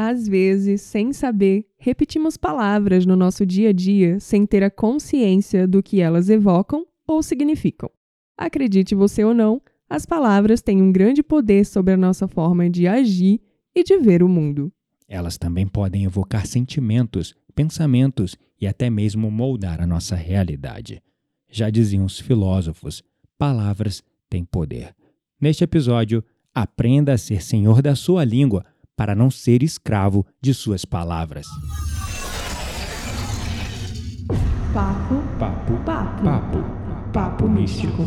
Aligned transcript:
Às 0.00 0.28
vezes, 0.28 0.82
sem 0.82 1.12
saber, 1.12 1.66
repetimos 1.76 2.36
palavras 2.36 3.04
no 3.04 3.16
nosso 3.16 3.44
dia 3.44 3.70
a 3.70 3.72
dia 3.72 4.20
sem 4.20 4.46
ter 4.46 4.62
a 4.62 4.70
consciência 4.70 5.66
do 5.66 5.82
que 5.82 6.00
elas 6.00 6.30
evocam 6.30 6.86
ou 7.04 7.20
significam. 7.20 7.90
Acredite 8.36 8.94
você 8.94 9.24
ou 9.24 9.34
não, 9.34 9.60
as 9.90 10.06
palavras 10.06 10.62
têm 10.62 10.80
um 10.80 10.92
grande 10.92 11.20
poder 11.20 11.66
sobre 11.66 11.94
a 11.94 11.96
nossa 11.96 12.28
forma 12.28 12.70
de 12.70 12.86
agir 12.86 13.40
e 13.74 13.82
de 13.82 13.98
ver 13.98 14.22
o 14.22 14.28
mundo. 14.28 14.72
Elas 15.08 15.36
também 15.36 15.66
podem 15.66 16.04
evocar 16.04 16.46
sentimentos, 16.46 17.34
pensamentos 17.52 18.36
e 18.60 18.68
até 18.68 18.88
mesmo 18.88 19.32
moldar 19.32 19.80
a 19.80 19.86
nossa 19.86 20.14
realidade. 20.14 21.02
Já 21.50 21.70
diziam 21.70 22.04
os 22.04 22.20
filósofos, 22.20 23.02
palavras 23.36 24.00
têm 24.30 24.44
poder. 24.44 24.94
Neste 25.40 25.64
episódio, 25.64 26.22
aprenda 26.54 27.14
a 27.14 27.18
ser 27.18 27.42
senhor 27.42 27.82
da 27.82 27.96
sua 27.96 28.22
língua 28.22 28.64
para 28.98 29.14
não 29.14 29.30
ser 29.30 29.62
escravo 29.62 30.26
de 30.42 30.52
suas 30.52 30.84
palavras. 30.84 31.46
Papo, 34.74 35.22
Papo, 35.38 35.76
papo, 35.84 36.24
papo, 36.24 36.58
papo 37.12 37.48
místico. 37.48 38.02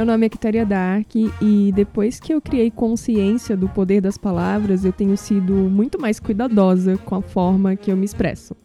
Meu 0.00 0.06
nome 0.06 0.24
é 0.24 0.28
Kitaria 0.30 0.64
Dark 0.64 1.14
e 1.14 1.70
depois 1.74 2.18
que 2.18 2.32
eu 2.32 2.40
criei 2.40 2.70
consciência 2.70 3.54
do 3.54 3.68
poder 3.68 4.00
das 4.00 4.16
palavras, 4.16 4.82
eu 4.82 4.94
tenho 4.94 5.14
sido 5.14 5.52
muito 5.52 6.00
mais 6.00 6.18
cuidadosa 6.18 6.96
com 6.96 7.16
a 7.16 7.20
forma 7.20 7.76
que 7.76 7.92
eu 7.92 7.96
me 7.98 8.06
expresso. 8.06 8.56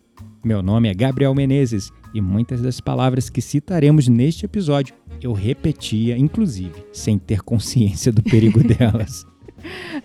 Meu 0.41 0.63
nome 0.63 0.87
é 0.87 0.93
Gabriel 0.93 1.35
Menezes 1.35 1.91
e 2.13 2.21
muitas 2.21 2.61
das 2.61 2.79
palavras 2.79 3.29
que 3.29 3.41
citaremos 3.41 4.07
neste 4.07 4.45
episódio 4.45 4.95
eu 5.21 5.33
repetia, 5.33 6.17
inclusive, 6.17 6.85
sem 6.93 7.19
ter 7.19 7.41
consciência 7.41 8.13
do 8.13 8.23
perigo 8.23 8.63
delas. 8.63 9.27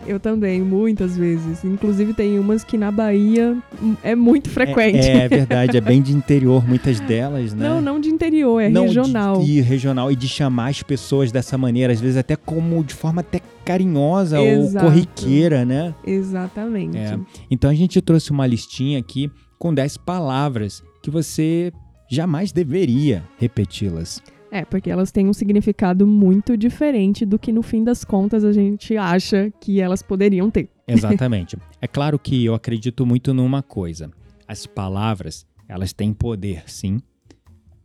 Eu 0.07 0.19
também, 0.19 0.61
muitas 0.61 1.17
vezes. 1.17 1.65
Inclusive 1.65 2.15
tem 2.15 2.39
umas 2.39 2.65
que 2.65 2.77
na 2.77 2.91
Bahia 2.91 3.57
hum, 3.83 3.95
é 4.03 4.15
muito 4.15 4.49
frequente. 4.49 5.07
É, 5.07 5.25
é 5.25 5.29
verdade, 5.29 5.77
é 5.77 5.81
bem 5.81 6.01
de 6.01 6.13
interior, 6.13 6.67
muitas 6.67 7.01
delas, 7.07 7.53
né? 7.53 7.69
Não, 7.69 7.81
não 7.81 8.01
de 8.01 8.09
interior, 8.09 8.61
é 8.61 8.69
Não, 8.69 8.83
regional. 8.83 9.43
De, 9.43 9.59
e 9.59 9.61
regional, 9.61 10.11
e 10.11 10.17
de 10.17 10.29
chamar 10.29 10.69
as 10.69 10.83
pessoas 10.83 11.31
dessa 11.31 11.57
maneira, 11.59 11.93
às 11.93 12.01
vezes 12.01 12.17
até 12.17 12.37
como 12.37 12.83
de 12.85 12.95
forma 12.95 13.21
até 13.21 13.41
carinhosa 13.65 14.41
Exato. 14.41 14.85
ou 14.85 14.91
corriqueira, 14.91 15.65
né? 15.65 15.95
Exatamente. 16.07 16.97
É. 16.97 17.19
Então 17.51 17.71
a 17.71 17.75
gente 17.75 18.01
trouxe 18.01 18.31
uma 18.31 18.47
listinha 18.47 18.99
aqui 18.99 19.31
com 19.59 19.73
10 19.73 19.99
palavras 19.99 20.83
que 21.03 21.11
você 21.11 21.73
jamais 22.11 22.51
deveria 22.51 23.23
repeti-las. 23.39 24.21
É, 24.51 24.65
porque 24.65 24.91
elas 24.91 25.13
têm 25.13 25.29
um 25.29 25.33
significado 25.33 26.07
muito 26.07 26.57
diferente 26.57 27.25
do 27.25 27.39
que 27.39 27.53
no 27.53 27.63
fim 27.63 27.85
das 27.85 28.05
contas 28.05 28.43
a 28.45 28.53
gente 28.53 28.97
acha 28.97 29.53
que 29.61 29.81
elas 29.81 30.03
poderiam 30.03 30.51
ter. 30.51 30.69
Exatamente. 30.89 31.57
é 31.81 31.87
claro 31.87 32.19
que 32.19 32.45
eu 32.45 32.55
acredito 32.55 33.07
muito 33.07 33.33
numa 33.33 33.63
coisa. 33.63 34.11
As 34.49 34.67
palavras, 34.67 35.47
elas 35.69 35.93
têm 35.93 36.13
poder, 36.13 36.65
sim. 36.67 37.01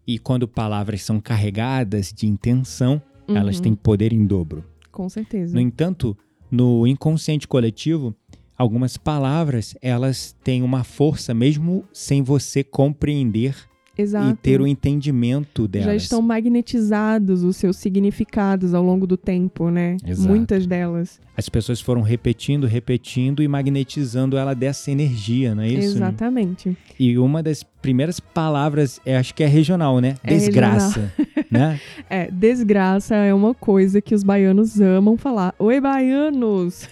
E 0.08 0.17
quando 0.19 0.47
palavras 0.47 1.03
são 1.03 1.19
carregadas 1.19 2.11
de 2.11 2.25
intenção, 2.27 3.02
elas 3.27 3.58
Uhum, 3.58 3.61
têm 3.63 3.75
poder 3.75 4.11
em 4.13 4.25
dobro. 4.25 4.63
Com 4.91 5.08
certeza. 5.09 5.53
No 5.53 5.59
entanto, 5.61 6.17
no 6.49 6.86
inconsciente 6.88 7.47
coletivo, 7.47 8.16
algumas 8.58 8.97
palavras, 8.97 9.75
elas 9.81 10.36
têm 10.43 10.63
uma 10.63 10.83
força 10.83 11.33
mesmo 11.33 11.83
sem 11.93 12.23
você 12.23 12.63
compreender 12.63 13.55
Exato. 13.97 14.29
e 14.29 14.35
ter 14.35 14.61
o 14.61 14.67
entendimento 14.67 15.67
delas. 15.67 15.87
Já 15.87 15.95
estão 15.95 16.21
magnetizados 16.21 17.43
os 17.43 17.55
seus 17.58 17.77
significados 17.77 18.73
ao 18.73 18.83
longo 18.83 19.08
do 19.08 19.17
tempo, 19.17 19.70
né? 19.70 19.97
Exato. 20.05 20.27
Muitas 20.27 20.67
delas. 20.67 21.20
As 21.37 21.49
pessoas 21.49 21.81
foram 21.81 22.02
repetindo, 22.02 22.65
repetindo 22.65 23.43
e 23.43 23.47
magnetizando 23.47 24.37
ela 24.37 24.53
dessa 24.53 24.89
energia, 24.89 25.53
não 25.53 25.64
é 25.64 25.67
isso? 25.67 25.97
Exatamente. 25.97 26.77
E 26.97 27.17
uma 27.17 27.43
das 27.43 27.61
primeiras 27.61 28.21
palavras, 28.21 29.02
é, 29.05 29.17
acho 29.17 29.33
que 29.36 29.43
é 29.43 29.47
regional, 29.47 29.99
né? 29.99 30.15
É 30.23 30.30
Desgraça, 30.33 31.11
né? 31.52 31.80
É, 32.09 32.30
desgraça 32.31 33.15
é 33.15 33.33
uma 33.33 33.53
coisa 33.53 33.99
que 34.02 34.14
os 34.14 34.23
baianos 34.23 34.80
amam 34.80 35.17
falar. 35.17 35.53
Oi, 35.58 35.81
baianos! 35.81 36.87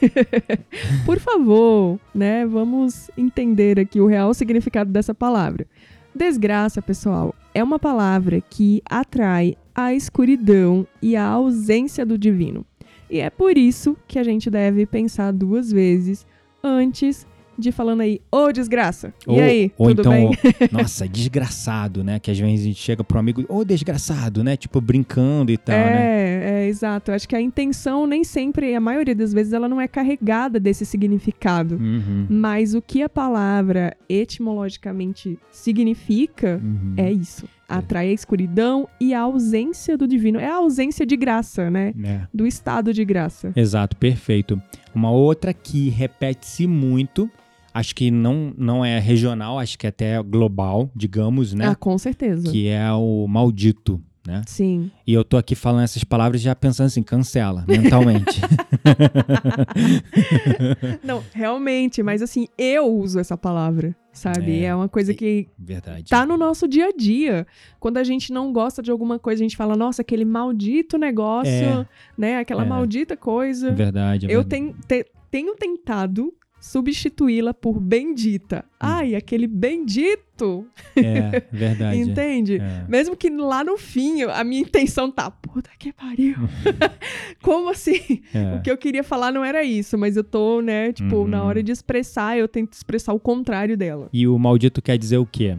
Por 1.06 1.20
favor, 1.20 2.00
né? 2.14 2.46
Vamos 2.46 3.10
entender 3.18 3.80
aqui 3.80 4.00
o 4.02 4.08
real 4.08 4.34
significado 4.34 4.92
dessa 4.92 5.14
palavra. 5.14 5.66
Desgraça, 6.16 6.80
pessoal, 6.80 7.34
é 7.56 7.64
uma 7.64 7.80
palavra 7.80 8.40
que 8.40 8.84
atrai 8.86 9.56
a 9.74 9.96
escuridão 9.96 10.86
e 11.02 11.16
a 11.16 11.26
ausência 11.26 12.06
do 12.06 12.20
divino. 12.20 12.64
E 13.10 13.20
é 13.20 13.32
por 13.32 13.58
isso 13.58 13.98
que 14.08 14.20
a 14.20 14.24
gente 14.24 14.50
deve 14.50 14.86
pensar 14.86 15.32
duas 15.32 15.72
vezes 15.72 16.26
antes 16.64 17.26
de 17.58 17.72
falando 17.72 18.02
aí, 18.02 18.22
ô 18.32 18.52
desgraça. 18.52 19.14
Ou, 19.28 19.38
e 19.38 19.42
aí, 19.42 19.72
ou 19.78 19.88
tudo 19.88 20.02
então, 20.02 20.12
bem? 20.12 20.32
nossa, 20.72 21.08
desgraçado, 21.08 22.04
né? 22.04 22.20
Que 22.20 22.32
às 22.32 22.40
vezes 22.40 22.62
a 22.62 22.64
gente 22.64 22.80
chega 22.80 23.04
pro 23.04 23.20
amigo, 23.20 23.44
ô 23.48 23.64
desgraçado, 23.64 24.44
né? 24.44 24.56
Tipo, 24.58 24.82
brincando 24.82 25.52
e 25.52 25.58
tal, 25.58 25.76
né? 25.76 26.02
É, 26.02 26.64
é, 26.64 26.68
exato. 26.68 27.12
Acho 27.12 27.28
que 27.28 27.36
a 27.36 27.42
intenção 27.42 28.08
nem 28.08 28.24
sempre, 28.24 28.76
a 28.76 28.80
maioria 28.80 29.16
das 29.16 29.34
vezes, 29.34 29.54
ela 29.54 29.70
não 29.70 29.80
é 29.80 29.88
carregada 29.88 30.60
desse 30.60 30.86
significado. 30.86 31.76
Uhum, 31.76 32.28
Mas 32.30 32.74
o 32.74 32.82
que 32.82 33.02
a 33.02 33.10
palavra 33.10 33.96
etimologicamente 34.10 35.38
significa 35.52 36.60
uhum. 36.62 36.94
é 36.98 37.12
isso. 37.12 37.48
Atrai 37.68 38.10
a 38.10 38.14
escuridão 38.14 38.88
e 39.00 39.14
a 39.14 39.22
ausência 39.22 39.98
do 39.98 40.08
divino. 40.08 40.40
É 40.40 40.48
a 40.48 40.58
ausência 40.58 41.06
de 41.06 41.16
graça, 41.16 41.72
né? 41.72 41.94
É. 42.04 42.22
Do 42.34 42.46
estado 42.46 42.94
de 42.94 43.04
graça. 43.04 43.52
Exato, 43.56 43.96
perfeito. 43.96 44.62
Uma 44.94 45.10
outra 45.10 45.54
que 45.54 45.90
repete-se 45.90 46.68
muito, 46.68 47.30
acho 47.74 47.96
que 47.96 48.12
não, 48.12 48.54
não 48.58 48.84
é 48.86 49.00
regional, 49.00 49.60
acho 49.60 49.78
que 49.78 49.86
é 49.86 49.90
até 49.90 50.22
global, 50.22 50.90
digamos, 50.96 51.54
né? 51.54 51.68
Ah, 51.70 51.76
com 51.76 51.98
certeza. 51.98 52.50
Que 52.52 52.68
é 52.68 52.92
o 52.94 53.26
maldito, 53.28 54.02
né? 54.26 54.42
Sim. 54.48 54.90
E 55.06 55.14
eu 55.14 55.24
tô 55.24 55.38
aqui 55.38 55.56
falando 55.56 55.84
essas 55.84 56.04
palavras 56.04 56.42
já 56.42 56.56
pensando 56.56 56.88
assim, 56.88 57.04
cancela, 57.04 57.66
mentalmente. 57.68 58.42
Não, 61.04 61.24
realmente, 61.34 62.02
mas 62.04 62.22
assim, 62.22 62.48
eu 62.58 62.86
uso 62.88 63.20
essa 63.20 63.38
palavra, 63.38 63.96
sabe? 64.12 64.62
É. 64.62 64.66
É, 64.66 64.76
uma 64.76 64.88
coisa 64.90 65.14
que 65.14 65.48
Verdade. 65.58 66.10
tá 66.10 66.26
no 66.26 66.38
nosso 66.38 66.68
dia 66.68 66.88
a 66.88 66.92
dia. 66.96 67.46
Quando 67.80 67.98
a 67.98 68.04
gente 68.04 68.32
não 68.32 68.52
gosta 68.54 68.82
de 68.82 68.92
alguma 68.92 69.20
coisa, 69.20 69.42
a 69.42 69.46
gente 69.46 69.58
fala, 69.58 69.76
nossa, 69.76 70.02
aquele 70.02 70.26
maldito 70.26 70.98
negócio, 70.98 71.52
É. 71.52 71.86
né? 72.18 72.38
Aquela 72.38 72.64
É. 72.64 72.68
maldita 72.68 73.18
coisa. 73.18 73.72
Verdade. 73.72 74.26
é 74.26 74.30
Eu 74.34 74.42
verdade. 74.44 74.74
ten- 74.88 75.04
te- 75.04 75.12
tenho 75.30 75.56
tentado 75.56 76.34
substituí-la 76.64 77.54
por 77.54 77.78
bendita. 77.78 78.64
Ai, 78.80 79.16
aquele 79.16 79.48
bendito, 79.48 80.66
É, 80.96 81.44
verdade. 81.52 82.00
entende? 82.00 82.56
É. 82.58 82.86
Mesmo 82.88 83.18
que 83.18 83.30
lá 83.30 83.66
no 83.66 83.78
fim 83.78 84.22
a 84.24 84.44
minha 84.46 84.62
intenção 84.62 85.12
tá, 85.12 85.30
puta 85.30 85.70
que 85.78 85.92
pariu. 85.92 86.36
Como 87.44 87.70
assim? 87.70 88.22
É. 88.34 88.56
O 88.56 88.62
que 88.62 88.72
eu 88.72 88.78
queria 88.78 89.04
falar 89.04 89.32
não 89.32 89.44
era 89.44 89.62
isso, 89.64 89.98
mas 89.98 90.16
eu 90.16 90.24
tô, 90.24 90.62
né, 90.62 90.94
tipo, 90.94 91.18
Uhum. 91.18 91.28
na 91.28 91.44
hora 91.44 91.62
de 91.62 91.72
expressar, 91.74 92.38
eu 92.38 92.48
tento 92.48 92.72
expressar 92.74 93.12
o 93.14 93.20
contrário 93.20 93.76
dela. 93.78 94.08
E 94.14 94.26
o 94.26 94.40
maldito 94.40 94.82
quer 94.82 94.98
dizer 94.98 95.18
o 95.18 95.26
quê? 95.26 95.58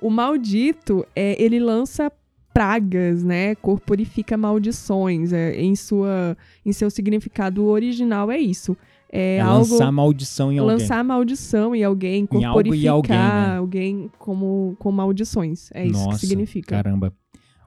O 0.00 0.08
maldito, 0.08 1.06
é, 1.14 1.40
ele 1.40 1.60
lança 1.60 2.10
pragas, 2.54 3.22
né? 3.22 3.54
Corporifica 3.56 4.36
maldições. 4.36 5.32
É, 5.32 5.54
em, 5.60 5.74
sua, 5.76 6.36
em 6.66 6.72
seu 6.72 6.90
significado 6.90 7.64
original 7.66 8.30
é 8.30 8.38
isso. 8.38 8.76
É, 9.14 9.36
É, 9.36 9.40
algo 9.40 9.70
lançar 9.70 9.92
maldição 9.92 10.50
em 10.50 10.58
alguém. 10.58 10.76
lançar 10.78 11.04
maldição 11.04 11.74
em 11.76 11.84
alguém, 11.84 12.26
Em 12.32 12.44
algo 12.44 12.60
e 12.60 12.64
corporificar 12.64 12.92
alguém, 12.94 13.16
né? 13.18 13.56
alguém 13.58 14.10
como 14.18 14.74
com 14.78 14.90
maldições. 14.90 15.70
É 15.74 15.84
isso 15.86 15.92
Nossa, 16.02 16.18
que 16.18 16.26
significa. 16.26 16.76
Caramba. 16.76 17.12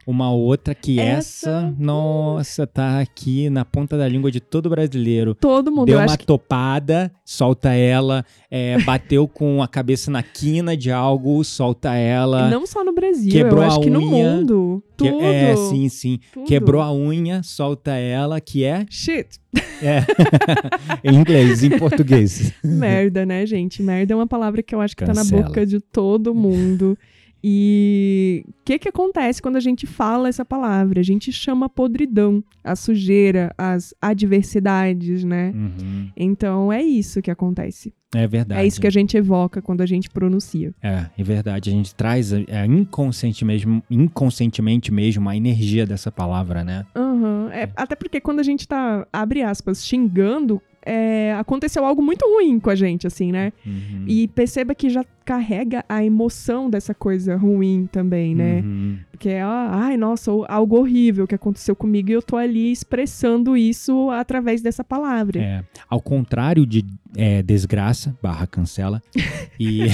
Uma 0.08 0.32
outra 0.32 0.76
que 0.76 1.00
Essa- 1.00 1.50
essa, 1.50 1.76
nossa, 1.80 2.68
tá 2.68 3.00
aqui 3.00 3.50
na 3.50 3.66
ponta 3.66 3.98
da 3.98 4.08
língua 4.08 4.30
de 4.32 4.40
todo 4.40 4.70
brasileiro. 4.70 5.34
Todo 5.34 5.72
mundo, 5.72 5.88
Deu 5.88 6.00
eu 6.00 6.06
uma 6.08 6.16
que 6.18 6.26
topada, 6.28 7.12
solta 7.26 7.74
ela. 7.74 8.24
é, 8.52 8.80
bateu 8.84 9.28
com 9.28 9.64
a 9.64 9.68
cabeça 9.68 10.12
na 10.12 10.22
quina 10.22 10.78
de 10.78 10.92
algo, 10.92 11.44
solta 11.44 11.96
ela. 11.96 12.50
não 12.50 12.66
só 12.68 12.84
no 12.86 12.94
Brasil, 12.94 13.32
quebrou 13.32 13.64
eu 13.64 13.68
acho 13.68 13.80
a 13.80 13.84
que 13.84 13.90
no 13.90 14.00
unha, 14.00 14.10
mundo. 14.36 14.84
Que- 14.96 15.10
Tudo. 15.12 15.24
é, 15.26 15.56
sim, 15.58 15.90
sim. 15.90 16.20
tudo. 16.34 16.46
Quebrou 16.46 16.82
a 16.82 16.94
unha, 16.94 17.42
solta 17.44 17.92
ela, 17.96 18.40
que 18.40 18.64
é, 18.64 18.86
Shit. 18.90 19.40
é 19.82 20.00
em 21.04 21.16
inglês, 21.16 21.64
em 21.64 21.78
português. 21.78 22.54
Merda, 22.64 23.26
né, 23.26 23.46
gente? 23.46 23.82
Merda 23.84 24.14
é 24.14 24.16
uma 24.16 24.28
palavra 24.28 24.62
que 24.64 24.74
eu 24.74 24.80
acho 24.82 24.96
que 24.96 25.04
tá 25.04 25.14
na 25.14 25.22
Cancela. 25.22 25.42
boca 25.44 25.66
de 25.66 25.80
todo 25.82 26.34
mundo. 26.34 26.98
E 27.48 28.44
o 28.48 28.54
que, 28.66 28.80
que 28.80 28.90
acontece 28.90 29.40
quando 29.40 29.58
a 29.58 29.60
gente 29.60 29.86
fala 29.86 30.28
essa 30.28 30.44
palavra? 30.44 31.00
A 31.00 31.04
gente 31.04 31.32
chama 31.32 31.70
podridão, 31.70 32.44
a 32.64 32.76
sujeira, 32.76 33.54
as 33.56 33.94
adversidades, 34.02 35.24
né? 35.24 35.54
Uhum. 35.54 36.10
Então 36.18 36.74
é 36.74 36.82
isso 36.82 37.22
que 37.22 37.30
acontece. 37.30 37.94
É 38.16 38.26
verdade. 38.26 38.62
É 38.62 38.66
isso 38.66 38.82
que 38.82 38.88
a 38.88 38.92
gente 38.92 39.16
evoca 39.16 39.62
quando 39.62 39.82
a 39.82 39.86
gente 39.86 40.10
pronuncia. 40.10 40.74
É, 40.82 41.06
é 41.16 41.24
verdade. 41.24 41.70
A 41.70 41.74
gente 41.74 41.94
traz 41.94 42.34
é, 42.34 42.66
inconsciente 42.66 43.46
mesmo, 43.46 43.84
inconscientemente 43.92 44.92
mesmo 44.92 45.30
a 45.30 45.38
energia 45.38 45.86
dessa 45.86 46.12
palavra, 46.12 46.64
né? 46.64 46.84
Uhum. 46.96 47.50
É, 47.52 47.70
até 47.76 47.96
porque 47.96 48.20
quando 48.20 48.40
a 48.40 48.44
gente 48.44 48.68
tá, 48.68 49.06
abre 49.14 49.44
aspas, 49.44 49.86
xingando, 49.86 50.60
é, 50.86 51.34
aconteceu 51.34 51.84
algo 51.84 52.02
muito 52.02 52.26
ruim 52.26 52.60
com 52.60 52.70
a 52.70 52.76
gente, 52.76 53.08
assim, 53.08 53.32
né? 53.32 53.52
Uhum. 53.66 54.06
E 54.08 54.28
perceba 54.28 54.76
que 54.76 54.90
já 54.90 55.04
carrega 55.26 55.84
a 55.90 56.04
emoção 56.04 56.70
dessa 56.70 56.94
coisa 56.94 57.36
ruim 57.36 57.90
também, 57.92 58.36
né? 58.36 58.62
Uhum. 58.64 59.00
Que 59.18 59.30
é, 59.30 59.42
ai, 59.42 59.98
nossa, 59.98 60.32
algo 60.48 60.78
horrível 60.78 61.26
que 61.26 61.34
aconteceu 61.34 61.76
comigo 61.76 62.10
e 62.10 62.14
eu 62.14 62.22
tô 62.22 62.38
ali 62.38 62.72
expressando 62.72 63.58
isso 63.58 64.12
através 64.12 64.62
dessa 64.62 64.84
palavra. 64.84 65.42
É, 65.42 65.64
ao 65.90 66.00
contrário 66.00 66.66
de 66.66 66.86
é, 67.18 67.42
desgraça, 67.42 68.16
barra 68.22 68.46
cancela, 68.46 69.02
e 69.60 69.86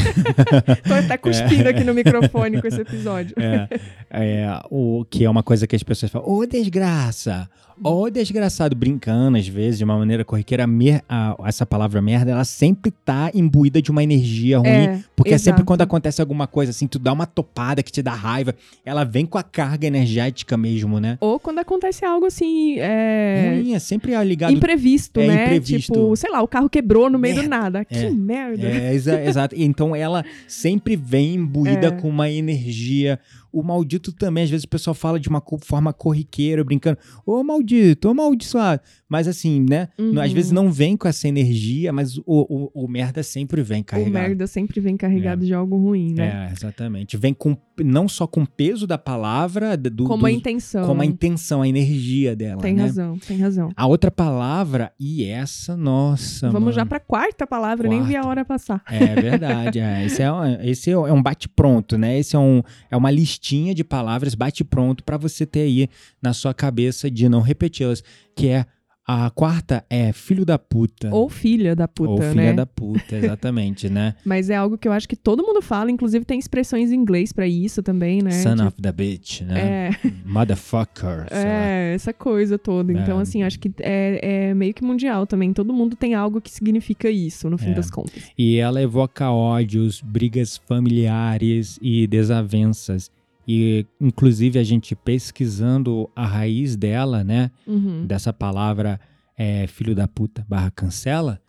Tô 0.85 0.93
até 0.93 1.15
cuspindo 1.17 1.69
aqui 1.69 1.85
no 1.85 1.93
microfone 1.93 2.59
com 2.59 2.67
esse 2.67 2.81
episódio. 2.81 3.33
é, 3.39 3.69
é, 4.09 4.61
o 4.69 5.05
que 5.09 5.23
é 5.23 5.29
uma 5.29 5.43
coisa 5.43 5.65
que 5.65 5.75
as 5.75 5.83
pessoas 5.83 6.11
falam, 6.11 6.27
ô 6.27 6.45
desgraça, 6.45 7.49
ô 7.83 8.09
desgraçado, 8.09 8.75
brincando 8.75 9.37
às 9.37 9.47
vezes, 9.47 9.77
de 9.77 9.83
uma 9.83 9.97
maneira 9.97 10.23
corriqueira, 10.25 10.65
mer- 10.67 11.03
a- 11.09 11.35
essa 11.45 11.65
palavra 11.65 12.01
merda, 12.01 12.31
ela 12.31 12.43
sempre 12.43 12.91
tá 12.91 13.31
imbuída 13.33 13.81
de 13.81 13.91
uma 13.91 14.03
energia 14.03 14.57
ruim, 14.59 14.67
É, 14.69 14.99
porque 15.15 15.33
é 15.33 15.37
sempre 15.37 15.59
exato. 15.59 15.65
quando 15.65 15.81
acontece 15.81 16.21
alguma 16.21 16.47
coisa 16.47 16.71
assim, 16.71 16.87
tu 16.87 16.99
dá 16.99 17.11
uma 17.13 17.25
topada 17.25 17.81
que 17.83 17.91
te 17.91 18.01
dá 18.01 18.13
raiva, 18.13 18.55
ela 18.85 19.03
vem 19.03 19.25
com 19.25 19.37
a 19.37 19.43
carga 19.43 19.87
energética 19.87 20.55
mesmo, 20.57 20.99
né? 20.99 21.17
Ou 21.21 21.39
quando 21.39 21.59
acontece 21.59 22.05
algo 22.05 22.25
assim, 22.25 22.75
é... 22.79 23.53
Ruim, 23.55 23.73
é 23.73 23.79
sempre 23.79 24.11
ligado 24.23 24.53
Imprevisto, 24.53 25.19
É, 25.19 25.27
né? 25.27 25.45
imprevisto. 25.45 25.93
Tipo, 25.93 26.15
sei 26.15 26.29
lá, 26.31 26.41
o 26.41 26.47
carro 26.47 26.69
quebrou 26.69 27.09
no 27.09 27.17
meio 27.19 27.35
do 27.35 27.41
Merda. 27.41 27.55
nada. 27.61 27.85
Que 27.85 27.95
É. 27.95 28.09
merda. 28.09 28.67
É, 28.67 28.93
exa- 28.93 29.23
exato. 29.23 29.55
Então 29.57 29.95
ela 29.95 30.23
sempre 30.47 30.95
vem 30.95 31.35
imbuída 31.35 31.87
É. 31.87 31.91
com 31.91 32.07
uma 32.09 32.29
energia. 32.29 33.19
O 33.51 33.61
maldito 33.63 34.11
também, 34.11 34.43
às 34.43 34.49
vezes 34.49 34.63
o 34.63 34.69
pessoal 34.69 34.93
fala 34.93 35.19
de 35.19 35.27
uma 35.29 35.41
forma 35.63 35.91
corriqueira, 35.93 36.63
brincando. 36.63 36.97
Ô 37.25 37.43
maldito, 37.43 38.07
ô 38.07 38.11
amaldiçoado. 38.11 38.81
Mas 39.09 39.27
assim, 39.27 39.65
né? 39.69 39.89
Uhum. 39.99 40.19
Às 40.19 40.31
vezes 40.31 40.51
não 40.51 40.71
vem 40.71 40.95
com 40.95 41.07
essa 41.07 41.27
energia, 41.27 41.91
mas 41.91 42.17
o, 42.17 42.23
o, 42.25 42.71
o 42.85 42.87
merda 42.87 43.21
sempre 43.23 43.61
vem 43.61 43.81
O 43.81 43.85
carregado. 43.85 44.13
merda 44.13 44.47
sempre 44.47 44.79
vem 44.79 44.95
carregado 44.95 45.45
de 45.45 45.53
algo 45.53 45.75
ruim, 45.77 46.13
né? 46.13 46.47
É, 46.49 46.53
exatamente. 46.53 47.17
Vem 47.17 47.33
com 47.33 47.57
não 47.83 48.07
só 48.07 48.27
com 48.27 48.43
o 48.43 48.47
peso 48.47 48.85
da 48.85 48.97
palavra, 48.97 49.75
do, 49.75 50.03
Como 50.05 50.25
a 50.25 50.29
dos- 50.29 50.37
intenção. 50.37 50.85
como 50.85 51.01
a 51.01 51.05
intenção, 51.05 51.61
a 51.63 51.67
energia 51.67 52.35
dela. 52.35 52.61
Tem 52.61 52.73
né? 52.75 52.83
razão, 52.83 53.17
tem 53.17 53.37
razão. 53.37 53.71
A 53.75 53.87
outra 53.87 54.11
palavra, 54.11 54.91
e 54.99 55.25
essa, 55.25 55.75
nossa. 55.75 56.47
Vamos 56.47 56.61
mano. 56.67 56.71
já 56.73 56.85
pra 56.85 56.99
quarta 56.99 57.45
palavra, 57.47 57.89
nem 57.89 58.03
vi 58.03 58.15
a 58.15 58.19
Quarta. 58.21 58.27
hora 58.29 58.45
passar. 58.45 58.83
É 58.87 59.19
verdade. 59.19 59.79
é. 59.79 60.05
Esse, 60.05 60.21
é, 60.21 60.31
um- 60.31 60.61
esse 60.61 60.91
é 60.91 60.97
um 60.97 61.21
bate-pronto, 61.21 61.97
né? 61.97 62.19
Esse 62.19 62.35
é, 62.35 62.39
um, 62.39 62.61
é 62.89 62.95
uma 62.95 63.09
listinha 63.11 63.40
de 63.41 63.83
palavras 63.83 64.35
bate-pronto 64.35 65.03
para 65.03 65.17
você 65.17 65.45
ter 65.45 65.61
aí 65.61 65.89
na 66.21 66.31
sua 66.33 66.53
cabeça 66.53 67.09
de 67.09 67.27
não 67.27 67.41
repeti-las. 67.41 68.03
Que 68.35 68.47
é 68.49 68.65
a 69.05 69.29
quarta 69.31 69.83
é 69.89 70.13
filho 70.13 70.45
da 70.45 70.59
puta. 70.59 71.09
Ou 71.13 71.27
filha 71.27 71.75
da 71.75 71.87
puta, 71.87 72.11
Ou 72.11 72.17
filha 72.21 72.33
né? 72.33 72.53
da 72.53 72.65
puta, 72.67 73.15
exatamente, 73.17 73.89
né? 73.89 74.13
Mas 74.23 74.49
é 74.49 74.55
algo 74.55 74.77
que 74.77 74.87
eu 74.87 74.91
acho 74.91 75.09
que 75.09 75.15
todo 75.15 75.43
mundo 75.43 75.59
fala, 75.61 75.89
inclusive 75.91 76.23
tem 76.23 76.37
expressões 76.37 76.91
em 76.91 76.95
inglês 76.95 77.33
pra 77.33 77.47
isso 77.47 77.81
também, 77.81 78.21
né? 78.21 78.29
Son 78.31 78.51
Tipo, 78.55 78.67
of 78.67 78.77
the 78.81 78.91
bitch, 78.91 79.41
né? 79.41 79.59
É, 79.59 79.89
Motherfucker. 80.23 81.25
sei 81.33 81.43
lá. 81.43 81.65
é, 81.65 81.93
essa 81.95 82.13
coisa 82.13 82.59
toda. 82.59 82.93
Então, 82.93 83.17
É. 83.19 83.23
assim, 83.23 83.41
acho 83.43 83.59
que 83.59 83.71
é, 83.79 84.49
é 84.49 84.53
meio 84.53 84.73
que 84.73 84.83
mundial 84.83 85.25
também. 85.25 85.51
Todo 85.51 85.73
mundo 85.73 85.95
tem 85.95 86.13
algo 86.13 86.39
que 86.39 86.51
significa 86.51 87.09
isso, 87.09 87.49
no 87.49 87.57
fim 87.57 87.71
É. 87.71 87.73
das 87.73 87.89
contas. 87.89 88.23
E 88.37 88.57
ela 88.57 88.81
evoca 88.81 89.29
ódios, 89.31 89.99
brigas 89.99 90.57
familiares 90.57 91.79
e 91.81 92.05
desavenças. 92.07 93.09
E, 93.47 93.85
inclusive, 93.99 94.59
a 94.59 94.63
gente 94.63 94.95
pesquisando 94.95 96.09
a 96.15 96.25
raiz 96.25 96.75
dela, 96.75 97.23
né? 97.23 97.51
Uhum. 97.67 98.05
dessa 98.05 98.31
palavra 98.31 98.99
é, 99.37 99.65
filho 99.65 99.95
da 99.95 100.07
puta 100.07 100.45
barra 100.47 100.69
cancela, 100.69 101.41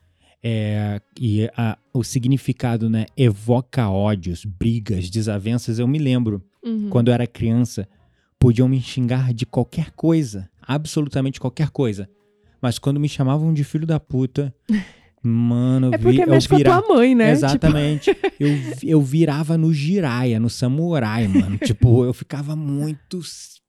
é, 0.42 1.00
e 1.20 1.48
a- 1.56 1.76
o 1.92 2.02
significado, 2.02 2.88
né, 2.88 3.04
evoca 3.16 3.88
ódios, 3.90 4.44
brigas, 4.46 5.10
desavenças. 5.10 5.78
Eu 5.78 5.86
me 5.86 5.98
lembro, 5.98 6.42
Uhum. 6.64 6.88
quando 6.88 7.08
eu 7.08 7.14
era 7.14 7.26
criança, 7.26 7.86
podiam 8.38 8.66
me 8.66 8.80
xingar 8.80 9.34
de 9.34 9.44
qualquer 9.44 9.90
coisa, 9.90 10.48
absolutamente 10.62 11.38
qualquer 11.38 11.68
coisa. 11.70 12.08
Mas 12.62 12.78
quando 12.78 12.98
me 12.98 13.08
chamavam 13.08 13.52
de 13.52 13.62
filho 13.62 13.86
da 13.86 14.00
puta, 14.00 14.54
mano, 15.22 15.86
eu 15.88 15.94
É 15.94 15.98
porque 15.98 16.16
vi, 16.16 16.22
eu 16.22 16.28
mexe 16.28 16.48
com 16.48 16.54
a 16.54 16.58
vira- 16.58 16.80
tua 16.82 16.94
mãe, 16.96 17.14
né? 17.14 17.30
Exatamente. 17.32 18.10
eu, 18.40 18.50
eu 18.82 19.00
virava 19.02 19.56
no 19.56 19.72
giraia, 19.72 20.38
no 20.40 20.50
samurai, 20.50 21.28
mano. 21.28 21.58
tipo, 21.64 22.04
eu 22.04 22.12
ficava 22.12 22.56
muito, 22.56 23.20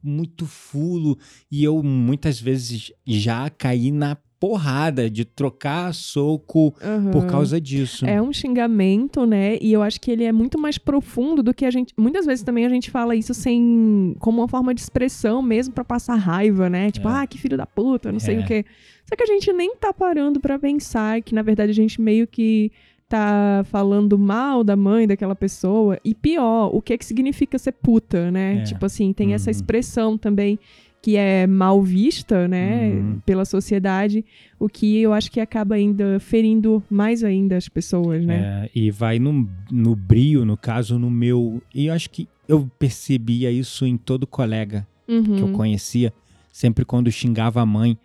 muito 0.04 0.46
fulo. 0.46 1.18
E 1.52 1.64
eu 1.64 1.82
muitas 1.84 2.40
vezes 2.40 2.92
já 3.06 3.50
caí 3.50 3.92
na 3.92 4.18
porrada 4.48 5.10
de 5.10 5.24
trocar 5.24 5.94
soco 5.94 6.74
aham. 6.84 7.12
por 7.12 7.26
causa 7.28 7.62
disso. 7.62 8.06
É 8.06 8.22
um 8.22 8.34
xingamento, 8.34 9.26
né? 9.26 9.58
E 9.62 9.72
eu 9.72 9.82
acho 9.82 10.02
que 10.02 10.12
ele 10.12 10.26
é 10.26 10.34
muito 10.34 10.60
mais 10.60 10.78
profundo 10.78 11.42
do 11.42 11.54
que 11.54 11.64
a 11.66 11.72
gente. 11.72 11.94
Muitas 11.98 12.26
vezes 12.26 12.44
também 12.44 12.66
a 12.66 12.70
gente 12.70 12.92
fala 12.92 13.16
isso 13.16 13.34
sem. 13.34 14.14
como 14.20 14.42
uma 14.42 14.48
forma 14.50 14.74
de 14.74 14.82
expressão 14.82 15.42
mesmo 15.42 15.74
pra 15.74 15.86
passar 15.86 16.16
raiva, 16.16 16.70
né? 16.70 16.92
Tipo, 16.92 17.08
É. 17.08 17.22
ah, 17.22 17.28
que 17.28 17.38
filho 17.38 17.56
da 17.56 17.66
puta, 17.66 18.12
não 18.12 18.20
sei 18.20 18.36
É. 18.36 18.40
o 18.42 18.46
quê. 18.46 18.66
Só 19.08 19.16
que 19.16 19.24
a 19.24 19.28
gente 19.28 19.54
nem 19.54 19.78
tá 19.78 19.94
parando 19.94 20.42
pra 20.42 20.60
pensar 20.60 21.22
que, 21.22 21.34
na 21.34 21.42
verdade, 21.42 21.72
a 21.72 21.76
gente 21.76 22.02
meio 22.02 22.28
que 22.28 22.70
tá 23.08 23.64
falando 23.66 24.18
mal 24.18 24.64
da 24.64 24.76
mãe 24.76 25.08
daquela 25.08 25.36
pessoa. 25.36 25.98
E 26.04 26.14
pior, 26.16 26.70
o 26.76 26.82
que 26.82 26.98
que 26.98 27.06
significa 27.06 27.58
ser 27.60 27.72
puta, 27.74 28.30
né? 28.32 28.58
É. 28.60 28.64
Tipo 28.64 28.86
assim, 28.86 29.14
tem 29.14 29.34
essa 29.34 29.50
Uhum. 29.50 29.52
expressão 29.52 30.18
também 30.18 30.60
que 31.04 31.18
é 31.18 31.46
mal 31.46 31.82
vista, 31.84 32.48
né, 32.48 32.90
Uhum. 32.92 33.20
pela 33.26 33.44
sociedade, 33.44 34.24
o 34.58 34.70
que 34.70 34.98
eu 35.00 35.12
acho 35.12 35.30
que 35.30 35.42
acaba 35.42 35.76
ainda 35.76 36.18
ferindo 36.22 36.82
mais 36.90 37.26
ainda 37.26 37.58
as 37.58 37.68
pessoas, 37.68 38.26
né? 38.26 38.70
É, 38.74 38.80
e 38.80 38.90
vai 38.90 39.20
no, 39.20 39.48
no 39.70 39.96
brio, 39.98 40.46
no 40.46 40.56
caso, 40.56 40.98
no 40.98 41.12
meu. 41.12 41.62
E 41.76 41.88
eu 41.88 41.94
acho 41.94 42.10
que 42.10 42.26
eu 42.48 42.70
percebia 42.80 43.52
isso 43.52 43.86
em 43.86 43.98
todo 43.98 44.26
colega 44.26 44.88
Uhum. 45.06 45.24
que 45.36 45.42
eu 45.42 45.50
conhecia, 45.50 46.14
sempre 46.54 46.86
quando 46.86 47.12
xingava 47.12 47.60
a 47.62 47.66
mãe, 47.66 47.98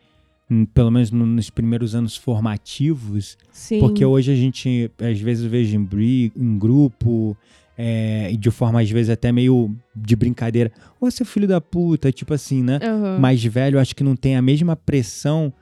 pelo 0.75 0.91
menos 0.91 1.13
no- 1.13 1.25
nos 1.27 1.51
primeiros 1.51 1.95
anos 1.95 2.17
formativos, 2.17 3.39
Sim. 3.53 3.79
porque 3.79 4.05
hoje 4.05 4.33
a 4.33 4.35
gente, 4.35 4.91
às 4.99 5.21
vezes, 5.21 5.45
vejo 5.45 5.77
em, 5.77 5.85
bri- 5.85 6.33
em 6.37 6.59
grupo, 6.59 7.37
é, 7.81 8.29
e 8.33 8.37
de 8.37 8.51
forma, 8.51 8.81
às 8.81 8.91
vezes, 8.91 9.09
até 9.09 9.31
meio 9.31 9.73
de 9.95 10.17
brincadeira, 10.17 10.73
ô 11.01 11.09
seu 11.13 11.25
filho 11.25 11.47
da 11.47 11.61
puta, 11.61 12.11
tipo 12.11 12.35
assim, 12.35 12.61
né? 12.61 12.81
Aham. 12.83 13.19
Mais 13.21 13.43
velho, 13.45 13.79
acho 13.79 13.95
que 13.95 14.03
não 14.03 14.17
tem 14.17 14.37
a 14.37 14.43
mesma 14.43 14.75
pressão 14.75 15.53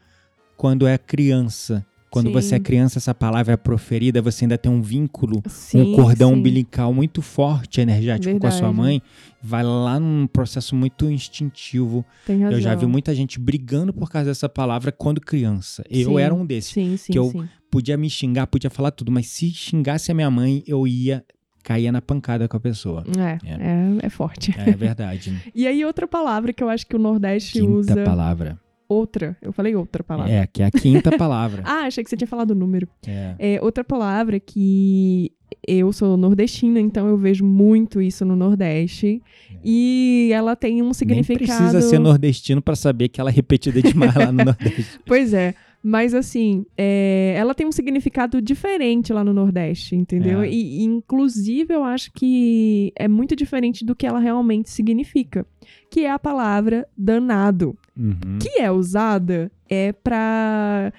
quando 0.57 0.87
é 0.87 0.97
criança. 0.97 1.85
Quando 2.09 2.29
Sim. 2.29 2.33
você 2.33 2.55
é 2.55 2.59
criança, 2.59 2.99
essa 2.99 3.15
palavra 3.15 3.53
é 3.53 3.57
proferida, 3.59 4.23
você 4.23 4.45
ainda 4.45 4.57
tem 4.57 4.73
um 4.73 4.81
vínculo 4.81 5.43
Sim, 5.47 5.93
um 5.93 5.93
cordão 5.97 6.31
sim. 6.31 6.37
umbilical 6.37 6.95
muito 6.95 7.21
forte, 7.21 7.83
energético 7.83 8.39
com 8.41 8.47
a 8.47 8.51
sua 8.51 8.69
Verdade. 8.69 8.77
mãe, 8.81 9.03
vai 9.43 9.63
lá 9.63 10.01
num 10.01 10.27
processo 10.27 10.75
muito 10.75 11.11
instintivo. 11.11 12.07
Tem 12.25 12.41
razão. 12.41 12.57
Eu 12.57 12.63
já 12.63 12.75
vi 12.75 12.87
muita 12.87 13.15
gente 13.15 13.39
brigando 13.39 13.93
por 13.93 14.09
causa 14.09 14.31
dessa 14.31 14.49
palavra 14.49 14.91
quando 14.91 15.21
criança. 15.21 15.85
Eu 15.91 16.19
era 16.19 16.33
um 16.35 16.47
desses. 16.47 16.73
Sim, 16.73 16.97
sim, 16.97 17.13
que 17.13 17.19
eu-. 17.19 17.45
Podia 17.71 17.99
me 17.99 18.09
xingar, 18.09 18.47
podia 18.47 18.71
falar 18.71 18.93
tudo, 18.93 19.13
mas 19.13 19.27
se 19.27 19.51
xingasse 19.51 20.11
a 20.11 20.15
minha 20.15 20.31
mãe, 20.31 20.63
eu 20.67 20.87
ia 20.87 21.23
cair 21.67 21.91
na 21.91 22.01
pancada 22.01 22.47
com 22.47 22.57
a 22.57 22.61
pessoa. 22.61 23.03
É, 23.19 23.39
é, 23.45 24.07
é 24.07 24.09
forte. 24.09 24.55
É 24.57 24.71
verdade. 24.71 25.35
E 25.53 25.67
aí, 25.67 25.85
outra 25.85 26.07
palavra 26.07 26.53
que 26.53 26.63
eu 26.63 26.69
acho 26.69 26.87
que 26.87 26.95
o 26.95 26.99
Nordeste 26.99 27.59
Quinta 27.59 27.73
usa. 27.73 28.05
palavra. 28.05 28.57
Outra. 28.89 29.37
Eu 29.43 29.53
falei 29.53 29.75
outra 29.75 30.05
palavra. 30.05 30.33
É, 30.33 30.47
que 30.47 30.63
é 30.63 30.67
a 30.67 30.71
quinta 30.71 31.11
palavra. 31.19 31.63
Ah, 31.65 31.87
achei 31.87 32.05
que 32.05 32.09
você 32.11 32.17
tinha 32.17 32.29
falado 32.29 32.53
o 32.53 32.55
número. 32.55 32.87
É. 33.05 33.35
É, 33.39 33.59
outra 33.61 33.83
palavra 33.83 34.39
que 34.39 35.33
eu 35.67 35.93
sou 35.93 36.17
nordestina, 36.17 36.79
então 36.79 37.09
eu 37.09 37.17
vejo 37.19 37.45
muito 37.45 38.01
isso 38.01 38.25
no 38.25 38.37
Nordeste. 38.37 39.21
E 39.65 40.31
ela 40.33 40.55
tem 40.55 40.81
um 40.83 40.85
Nem 40.87 40.93
significado. 40.95 41.59
precisa 41.59 41.81
ser 41.81 41.99
nordestino 41.99 42.63
pra 42.63 42.77
saber 42.77 43.09
que 43.09 43.21
ela 43.21 43.31
é 43.31 43.33
repetida 43.33 43.83
demais 43.83 44.15
lá 44.15 44.31
no 44.31 44.45
Nordeste. 44.45 45.01
Pois 45.05 45.35
é. 45.35 45.55
Mas 45.89 46.15
assim, 46.15 46.67
é, 46.77 47.33
ela 47.39 47.55
tem 47.55 47.65
um 47.65 47.71
significado 47.71 48.43
diferente 48.43 49.13
lá 49.13 49.23
no 49.23 49.33
Nordeste, 49.33 49.95
entendeu? 49.95 50.43
É. 50.43 50.51
E, 50.51 50.83
inclusive, 50.83 51.73
eu 51.73 51.85
acho 51.85 52.11
que 52.13 52.93
é 52.97 53.07
muito 53.07 53.37
diferente 53.37 53.85
do 53.85 53.95
que 53.95 54.05
ela 54.05 54.19
realmente 54.19 54.69
significa. 54.69 55.47
Que 55.89 56.01
é 56.01 56.11
a 56.11 56.19
palavra 56.19 56.89
danado. 56.99 57.79
Uhum. 57.97 58.37
Que 58.41 58.61
é 58.61 58.69
usada 58.69 59.49
é 59.71 59.93
pra 59.93 60.93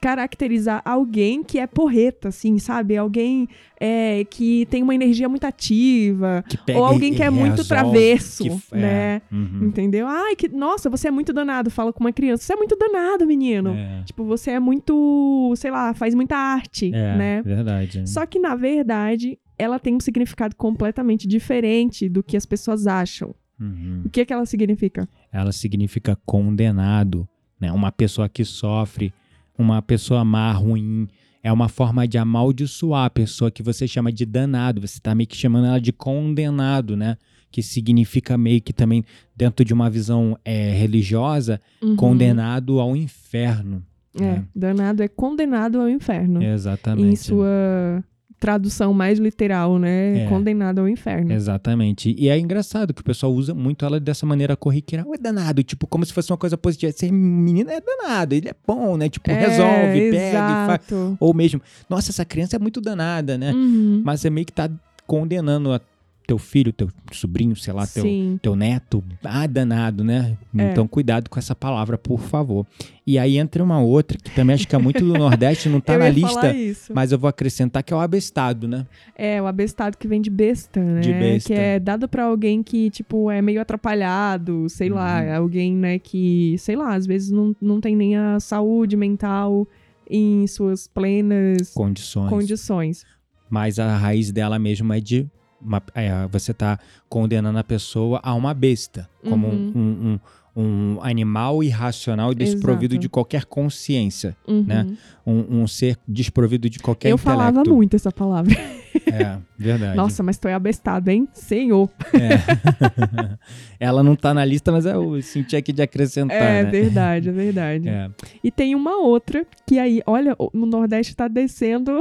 caracterizar 0.00 0.82
alguém 0.84 1.42
que 1.42 1.58
é 1.58 1.66
porreta, 1.66 2.28
assim, 2.28 2.58
sabe? 2.58 2.96
Alguém 2.96 3.48
é, 3.80 4.24
que 4.24 4.66
tem 4.66 4.82
uma 4.82 4.94
energia 4.94 5.28
muito 5.28 5.44
ativa. 5.44 6.44
Ou 6.74 6.84
alguém 6.84 7.14
que 7.14 7.22
é 7.22 7.30
muito 7.30 7.66
travesso, 7.66 8.44
que 8.44 8.50
é, 8.72 8.78
né? 8.78 9.22
uhum, 9.30 9.66
Entendeu? 9.66 10.06
Ai, 10.06 10.36
que, 10.36 10.48
nossa, 10.48 10.90
você 10.90 11.08
é 11.08 11.10
muito 11.10 11.32
danado. 11.32 11.70
Fala 11.70 11.92
com 11.92 12.00
uma 12.00 12.12
criança. 12.12 12.44
Você 12.44 12.52
é 12.52 12.56
muito 12.56 12.76
danado, 12.76 13.26
menino. 13.26 13.70
é, 13.70 14.02
Tipo, 14.04 14.24
você 14.24 14.52
é 14.52 14.60
muito, 14.60 15.52
sei 15.56 15.70
lá, 15.70 15.94
faz 15.94 16.14
muita 16.14 16.36
arte, 16.36 16.92
é, 16.94 17.16
né? 17.16 17.42
verdade. 17.42 18.08
Só 18.08 18.26
que, 18.26 18.38
na 18.38 18.54
verdade, 18.54 19.38
ela 19.58 19.78
tem 19.78 19.94
um 19.94 20.00
significado 20.00 20.56
completamente 20.56 21.26
diferente 21.26 22.08
do 22.08 22.22
que 22.22 22.36
as 22.36 22.46
pessoas 22.46 22.86
acham. 22.86 23.34
Uhum. 23.60 24.02
O 24.04 24.10
que, 24.10 24.24
que 24.24 24.32
ela 24.32 24.44
significa? 24.46 25.08
Ela 25.32 25.52
significa 25.52 26.18
condenado, 26.26 27.28
né? 27.60 27.70
Uma 27.70 27.92
pessoa 27.92 28.28
que 28.28 28.44
sofre, 28.44 29.12
uma 29.56 29.80
pessoa 29.82 30.24
má, 30.24 30.50
ruim. 30.52 31.08
É 31.42 31.52
uma 31.52 31.68
forma 31.68 32.06
de 32.06 32.18
amaldiçoar 32.18 33.04
a 33.06 33.10
pessoa 33.10 33.50
que 33.50 33.62
você 33.62 33.86
chama 33.88 34.12
de 34.12 34.24
danado. 34.24 34.80
Você 34.80 34.98
está 34.98 35.14
meio 35.14 35.26
que 35.26 35.36
chamando 35.36 35.66
ela 35.66 35.80
de 35.80 35.92
condenado, 35.92 36.96
né? 36.96 37.16
Que 37.50 37.62
significa 37.62 38.38
meio 38.38 38.60
que 38.62 38.72
também, 38.72 39.04
dentro 39.36 39.64
de 39.64 39.74
uma 39.74 39.90
visão 39.90 40.38
é, 40.44 40.70
religiosa, 40.72 41.60
Uhum. 41.82 41.96
condenado 41.96 42.78
ao 42.80 42.96
inferno. 42.96 43.82
É, 44.14 44.20
né? 44.20 44.44
danado 44.54 45.02
é 45.02 45.08
condenado 45.08 45.80
ao 45.80 45.88
inferno. 45.88 46.42
Exatamente. 46.42 47.08
Em 47.08 47.16
sua 47.16 48.04
tradução 48.42 48.92
mais 48.92 49.20
literal, 49.20 49.78
né? 49.78 50.24
É. 50.24 50.26
Condenado 50.26 50.80
ao 50.80 50.88
inferno. 50.88 51.32
Exatamente. 51.32 52.12
E 52.18 52.28
é 52.28 52.36
engraçado 52.36 52.92
que 52.92 53.00
o 53.00 53.04
pessoal 53.04 53.32
usa 53.32 53.54
muito 53.54 53.84
ela 53.84 54.00
dessa 54.00 54.26
maneira 54.26 54.56
corriqueira. 54.56 55.06
Ué, 55.06 55.16
danado, 55.16 55.62
tipo, 55.62 55.86
como 55.86 56.04
se 56.04 56.12
fosse 56.12 56.32
uma 56.32 56.36
coisa 56.36 56.58
positiva. 56.58 56.90
Esse 56.90 57.08
menino 57.12 57.70
é 57.70 57.80
danado, 57.80 58.34
ele 58.34 58.48
é 58.48 58.54
bom, 58.66 58.96
né? 58.96 59.08
Tipo, 59.08 59.30
É, 59.30 59.34
resolve, 59.46 60.10
pega 60.10 60.16
e 60.16 60.32
faz. 60.32 60.80
exato. 60.90 61.16
Ou 61.20 61.32
mesmo, 61.32 61.62
nossa, 61.88 62.10
essa 62.10 62.24
criança 62.24 62.56
é 62.56 62.58
muito 62.58 62.80
danada, 62.80 63.38
né? 63.38 63.52
Uhum. 63.52 64.02
Mas 64.04 64.20
você 64.20 64.28
meio 64.28 64.44
que 64.44 64.52
tá 64.52 64.68
condenando 65.06 65.72
a 65.72 65.80
teu 66.26 66.38
filho, 66.38 66.72
teu 66.72 66.88
sobrinho, 67.12 67.54
sei 67.56 67.72
lá, 67.74 67.86
teu, 67.86 68.02
Sim. 68.04 68.38
teu 68.40 68.54
neto. 68.56 69.02
Ah, 69.24 69.46
danado, 69.46 70.02
né? 70.04 70.36
É. 70.56 70.70
Então, 70.70 70.86
cuidado 70.86 71.28
com 71.28 71.38
essa 71.38 71.54
palavra, 71.54 71.98
por 71.98 72.20
favor. 72.20 72.66
E 73.06 73.18
aí 73.18 73.36
entra 73.38 73.62
uma 73.62 73.80
outra, 73.80 74.16
que 74.16 74.30
também 74.30 74.54
acho 74.54 74.66
que 74.68 74.74
é 74.74 74.78
muito 74.78 75.04
do 75.04 75.12
Nordeste, 75.18 75.68
não 75.68 75.80
tá 75.80 75.96
na 75.98 76.08
lista. 76.08 76.54
Mas 76.94 77.10
eu 77.12 77.18
vou 77.18 77.28
acrescentar 77.28 77.82
que 77.82 77.92
é 77.92 77.96
o 77.96 78.00
abestado, 78.00 78.68
né? 78.68 78.86
É, 79.16 79.42
o 79.42 79.46
abestado 79.46 79.96
que 79.98 80.06
vem 80.06 80.20
de 80.20 80.30
besta, 80.30 80.80
né? 80.80 81.00
De 81.00 81.12
besta. 81.12 81.48
Que 81.48 81.54
é 81.58 81.78
dado 81.80 82.08
pra 82.08 82.24
alguém 82.24 82.62
que, 82.62 82.88
tipo, 82.90 83.30
é 83.30 83.42
meio 83.42 83.60
atrapalhado, 83.60 84.68
sei 84.68 84.88
lá, 84.88 85.20
Uhum. 85.22 85.36
alguém, 85.36 85.74
né, 85.74 85.98
que, 85.98 86.56
sei 86.58 86.76
lá, 86.76 86.94
às 86.94 87.06
vezes 87.06 87.30
não, 87.30 87.54
não 87.60 87.80
tem 87.80 87.94
nem 87.96 88.16
a 88.16 88.38
saúde 88.40 88.96
mental 88.96 89.66
em 90.08 90.46
suas 90.46 90.86
plenas 90.86 91.70
Condições. 91.74 92.28
condições. 92.30 93.06
mas 93.48 93.78
a 93.78 93.96
raiz 93.96 94.30
dela 94.32 94.58
mesmo 94.58 94.92
é 94.92 95.00
de 95.00 95.26
uma- 95.64 95.82
é, 95.94 96.26
você 96.30 96.52
tá 96.52 96.78
condenando 97.08 97.58
a 97.58 97.64
pessoa 97.64 98.20
a 98.22 98.34
uma 98.34 98.52
besta, 98.54 99.08
como 99.28 99.46
Uhum. 99.48 99.72
um, 99.74 99.80
um- 99.80 100.12
um- 100.14 100.20
um 100.64 100.98
animal 101.02 101.62
irracional 101.62 102.32
e 102.32 102.34
desprovido 102.34 102.94
Exato. 102.94 103.00
de 103.02 103.08
qualquer 103.08 103.44
consciência, 103.46 104.36
Uhum. 104.46 104.64
né? 104.66 104.86
um, 105.26 105.62
um 105.62 105.66
ser 105.66 105.96
desprovido 106.06 106.68
de 106.68 106.78
qualquer 106.78 107.08
Eu 107.10 107.14
intelecto. 107.14 107.40
falava 107.40 107.64
muito 107.70 107.96
essa 107.96 108.12
palavra. 108.12 108.52
É, 109.06 109.38
verdade. 109.58 109.96
Nossa, 109.96 110.22
mas 110.22 110.38
tô 110.38 110.48
abestado, 110.48 111.10
hein? 111.10 111.28
Senhor. 111.32 111.90
É. 112.14 113.36
Ela 113.80 114.02
não 114.02 114.14
tá 114.14 114.32
na 114.32 114.44
lista, 114.44 114.70
mas 114.70 114.86
eu 114.86 115.20
senti 115.22 115.56
aqui 115.56 115.72
de 115.72 115.82
acrescentar, 115.82 116.36
É 116.36 116.62
né? 116.62 116.70
verdade, 116.70 117.28
é 117.28 117.32
verdade. 117.32 117.88
É. 117.88 118.10
E 118.42 118.50
tem 118.50 118.74
uma 118.74 118.96
outra 118.98 119.44
que 119.66 119.78
aí, 119.78 120.00
olha, 120.06 120.36
no 120.52 120.66
Nordeste 120.66 121.16
tá 121.16 121.26
descendo. 121.26 122.00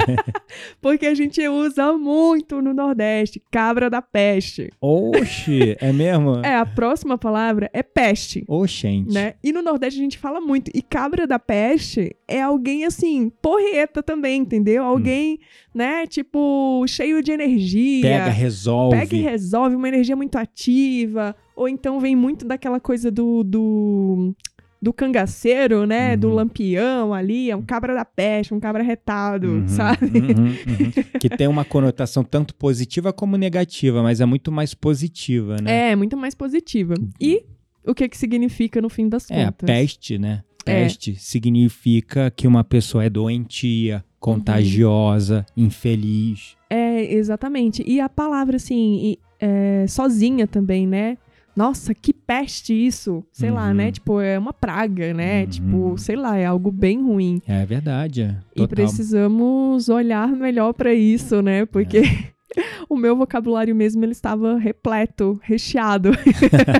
porque 0.80 1.06
a 1.06 1.14
gente 1.14 1.46
usa 1.48 1.92
muito 1.92 2.60
no 2.60 2.72
Nordeste. 2.72 3.42
Cabra 3.50 3.88
da 3.90 4.00
peste. 4.02 4.70
Oxe, 4.80 5.76
é 5.80 5.92
mesmo? 5.92 6.40
É, 6.44 6.56
a 6.56 6.66
próxima 6.66 7.16
palavra 7.16 7.70
é 7.72 7.82
peste. 7.82 8.44
Oxente. 8.48 9.12
Né? 9.12 9.34
E 9.42 9.52
no 9.52 9.62
Nordeste 9.62 9.98
a 10.00 10.02
gente 10.02 10.18
fala 10.18 10.40
muito. 10.40 10.70
E 10.74 10.82
cabra 10.82 11.26
da 11.26 11.38
peste 11.38 12.16
é 12.26 12.40
alguém 12.42 12.84
assim, 12.84 13.30
porreta 13.40 14.02
também, 14.02 14.40
entendeu? 14.40 14.82
Alguém, 14.84 15.38
né, 15.74 16.01
tipo, 16.06 16.84
cheio 16.88 17.22
de 17.22 17.32
energia. 17.32 18.02
Pega, 18.02 18.28
resolve. 18.30 18.96
Pega 18.98 19.16
e 19.16 19.20
resolve, 19.20 19.76
uma 19.76 19.88
energia 19.88 20.16
muito 20.16 20.36
ativa. 20.36 21.34
Ou 21.56 21.68
então 21.68 21.98
vem 22.00 22.14
muito 22.16 22.44
daquela 22.46 22.80
coisa 22.80 23.10
do. 23.10 23.42
do 23.44 24.34
do 24.80 24.92
cangaceiro, 24.92 25.86
né? 25.86 26.16
Do 26.16 26.26
Uhum. 26.30 26.34
lampião 26.34 27.14
ali, 27.14 27.48
é 27.48 27.54
um 27.54 27.62
cabra 27.62 27.94
da 27.94 28.04
peste, 28.04 28.52
um 28.52 28.58
cabra 28.58 28.82
retado, 28.82 29.46
Uhum, 29.46 29.68
sabe? 29.68 30.06
uhum, 30.06 30.46
uhum. 30.46 31.18
Que 31.20 31.28
tem 31.30 31.46
uma 31.46 31.64
conotação 31.64 32.24
tanto 32.24 32.52
positiva 32.52 33.12
como 33.12 33.36
negativa, 33.36 34.02
mas 34.02 34.20
é 34.20 34.26
muito 34.26 34.50
mais 34.50 34.74
positiva, 34.74 35.56
né? 35.62 35.92
É, 35.92 35.94
muito 35.94 36.16
mais 36.16 36.34
positiva. 36.34 36.94
E 37.20 37.44
o 37.86 37.94
que 37.94 38.08
que 38.08 38.18
significa 38.18 38.80
no 38.82 38.88
fim 38.88 39.08
das 39.08 39.30
É, 39.30 39.44
a 39.44 39.52
contas? 39.52 39.66
peste, 39.68 40.18
né? 40.18 40.42
É. 40.66 40.82
Peste 40.82 41.14
significa 41.14 42.28
que 42.32 42.48
uma 42.48 42.64
pessoa 42.64 43.04
é 43.04 43.08
doentia, 43.10 44.04
contagiosa, 44.22 45.44
infeliz. 45.56 46.56
É, 46.70 47.12
exatamente. 47.14 47.82
E 47.86 48.00
a 48.00 48.08
palavra, 48.08 48.56
assim, 48.56 49.16
é, 49.40 49.84
sozinha 49.88 50.46
também, 50.46 50.86
né? 50.86 51.18
Nossa, 51.54 51.92
que 51.94 52.14
peste 52.14 52.72
isso. 52.72 53.22
Sei 53.30 53.50
lá, 53.50 53.68
Uhum. 53.68 53.74
né? 53.74 53.92
Tipo, 53.92 54.20
é 54.22 54.38
uma 54.38 54.54
praga, 54.54 55.12
né? 55.12 55.42
Uhum. 55.42 55.46
Tipo, 55.48 55.98
sei 55.98 56.16
lá, 56.16 56.38
é 56.38 56.46
algo 56.46 56.70
bem 56.70 57.02
ruim. 57.02 57.42
É 57.46 57.66
verdade. 57.66 58.22
é. 58.22 58.36
E 58.56 58.66
precisamos 58.66 59.90
olhar 59.90 60.28
melhor 60.28 60.72
pra 60.72 60.94
isso, 60.94 61.42
né? 61.42 61.66
Porque 61.66 61.98
É. 61.98 62.31
o 62.88 62.96
meu 62.96 63.16
vocabulário 63.16 63.74
mesmo 63.74 64.04
ele 64.04 64.12
estava 64.12 64.58
repleto, 64.58 65.38
recheado 65.42 66.10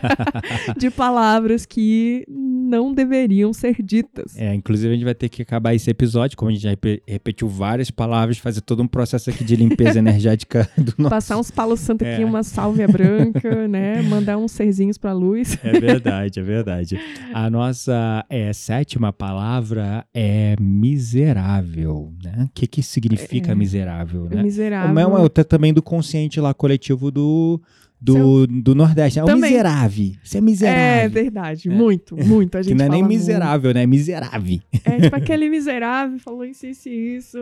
de 0.76 0.90
palavras 0.90 1.66
que 1.66 2.24
não 2.28 2.92
deveriam 2.94 3.52
ser 3.52 3.82
ditas. 3.82 4.36
É, 4.38 4.54
inclusive 4.54 4.88
a 4.90 4.94
gente 4.94 5.04
vai 5.04 5.14
ter 5.14 5.28
que 5.28 5.42
acabar 5.42 5.74
esse 5.74 5.90
episódio, 5.90 6.36
como 6.36 6.50
a 6.50 6.52
gente 6.54 6.62
já 6.62 6.70
repe- 6.70 7.02
repetiu 7.06 7.48
várias 7.48 7.90
palavras, 7.90 8.38
fazer 8.38 8.60
todo 8.62 8.82
um 8.82 8.86
processo 8.88 9.30
aqui 9.30 9.44
de 9.44 9.56
limpeza 9.56 9.98
energética 10.00 10.68
do 10.76 10.94
nosso. 10.98 11.10
Passar 11.10 11.36
uns 11.38 11.50
palos 11.50 11.80
santo 11.80 12.02
aqui, 12.02 12.22
É. 12.22 12.24
uma 12.24 12.42
sálvia 12.42 12.88
branca, 12.88 13.68
né? 13.68 14.00
Mandar 14.02 14.38
uns 14.38 14.52
serzinhos 14.52 14.96
pra 14.98 15.12
luz. 15.12 15.58
É 15.62 15.78
verdade, 15.78 16.40
é 16.40 16.42
verdade. 16.42 17.00
A 17.34 17.50
nossa 17.50 18.24
é, 18.28 18.52
sétima 18.52 19.12
palavra 19.12 20.06
é 20.14 20.54
miserável, 20.60 22.12
né? 22.22 22.44
O 22.46 22.50
que 22.54 22.66
que 22.66 22.82
significa 22.82 23.52
É. 23.52 23.54
miserável, 23.54 24.28
né? 24.30 24.42
Miserável. 24.42 24.98
É 24.98 25.06
uma 25.06 25.20
outra 25.20 25.44
também 25.62 25.72
do 25.72 25.80
consciente 25.80 26.40
lá 26.40 26.52
coletivo 26.52 27.08
do, 27.12 27.60
do, 28.00 28.48
do 28.48 28.74
Nordeste. 28.74 29.20
É 29.20 29.22
o 29.22 29.26
Também. 29.26 29.50
miserável. 29.52 30.12
Você 30.24 30.36
é 30.36 30.38
É 30.38 30.40
miserável. 30.40 31.10
verdade, 31.10 31.68
muito, 31.70 32.16
muito. 32.16 32.58
A 32.58 32.62
gente 32.62 32.72
que 32.72 32.78
não 32.78 32.86
é 32.86 32.88
nem 32.88 33.00
fala 33.02 33.08
miserável, 33.08 33.72
né? 33.74 33.82
É 33.84 33.86
miserável. 33.86 34.58
É 34.84 35.00
tipo 35.02 35.14
aquele 35.14 35.48
miserável 35.48 36.18
falou 36.18 36.44
isso, 36.44 36.66
isso 36.66 36.88
e 36.88 37.16
isso. 37.16 37.38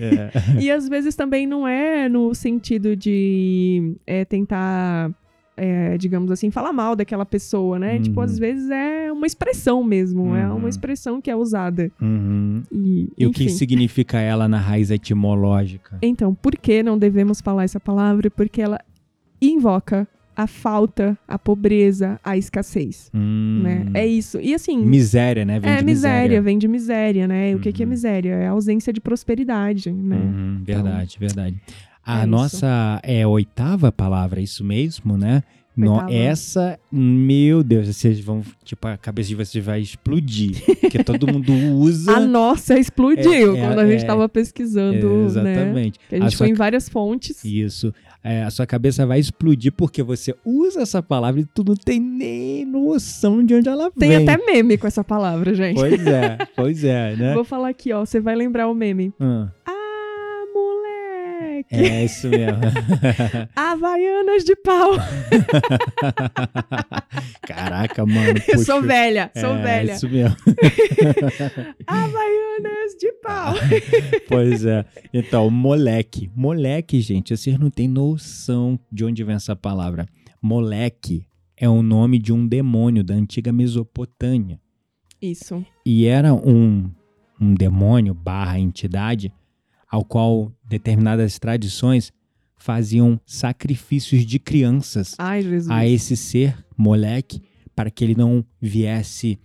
É. 0.00 0.30
E 0.62 0.70
às 0.70 0.88
vezes 0.88 1.16
também 1.16 1.44
não 1.44 1.66
é 1.66 2.08
no 2.08 2.32
sentido 2.34 2.94
de 2.94 3.96
é, 4.06 4.24
tentar, 4.24 5.10
é, 5.56 5.96
digamos 5.96 6.30
assim, 6.30 6.50
falar 6.50 6.72
mal 6.72 6.94
daquela 6.94 7.24
pessoa, 7.24 7.78
né? 7.78 7.98
Tipo, 7.98 8.20
Uhum. 8.20 8.24
às 8.26 8.38
vezes 8.38 8.68
é 8.70 9.10
uma 9.10 9.26
expressão 9.26 9.82
mesmo, 9.82 10.34
é 10.36 10.46
Uhum. 10.48 10.56
uma 10.58 10.68
expressão 10.68 11.20
que 11.20 11.30
é 11.30 11.36
usada. 11.36 11.90
Uhum. 12.00 12.62
E, 12.70 13.08
E 13.16 13.26
o 13.26 13.30
que 13.30 13.48
significa 13.48 14.18
ela 14.20 14.46
na 14.46 14.58
raiz 14.58 14.90
etimológica? 14.90 15.98
Então, 16.02 16.34
por 16.34 16.56
que 16.56 16.82
não 16.82 16.98
devemos 16.98 17.40
falar 17.40 17.64
essa 17.64 17.80
palavra? 17.80 18.30
Porque 18.30 18.60
ela 18.60 18.78
invoca 19.40 20.06
a 20.34 20.46
falta, 20.46 21.16
a 21.26 21.38
pobreza, 21.38 22.20
a 22.22 22.36
escassez, 22.36 23.10
Hum. 23.14 23.60
né? 23.62 23.86
É 23.94 24.06
isso. 24.06 24.38
E 24.38 24.54
assim, 24.54 24.84
Miséria, 24.84 25.46
né? 25.46 25.58
Vem 25.58 25.70
é 25.72 25.76
de 25.78 25.84
miséria, 25.84 26.42
vem 26.42 26.58
de 26.58 26.68
miséria, 26.68 27.26
né? 27.26 27.54
O 27.54 27.58
que, 27.58 27.72
que 27.72 27.82
é 27.82 27.86
Uhum. 27.86 27.90
miséria? 27.90 28.34
É 28.34 28.46
a 28.46 28.50
ausência 28.50 28.92
de 28.92 29.00
prosperidade, 29.00 29.90
né? 29.90 30.16
Uhum, 30.16 30.60
verdade, 30.62 31.16
verdade. 31.18 31.56
A 32.06 32.18
é 32.18 32.20
isso. 32.20 32.26
nossa 32.28 33.00
é 33.02 33.22
a 33.22 33.28
oitava 33.28 33.90
palavra, 33.90 34.40
é 34.40 34.44
isso 34.44 34.64
mesmo, 34.64 35.18
né? 35.18 35.42
No- 35.76 36.08
essa, 36.08 36.78
meu 36.90 37.62
Deus, 37.62 37.86
vocês 37.88 38.18
vão, 38.18 38.40
tipo, 38.64 38.86
a 38.88 38.96
cabeça 38.96 39.28
de 39.28 39.34
vocês 39.34 39.62
vai 39.62 39.78
explodir. 39.82 40.62
Porque 40.80 41.04
todo 41.04 41.26
mundo 41.30 41.52
usa. 41.76 42.12
A 42.16 42.20
nossa 42.20 42.78
explodiu 42.78 43.54
É, 43.54 43.58
é, 43.60 43.66
quando 43.66 43.78
a 43.80 43.84
gente 43.84 43.94
é. 43.98 44.02
estava 44.02 44.26
pesquisando, 44.26 45.06
né? 45.06 45.24
Exatamente. 45.26 45.98
Que 46.08 46.14
a 46.14 46.18
gente 46.18 46.28
A 46.34 46.38
foi 46.38 46.46
sua 46.46 46.48
em 46.48 46.54
várias 46.54 46.88
fontes. 46.88 47.44
Isso. 47.44 47.92
É, 48.24 48.42
a 48.44 48.50
sua 48.50 48.66
cabeça 48.66 49.04
vai 49.04 49.20
explodir 49.20 49.70
porque 49.70 50.02
você 50.02 50.34
usa 50.46 50.80
essa 50.80 51.02
palavra 51.02 51.42
e 51.42 51.44
tu 51.44 51.62
não 51.62 51.74
tem 51.74 52.00
nem 52.00 52.64
noção 52.64 53.44
de 53.44 53.54
onde 53.54 53.68
ela 53.68 53.90
Tem 53.90 54.08
vem. 54.08 54.26
até 54.28 54.42
meme 54.46 54.78
com 54.78 54.86
essa 54.86 55.04
palavra, 55.04 55.54
gente. 55.54 55.76
Pois 55.76 56.06
é, 56.06 56.38
pois 56.56 56.84
é, 56.84 57.14
né? 57.16 57.34
Vou 57.34 57.44
falar 57.44 57.68
aqui, 57.68 57.92
ó. 57.92 58.00
Você 58.04 58.18
vai 58.18 58.34
lembrar 58.34 58.66
o 58.66 58.74
meme. 58.74 59.12
Ah, 59.20 59.48
Ah, 59.66 59.75
moleque. 61.56 61.74
É 61.74 62.04
isso 62.04 62.28
mesmo. 62.28 62.60
Havaianas 63.54 64.44
de 64.44 64.56
pau. 64.56 64.92
Caraca, 67.42 68.04
mano. 68.04 68.38
Eu 68.48 68.56
puxa. 68.56 68.64
sou 68.64 68.82
velha, 68.82 69.30
sou 69.34 69.54
é, 69.56 69.62
velha. 69.62 69.92
Isso 69.92 70.08
mesmo. 70.08 70.36
Havaianas 71.86 72.94
de 72.98 73.12
pau. 73.22 73.54
Pois 74.28 74.64
é. 74.64 74.84
Então, 75.12 75.50
moleque. 75.50 76.30
Moleque, 76.34 77.00
gente, 77.00 77.36
vocês 77.36 77.58
não 77.58 77.70
têm 77.70 77.88
noção 77.88 78.78
de 78.90 79.04
onde 79.04 79.24
vem 79.24 79.36
essa 79.36 79.56
palavra. 79.56 80.06
Moleque 80.42 81.26
é 81.56 81.68
o 81.68 81.82
nome 81.82 82.18
de 82.18 82.32
um 82.32 82.46
demônio 82.46 83.02
da 83.02 83.14
antiga 83.14 83.52
Mesopotâmia. 83.52 84.60
Isso. 85.20 85.64
E 85.84 86.06
era 86.06 86.34
um, 86.34 86.90
um 87.40 87.54
demônio 87.54 88.12
barra 88.12 88.60
entidade 88.60 89.32
ao 89.90 90.04
qual 90.04 90.52
determinadas 90.68 91.38
tradições 91.38 92.12
faziam 92.56 93.20
sacrifícios 93.24 94.24
de 94.26 94.38
crianças 94.38 95.14
Ai, 95.18 95.42
a 95.70 95.86
esse 95.86 96.16
ser, 96.16 96.56
moleque, 96.76 97.40
para 97.74 97.90
que 97.90 98.02
ele 98.04 98.14
não 98.14 98.44
viesse 98.60 99.38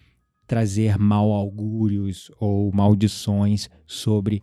trazer 0.47 0.97
mal 0.97 1.31
augúrios 1.31 2.31
ou 2.39 2.71
maldições 2.73 3.69
sobre 3.85 4.41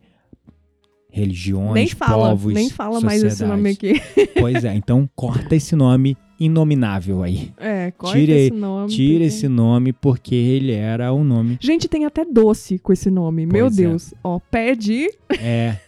religiões, 1.11 1.73
nem 1.75 1.89
fala, 1.89 2.29
povos, 2.31 2.55
nem 2.55 2.71
fala 2.71 3.01
mais 3.01 3.23
esse 3.23 3.45
nome 3.45 3.71
aqui. 3.71 3.95
Pois 4.39 4.65
é, 4.65 4.75
então 4.75 5.09
corta 5.17 5.57
esse 5.57 5.75
nome 5.75 6.17
inominável 6.39 7.23
aí. 7.25 7.51
É, 7.57 7.91
corta 7.91 8.17
Tira- 8.19 8.33
esse 8.35 8.51
nome. 8.53 8.89
Tira 8.93 9.13
porque- 9.15 9.25
esse 9.25 9.49
nome 9.49 9.93
porque 9.93 10.35
ele 10.35 10.73
era 10.73 11.13
o 11.13 11.25
nome. 11.25 11.59
Gente, 11.61 11.89
tem 11.89 12.05
até 12.05 12.25
doce 12.25 12.79
com 12.79 12.93
esse 12.93 13.11
nome. 13.11 13.47
Meu 13.47 13.67
Pois 13.67 13.79
é. 13.79 13.83
Deus. 13.83 14.15
Ó, 14.23 14.39
pé 14.39 14.75
de. 14.77 15.09
É. 15.41 15.79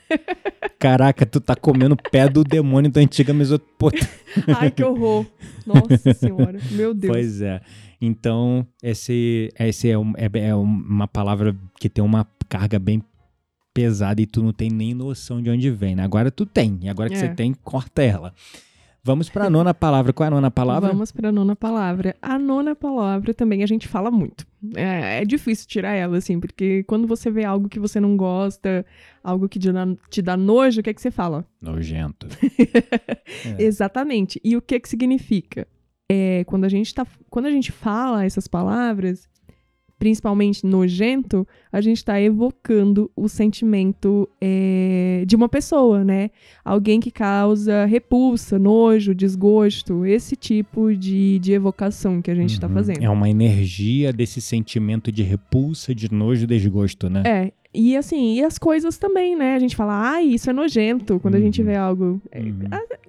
Caraca, 0.78 1.26
tu 1.26 1.40
tá 1.40 1.54
comendo 1.54 1.94
o 1.94 2.10
pé 2.10 2.28
do 2.28 2.42
demônio 2.42 2.90
da 2.90 3.00
antiga 3.00 3.32
Mesopotâmia. 3.34 4.08
Ai, 4.58 4.70
que 4.70 4.82
horror. 4.82 5.26
Nossa 5.66 6.14
senhora. 6.14 6.58
Meu 6.70 6.94
Deus. 6.94 7.12
Pois 7.12 7.42
é. 7.42 7.60
Então, 8.00 8.66
esse, 8.82 9.50
esse 9.58 9.90
é, 9.90 9.98
um- 9.98 10.14
é- 10.16 10.30
é 10.48 10.54
uma 10.54 11.06
palavra 11.06 11.54
que 11.78 11.88
tem 11.88 12.02
uma 12.02 12.26
carga 12.48 12.78
bem 12.78 13.02
pesada 13.74 14.20
e 14.22 14.26
tu 14.26 14.42
não 14.42 14.52
tem 14.52 14.70
nem 14.70 14.94
noção 14.94 15.40
de 15.42 15.50
onde 15.50 15.70
vem, 15.70 15.94
né? 15.94 16.02
Agora 16.02 16.30
tu 16.30 16.46
tem. 16.46 16.78
E 16.82 16.88
agora 16.88 17.08
que 17.10 17.14
É. 17.16 17.18
você 17.18 17.28
tem, 17.28 17.52
corta 17.52 18.02
ela. 18.02 18.32
Vamos 19.02 19.30
pra 19.30 19.48
nona 19.48 19.72
palavra. 19.72 20.12
Qual 20.12 20.24
é 20.24 20.28
a 20.28 20.30
nona 20.30 20.50
palavra? 20.50 20.90
Vamos 20.90 21.10
para 21.10 21.30
a 21.30 21.32
nona 21.32 21.56
palavra. 21.56 22.14
A 22.20 22.38
nona 22.38 22.74
palavra 22.74 23.32
também 23.32 23.62
a 23.62 23.66
gente 23.66 23.88
fala 23.88 24.10
muito. 24.10 24.46
É, 24.76 25.22
é 25.22 25.24
difícil 25.24 25.66
tirar 25.66 25.94
ela, 25.94 26.18
assim, 26.18 26.38
porque 26.38 26.84
quando 26.84 27.06
você 27.06 27.30
vê 27.30 27.44
algo 27.44 27.68
que 27.68 27.80
você 27.80 27.98
não 27.98 28.16
gosta, 28.16 28.84
algo 29.24 29.48
que 29.48 29.58
te 29.58 29.72
dá, 29.72 29.86
te 30.10 30.20
dá 30.20 30.36
nojo, 30.36 30.80
o 30.80 30.82
que 30.82 30.90
é 30.90 30.94
que 30.94 31.00
você 31.00 31.10
fala? 31.10 31.46
Nojento. 31.60 32.26
É. 33.56 33.62
Exatamente. 33.62 34.40
E 34.44 34.56
o 34.56 34.60
que 34.60 34.78
que 34.80 34.88
significa? 34.88 35.66
É, 36.10 36.42
quando, 36.44 36.64
a 36.64 36.68
gente 36.68 36.92
tá, 36.92 37.06
quando 37.30 37.46
a 37.46 37.50
gente 37.50 37.70
fala 37.70 38.24
essas 38.24 38.48
palavras, 38.48 39.28
principalmente 40.00 40.66
nojento, 40.66 41.46
a 41.70 41.80
gente 41.80 41.98
está 41.98 42.18
evocando 42.20 43.10
o 43.14 43.28
sentimento 43.28 44.26
é, 44.40 45.22
de 45.26 45.36
uma 45.36 45.46
pessoa, 45.48 46.02
né? 46.02 46.30
Alguém 46.64 46.98
que 46.98 47.10
causa 47.10 47.84
repulsa, 47.84 48.58
nojo, 48.58 49.14
desgosto, 49.14 50.04
esse 50.06 50.34
tipo 50.34 50.92
de, 50.96 51.38
de 51.38 51.52
evocação 51.52 52.20
que 52.22 52.30
a 52.30 52.34
gente 52.34 52.54
está 52.54 52.66
Uhum. 52.66 52.74
fazendo. 52.74 53.02
É 53.04 53.10
uma 53.10 53.28
energia 53.28 54.10
desse 54.12 54.40
sentimento 54.40 55.12
de 55.12 55.22
repulsa, 55.22 55.94
de 55.94 56.10
nojo 56.10 56.44
e 56.44 56.46
desgosto, 56.46 57.10
né? 57.10 57.22
É, 57.26 57.52
e 57.72 57.96
assim, 57.96 58.34
e 58.34 58.44
as 58.44 58.58
coisas 58.58 58.98
também, 58.98 59.36
né? 59.36 59.54
A 59.54 59.58
gente 59.58 59.76
fala, 59.76 59.92
ai, 60.12 60.24
isso 60.24 60.50
é 60.50 60.52
nojento, 60.52 61.20
quando 61.20 61.36
a 61.36 61.40
gente 61.40 61.60
Uhum. 61.60 61.66
vê 61.66 61.76
algo, 61.76 62.22
é, 62.32 62.40
Uhum. 62.40 62.68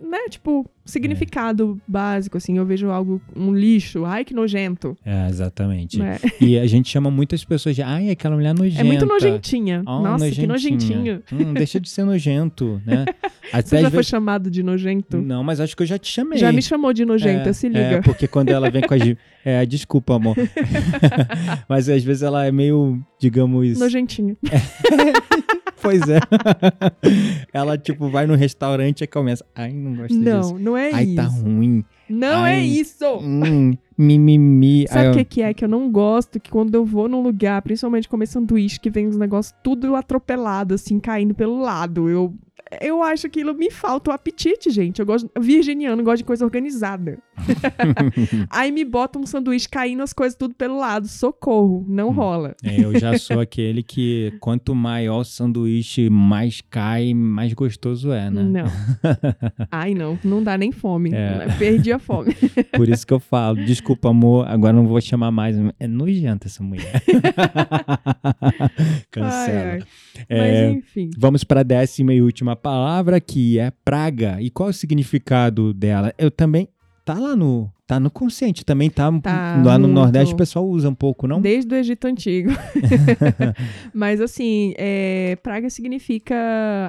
né? 0.10 0.20
Tipo, 0.30 0.66
significado 0.86 1.80
básico, 1.88 2.38
assim, 2.38 2.58
eu 2.58 2.66
vejo 2.66 2.90
algo, 2.90 3.22
um 3.36 3.54
lixo, 3.54 4.06
ai, 4.06 4.24
que 4.26 4.34
nojento. 4.34 4.98
É, 5.06 5.28
exatamente. 5.30 5.98
né? 6.00 6.20
E 6.40 6.58
a 6.60 6.66
gente 6.68 6.90
chama 6.90 7.10
muitas 7.10 7.44
pessoas 7.44 7.76
de, 7.76 7.82
ai, 7.82 8.10
aquela 8.10 8.36
mulher 8.36 8.54
nojenta. 8.54 8.82
É 8.82 8.84
muito 8.84 9.06
nojentinha. 9.06 9.84
Oh, 9.86 10.00
Nossa, 10.02 10.30
que 10.30 10.46
nojentinha. 10.46 11.20
nojentinho. 11.20 11.24
Hum, 11.50 11.54
deixa 11.54 11.80
de 11.80 11.90
ser 11.90 12.04
nojento, 12.04 12.82
né? 12.86 13.06
Até 13.52 13.62
Você 13.68 13.78
já 13.82 13.90
foi 13.90 13.98
vezes- 13.98 14.08
chamado 14.08 14.50
de 14.50 14.64
nojento? 14.64 15.18
Não, 15.22 15.44
mas 15.44 15.60
acho 15.60 15.76
que 15.76 15.84
eu 15.84 15.88
já 15.88 15.98
te 15.98 16.08
chamei. 16.10 16.38
Já 16.38 16.52
me 16.54 16.62
chamou 16.62 16.94
de 16.94 17.04
nojenta, 17.04 17.50
é, 17.50 17.54
se 17.54 17.68
liga. 17.68 17.80
É, 17.98 18.02
porque 18.02 18.28
quando 18.28 18.50
ela 18.50 18.70
vem 18.70 18.82
com 18.82 18.94
as. 18.94 19.02
É, 19.44 19.66
desculpa, 19.66 20.16
amor. 20.16 20.36
mas 21.68 21.90
às 21.90 22.04
vezes 22.04 22.24
ela 22.24 22.46
é 22.46 22.52
meio, 22.52 23.00
digamos. 23.20 23.80
Nojentinha. 23.80 24.38
Pois 25.84 26.02
é. 26.08 26.20
ela, 27.52 27.76
tipo, 27.76 28.08
vai 28.08 28.28
no 28.28 28.36
restaurante 28.36 29.02
e 29.04 29.08
começa. 29.08 29.44
Ai, 29.56 29.74
não 29.74 29.96
gosto 29.96 30.10
disso. 30.10 30.24
Não, 30.24 30.60
não 30.60 30.78
é 30.78 30.92
Ai, 30.94 31.04
isso. 31.06 31.16
tá 31.16 31.24
ruim. 31.24 31.84
Não 32.08 32.46
é 32.46 32.58
Ai, 32.58 32.66
isso. 32.66 33.06
Hum, 33.20 33.74
mimimi. 33.98 34.86
Sabe 34.88 35.08
o 35.08 35.10
eu- 35.10 35.14
que, 35.16 35.26
que 35.26 35.42
é? 35.42 35.54
Que 35.56 35.66
eu 35.66 35.70
não 35.70 35.92
gosto 35.92 36.40
que 36.40 36.52
quando 36.52 36.76
eu 36.76 36.86
vou 36.86 37.08
num 37.10 37.24
lugar, 37.24 37.60
principalmente 37.64 38.08
comer 38.08 38.28
sanduíche, 38.28 38.80
que 38.80 38.92
vem 38.92 39.08
os 39.08 39.18
negócios 39.18 39.56
tudo 39.64 39.96
atropelado, 39.96 40.76
assim, 40.76 41.00
caindo 41.00 41.34
pelo 41.34 41.60
lado. 41.60 42.08
Eu, 42.08 42.32
eu 42.80 43.02
acho 43.04 43.24
que 43.24 43.40
aquilo 43.40 43.54
me 43.54 43.70
falta 43.72 44.12
o 44.12 44.14
apetite, 44.14 44.70
gente. 44.70 45.00
Eu 45.00 45.06
gosto. 45.06 45.30
Virginiano 45.40 46.02
gosta 46.04 46.18
de 46.18 46.24
coisa 46.24 46.46
organizada. 46.46 47.18
Aí 48.50 48.72
me 48.72 48.86
bota 48.86 49.18
um 49.20 49.26
sanduíche 49.26 49.68
caindo 49.68 50.04
as 50.04 50.14
coisas 50.14 50.38
tudo 50.38 50.54
pelo 50.56 50.78
lado. 50.78 51.08
Socorro. 51.08 51.86
Não 51.88 52.10
Hum. 52.10 52.14
rola. 52.14 52.56
É, 52.64 52.80
eu 52.84 52.98
já 53.00 53.18
sou 53.18 53.40
aquele 53.40 53.82
que 53.84 54.34
quanto 54.40 54.74
maior 54.76 55.20
o 55.20 55.24
sanduíche, 55.24 56.10
mais 56.10 56.62
cai, 56.70 57.14
mais 57.14 57.54
gostoso 57.54 58.12
é, 58.12 58.30
né? 58.30 58.44
Não. 58.44 58.66
Ai, 59.72 59.94
não. 59.94 60.18
Não 60.24 60.44
dá 60.44 60.58
nem 60.58 60.72
fome. 60.72 61.12
É. 61.14 61.48
Perdi 61.58 61.92
a 61.92 62.00
fome. 62.00 62.36
Por 62.76 62.88
isso 62.88 63.06
que 63.06 63.14
eu 63.14 63.20
falo, 63.20 63.58
desculpa, 63.66 64.10
amor, 64.10 64.48
agora 64.48 64.74
não 64.74 64.86
vou 64.88 65.00
chamar 65.02 65.32
mais. 65.32 65.56
É 65.80 65.88
nojenta 65.88 66.48
essa 66.48 66.64
mulher. 66.64 67.02
Cancela. 69.10 69.72
Ai, 69.72 69.72
ai. 69.72 69.84
É, 70.30 70.68
Mas 70.68 70.78
enfim. 70.78 71.10
Vamos 71.18 71.44
para 71.44 71.62
a 71.62 71.64
décima 71.64 72.14
e 72.14 72.22
última 72.22 72.56
palavra, 72.62 73.20
que 73.20 73.60
é 73.60 73.72
praga. 73.84 74.42
E 74.42 74.50
qual 74.50 74.70
é 74.70 74.72
o 74.72 74.74
significado 74.74 75.74
dela? 75.74 76.14
Eu 76.18 76.30
também. 76.32 76.70
Tá 77.04 77.16
lá 77.16 77.36
no. 77.36 77.70
Tá 77.88 78.00
no 78.00 78.10
consciente, 78.10 78.64
também 78.64 78.90
tá. 78.90 79.12
Tá 79.20 79.62
lá 79.66 79.78
no 79.78 79.88
muito. 79.88 80.00
Nordeste 80.00 80.34
o 80.34 80.38
pessoal 80.38 80.66
usa 80.66 80.88
um 80.88 80.96
pouco, 80.96 81.28
não? 81.28 81.42
Desde 81.42 81.74
o 81.74 81.78
Egito 81.78 82.06
Antigo. 82.08 82.52
Mas 83.94 84.22
assim, 84.22 84.74
é, 84.78 85.36
praga 85.44 85.70
significa. 85.70 86.36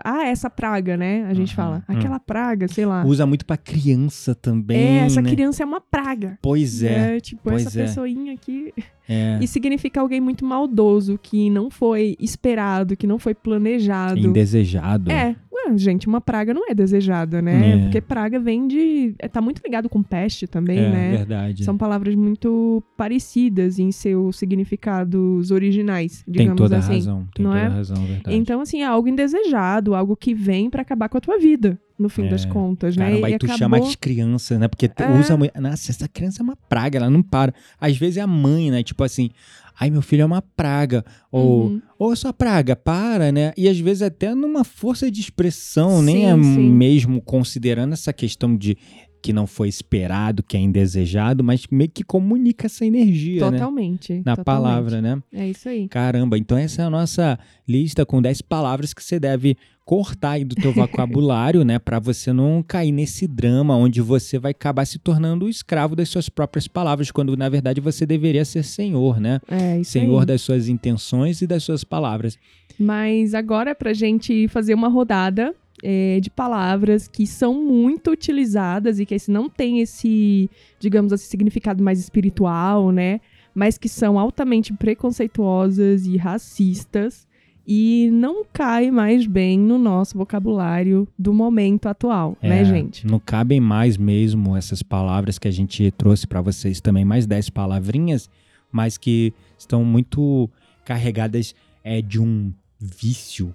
Ah, 0.04 0.26
essa 0.26 0.48
praga, 0.48 0.96
né? 0.96 1.24
A 1.28 1.34
gente 1.34 1.58
Aham, 1.58 1.80
fala. 1.80 1.84
hum. 1.88 1.98
Aquela 1.98 2.20
praga, 2.20 2.68
sei 2.68 2.86
lá. 2.86 3.04
Usa 3.04 3.26
muito 3.26 3.44
pra 3.44 3.56
criança 3.56 4.34
também. 4.34 5.00
é, 5.00 5.06
essa 5.06 5.20
né? 5.20 5.30
criança 5.30 5.62
é 5.64 5.66
uma 5.66 5.80
praga. 5.80 6.38
Pois 6.40 6.84
é. 6.84 7.18
tipo, 7.18 7.40
pois 7.42 7.66
essa 7.66 7.80
é. 7.80 7.82
pessoinha 7.84 8.34
aqui. 8.34 8.72
é. 9.08 9.38
E 9.40 9.48
significa 9.48 10.00
alguém 10.00 10.20
muito 10.20 10.44
maldoso, 10.44 11.18
que 11.20 11.50
não 11.50 11.68
foi 11.68 12.16
esperado, 12.20 12.96
que 12.96 13.08
não 13.08 13.18
foi 13.18 13.34
planejado. 13.34 14.20
Indesejado. 14.20 15.10
É, 15.10 15.34
gente, 15.76 16.06
uma 16.06 16.20
praga 16.20 16.52
não 16.54 16.68
é 16.68 16.74
desejada, 16.74 17.40
né? 17.42 17.70
É. 17.70 17.78
Porque 17.82 18.00
praga 18.00 18.38
vem 18.38 18.66
de. 18.66 19.14
é, 19.18 19.28
Tá 19.28 19.40
muito 19.40 19.62
ligado 19.64 19.88
com 19.88 20.02
peste 20.02 20.46
também, 20.46 20.78
É, 20.78 20.90
né? 20.90 21.10
verdade. 21.18 21.64
São 21.64 21.76
palavras 21.76 22.14
muito 22.14 22.82
parecidas 22.96 23.78
em 23.78 23.90
seus 23.92 24.36
significados 24.36 25.50
originais, 25.50 26.22
Tem 26.24 26.32
digamos 26.32 26.56
toda 26.60 26.76
a 26.76 26.78
assim. 26.78 26.94
razão. 26.94 27.26
Tem 27.34 27.44
não 27.44 27.52
toda 27.52 27.62
é? 27.62 27.66
a 27.66 27.70
razão, 27.70 27.96
verdade. 28.04 28.36
Então, 28.36 28.60
assim, 28.60 28.82
é 28.82 28.86
algo 28.86 29.08
indesejado, 29.08 29.94
algo 29.94 30.16
que 30.16 30.34
vem 30.34 30.68
pra 30.70 30.82
acabar 30.82 31.08
com 31.08 31.18
a 31.18 31.20
tua 31.20 31.38
vida, 31.38 31.78
no 31.98 32.08
fim 32.08 32.26
É. 32.26 32.28
das 32.30 32.44
contas, 32.44 32.96
né? 32.96 33.06
Caramba, 33.06 33.26
aí 33.26 33.34
e 33.34 33.38
tu 33.38 33.44
acabou... 33.46 33.58
chama 33.58 33.78
as 33.78 33.94
crianças, 33.96 34.58
né? 34.58 34.68
Porque 34.68 34.86
É. 34.86 35.18
usa 35.20 35.36
muito. 35.36 35.60
Nossa, 35.60 35.90
essa 35.90 36.08
criança 36.08 36.42
é 36.42 36.44
uma 36.44 36.56
praga, 36.68 36.98
ela 36.98 37.10
não 37.10 37.22
para. 37.22 37.52
Às 37.80 37.96
vezes 37.96 38.16
é 38.16 38.20
a 38.20 38.26
mãe, 38.26 38.70
né? 38.70 38.82
Tipo 38.82 39.04
assim, 39.04 39.30
ai, 39.78 39.90
meu 39.90 40.02
filho 40.02 40.22
é 40.22 40.24
uma 40.26 40.42
praga. 40.42 41.04
Ou, 41.30 41.66
Uhum. 41.66 41.82
ou 41.98 42.14
sua 42.16 42.32
praga, 42.32 42.74
para, 42.76 43.30
né? 43.32 43.52
E 43.56 43.68
às 43.68 43.78
vezes 43.78 44.02
até 44.02 44.34
numa 44.34 44.64
força 44.64 45.10
de 45.10 45.20
expressão, 45.20 46.02
nem 46.02 46.26
é 46.30 46.34
Sim, 46.34 46.42
sim. 46.42 46.70
mesmo 46.70 47.20
considerando 47.22 47.92
essa 47.92 48.12
questão 48.12 48.56
de 48.56 48.76
que 49.22 49.32
não 49.32 49.46
foi 49.46 49.68
esperado, 49.68 50.42
que 50.42 50.56
é 50.56 50.60
indesejado, 50.60 51.44
mas 51.44 51.64
meio 51.70 51.88
que 51.88 52.02
comunica 52.02 52.66
essa 52.66 52.84
energia, 52.84 53.48
né? 53.50 53.58
Totalmente. 53.58 54.14
Na 54.24 54.36
totalmente. 54.36 54.44
palavra, 54.44 55.00
né? 55.00 55.22
É 55.32 55.48
isso 55.48 55.68
aí. 55.68 55.86
Caramba, 55.88 56.36
então 56.36 56.58
essa 56.58 56.82
é 56.82 56.84
a 56.84 56.90
nossa 56.90 57.38
lista 57.68 58.04
com 58.04 58.20
10 58.20 58.42
palavras 58.42 58.92
que 58.92 59.02
você 59.02 59.20
deve 59.20 59.56
cortar 59.84 60.32
aí 60.32 60.44
do 60.44 60.54
teu 60.54 60.72
vocabulário, 60.74 61.64
né, 61.64 61.78
Pra 61.78 61.98
você 61.98 62.32
não 62.32 62.62
cair 62.66 62.92
nesse 62.92 63.26
drama 63.26 63.76
onde 63.76 64.00
você 64.00 64.38
vai 64.38 64.50
acabar 64.50 64.84
se 64.84 64.98
tornando 64.98 65.46
o 65.46 65.48
escravo 65.48 65.94
das 65.94 66.08
suas 66.08 66.28
próprias 66.28 66.66
palavras, 66.66 67.10
quando 67.10 67.36
na 67.36 67.48
verdade 67.48 67.80
você 67.80 68.04
deveria 68.04 68.44
ser 68.44 68.64
senhor, 68.64 69.20
né? 69.20 69.40
É 69.48 69.80
isso 69.80 69.92
Senhor 69.92 70.20
aí. 70.20 70.26
das 70.26 70.40
suas 70.42 70.68
intenções 70.68 71.42
e 71.42 71.46
das 71.46 71.62
suas 71.62 71.84
palavras. 71.84 72.38
Mas 72.78 73.34
agora 73.34 73.70
é 73.70 73.74
pra 73.74 73.92
gente 73.92 74.48
fazer 74.48 74.74
uma 74.74 74.88
rodada 74.88 75.54
é, 75.82 76.20
de 76.20 76.30
palavras 76.30 77.08
que 77.08 77.26
são 77.26 77.54
muito 77.62 78.10
utilizadas 78.10 79.00
e 79.00 79.04
que 79.06 79.14
esse 79.14 79.30
não 79.30 79.48
tem 79.48 79.80
esse, 79.80 80.48
digamos 80.78 81.12
assim, 81.12 81.26
significado 81.26 81.82
mais 81.82 81.98
espiritual, 81.98 82.90
né? 82.92 83.20
Mas 83.54 83.76
que 83.76 83.88
são 83.88 84.18
altamente 84.18 84.72
preconceituosas 84.72 86.06
e 86.06 86.16
racistas. 86.16 87.26
e 87.64 88.10
não 88.12 88.44
cai 88.52 88.90
mais 88.90 89.24
bem 89.24 89.56
no 89.56 89.78
nosso 89.78 90.18
vocabulário 90.18 91.06
do 91.16 91.32
momento 91.32 91.86
atual, 91.86 92.36
É, 92.42 92.48
né, 92.48 92.64
gente? 92.64 93.06
Não 93.06 93.20
cabem 93.20 93.60
mais 93.60 93.96
mesmo 93.96 94.56
essas 94.56 94.82
palavras 94.82 95.38
que 95.38 95.46
a 95.46 95.50
gente 95.52 95.88
trouxe 95.92 96.26
para 96.26 96.40
vocês 96.40 96.80
também, 96.80 97.04
mais 97.04 97.24
10 97.24 97.50
palavrinhas, 97.50 98.28
mas 98.72 98.98
que 98.98 99.32
estão 99.56 99.84
muito 99.84 100.50
carregadas 100.84 101.54
é, 101.84 102.02
de 102.02 102.20
um 102.20 102.52
vício, 102.80 103.54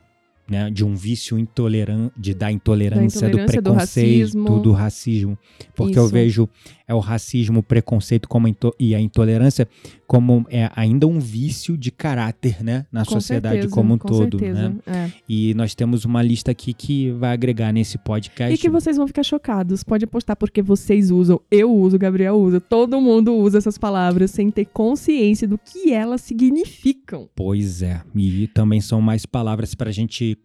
né? 0.50 0.70
De 0.70 0.84
um 0.86 0.96
vício 0.96 1.38
intolerante, 1.38 2.14
de, 2.18 2.34
da 2.34 2.52
intolerância, 2.52 3.22
Da 3.22 3.28
intolerância, 3.28 3.62
do 3.62 3.70
do 3.70 3.74
preconceito, 3.76 4.20
racismo. 4.22 4.60
do 4.60 4.72
racismo. 4.72 5.38
Porque 5.76 5.98
eu 5.98 6.04
Isso. 6.04 6.14
vejo 6.14 6.50
é 6.88 6.94
o 6.94 7.00
racismo, 7.00 7.60
o 7.60 7.64
preconceito 7.64 8.30
como 8.30 8.48
e 8.80 8.96
a 8.96 9.00
intolerância 9.00 9.68
como 10.08 10.46
é 10.50 10.72
ainda 10.74 11.06
um 11.06 11.20
vício 11.20 11.78
de 11.78 11.92
caráter, 11.92 12.64
né? 12.64 12.86
Na 12.90 13.04
Com 13.04 13.12
sociedade 13.12 13.56
certeza, 13.56 13.74
como 13.74 13.96
um 13.96 13.98
com 13.98 14.08
todo, 14.08 14.40
certeza, 14.40 14.70
né? 14.70 14.76
é. 14.88 15.12
E 15.28 15.54
nós 15.54 15.76
temos 15.76 16.06
uma 16.06 16.22
lista 16.24 16.52
aqui 16.52 16.74
que 16.74 17.12
vai 17.12 17.34
agregar 17.34 17.74
nesse 17.74 17.98
podcast. 17.98 18.54
E 18.54 18.58
que 18.58 18.70
vocês 18.70 18.96
vão 18.96 19.06
ficar 19.06 19.24
chocados. 19.24 19.84
Pode 19.84 20.06
apostar 20.06 20.38
porque 20.38 20.62
vocês 20.62 21.12
usam, 21.12 21.42
eu 21.52 21.70
uso, 21.76 22.00
Gabriel 22.00 22.36
usa, 22.36 22.62
todo 22.62 23.02
mundo 23.02 23.36
usa 23.36 23.58
essas 23.58 23.78
palavras 23.78 24.32
sem 24.32 24.50
ter 24.50 24.66
consciência 24.66 25.46
do 25.46 25.58
que 25.58 25.92
elas 25.92 26.22
significam. 26.22 27.28
Pois 27.36 27.82
é. 27.82 28.02
E 28.16 28.48
também 28.48 28.80
são 28.80 29.02
mais 29.02 29.26
palavras 29.26 29.76
para 29.76 29.90
a 29.90 29.94
gente 29.94 30.38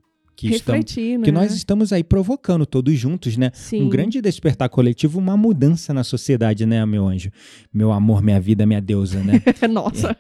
que, 0.49 0.55
estamos, 0.57 0.97
né? 0.97 1.25
que 1.25 1.33
nós 1.33 1.53
estamos 1.55 1.93
aí 1.93 2.03
provocando 2.05 2.65
todos 2.67 2.95
juntos, 2.99 3.37
né? 3.37 3.51
Sim. 3.55 3.83
Um 3.83 3.89
grande 3.89 4.21
despertar 4.21 4.69
coletivo, 4.69 5.19
uma 5.19 5.37
mudança 5.37 5.93
na 5.95 6.05
sociedade, 6.05 6.65
né, 6.67 6.85
meu 6.87 7.07
anjo? 7.07 7.31
Meu 7.73 7.93
amor, 7.93 8.23
minha 8.23 8.41
vida, 8.41 8.65
minha 8.67 8.81
deusa, 8.81 9.23
né? 9.23 9.43
Nossa. 9.71 10.17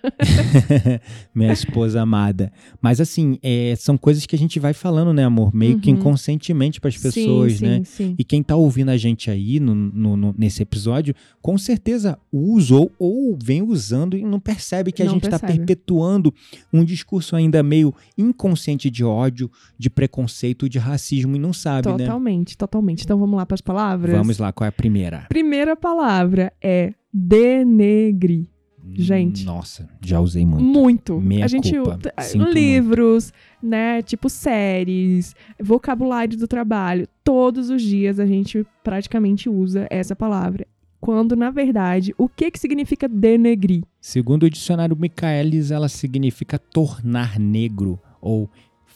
minha 1.35 1.53
esposa 1.53 2.01
amada. 2.03 2.53
Mas 2.81 3.01
assim, 3.01 3.39
é, 3.43 3.75
são 3.77 3.97
coisas 3.97 4.27
que 4.27 4.35
a 4.37 4.39
gente 4.39 4.59
vai 4.59 4.73
falando, 4.73 5.13
né, 5.13 5.25
amor? 5.25 5.55
Meio 5.55 5.79
que 5.79 5.91
Uhum. 5.91 5.97
inconscientemente 5.99 6.81
para 6.81 6.89
as 6.89 6.97
pessoas, 6.97 7.55
sim, 7.55 7.65
né? 7.67 7.77
Sim, 7.79 7.85
sim. 7.85 8.15
E 8.19 8.25
quem 8.25 8.43
tá 8.43 8.57
ouvindo 8.57 8.91
a 8.91 8.97
gente 8.97 9.31
aí 9.31 9.59
no, 9.61 9.75
no- 9.75 10.17
no- 10.17 10.35
nesse 10.37 10.63
episódio, 10.63 11.15
com 11.41 11.57
certeza 11.59 12.19
usou 12.33 12.91
ou 12.99 13.37
vem 13.43 13.63
usando 13.63 14.17
e 14.17 14.23
não 14.25 14.39
percebe 14.41 14.93
que 14.93 15.03
a 15.03 15.07
Não 15.07 15.15
gente 15.15 15.25
está 15.25 15.39
perpetuando 15.39 16.33
um 16.73 16.85
discurso 16.85 17.37
ainda 17.37 17.63
meio 17.63 17.95
inconsciente 18.17 18.91
de 18.91 19.05
ódio, 19.05 19.51
de 19.79 19.89
preconceito, 19.91 20.12
de 20.69 20.79
racismo 20.79 21.37
e 21.37 21.39
não 21.39 21.53
sabe, 21.53 21.89
né? 21.89 21.99
Totalmente, 21.99 22.57
totalmente. 22.57 23.05
Então 23.05 23.19
vamos 23.19 23.37
lá 23.37 23.47
para 23.47 23.55
as 23.55 23.61
palavras. 23.61 24.17
Vamos 24.17 24.39
lá, 24.39 24.53
qual 24.53 24.67
é 24.67 24.69
a 24.69 24.73
primeira? 24.73 25.27
Primeira 25.29 25.75
palavra 25.77 26.53
é 26.63 26.93
denegrir. 27.13 28.47
Gente. 28.95 29.45
Nossa, 29.45 29.89
já 30.05 30.19
usei 30.21 30.45
muito. 30.45 30.65
Muito. 30.65 31.21
Meia 31.21 31.45
a 31.45 31.49
gente 31.49 31.73
culpa. 31.75 31.99
usa- 31.99 32.13
Sinto 32.29 32.51
livros, 32.51 33.33
né, 33.63 34.03
tipo 34.03 34.29
séries, 34.29 35.35
vocabulário 35.63 36.37
do 36.37 36.49
trabalho, 36.49 37.07
todos 37.23 37.71
os 37.71 37.81
dias 37.81 38.19
a 38.19 38.27
gente 38.27 38.67
praticamente 38.83 39.49
usa 39.49 39.87
essa 39.89 40.17
palavra. 40.17 40.67
Quando 41.01 41.35
na 41.37 41.51
verdade, 41.51 42.13
o 42.19 42.29
que 42.29 42.51
que 42.51 42.59
significa 42.59 43.09
denegrir? 43.09 43.83
Segundo 44.01 44.45
o 44.45 44.51
dicionário 44.51 44.97
Michaelis, 44.97 45.71
ela 45.71 45.89
significa 45.89 46.59
tornar 46.59 47.39
negro 47.39 47.99
ou 48.21 48.51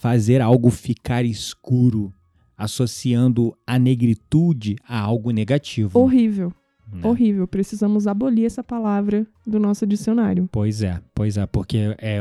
fazer 0.07 0.41
algo 0.41 0.71
ficar 0.71 1.25
escuro, 1.25 2.13
associando 2.57 3.57
a 3.67 3.77
negritude 3.77 4.77
a 4.89 5.01
algo 5.01 5.33
negativo. 5.33 5.99
Horrível, 5.99 6.53
né? 6.93 7.01
horrível. 7.05 7.49
Precisamos 7.49 8.07
abolir 8.07 8.45
essa 8.45 8.63
palavra 8.63 9.27
do 9.45 9.59
nosso 9.59 9.85
dicionário. 9.85 10.49
Pois 10.53 10.81
é, 10.81 11.01
pois 11.13 11.37
é, 11.37 11.45
porque 11.45 11.97
é, 11.99 12.21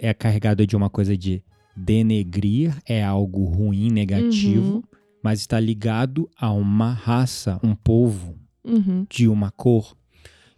é 0.00 0.14
carregado 0.14 0.64
de 0.64 0.76
uma 0.76 0.88
coisa 0.88 1.16
de 1.16 1.42
denegrir, 1.76 2.72
é 2.86 3.02
algo 3.02 3.44
ruim, 3.46 3.90
negativo, 3.90 4.74
Uhum. 4.76 4.82
mas 5.20 5.40
está 5.40 5.58
ligado 5.58 6.30
a 6.38 6.52
uma 6.52 6.92
raça, 6.92 7.58
um 7.60 7.74
povo, 7.74 8.36
Uhum, 8.64 9.04
de 9.10 9.26
uma 9.26 9.50
cor, 9.50 9.95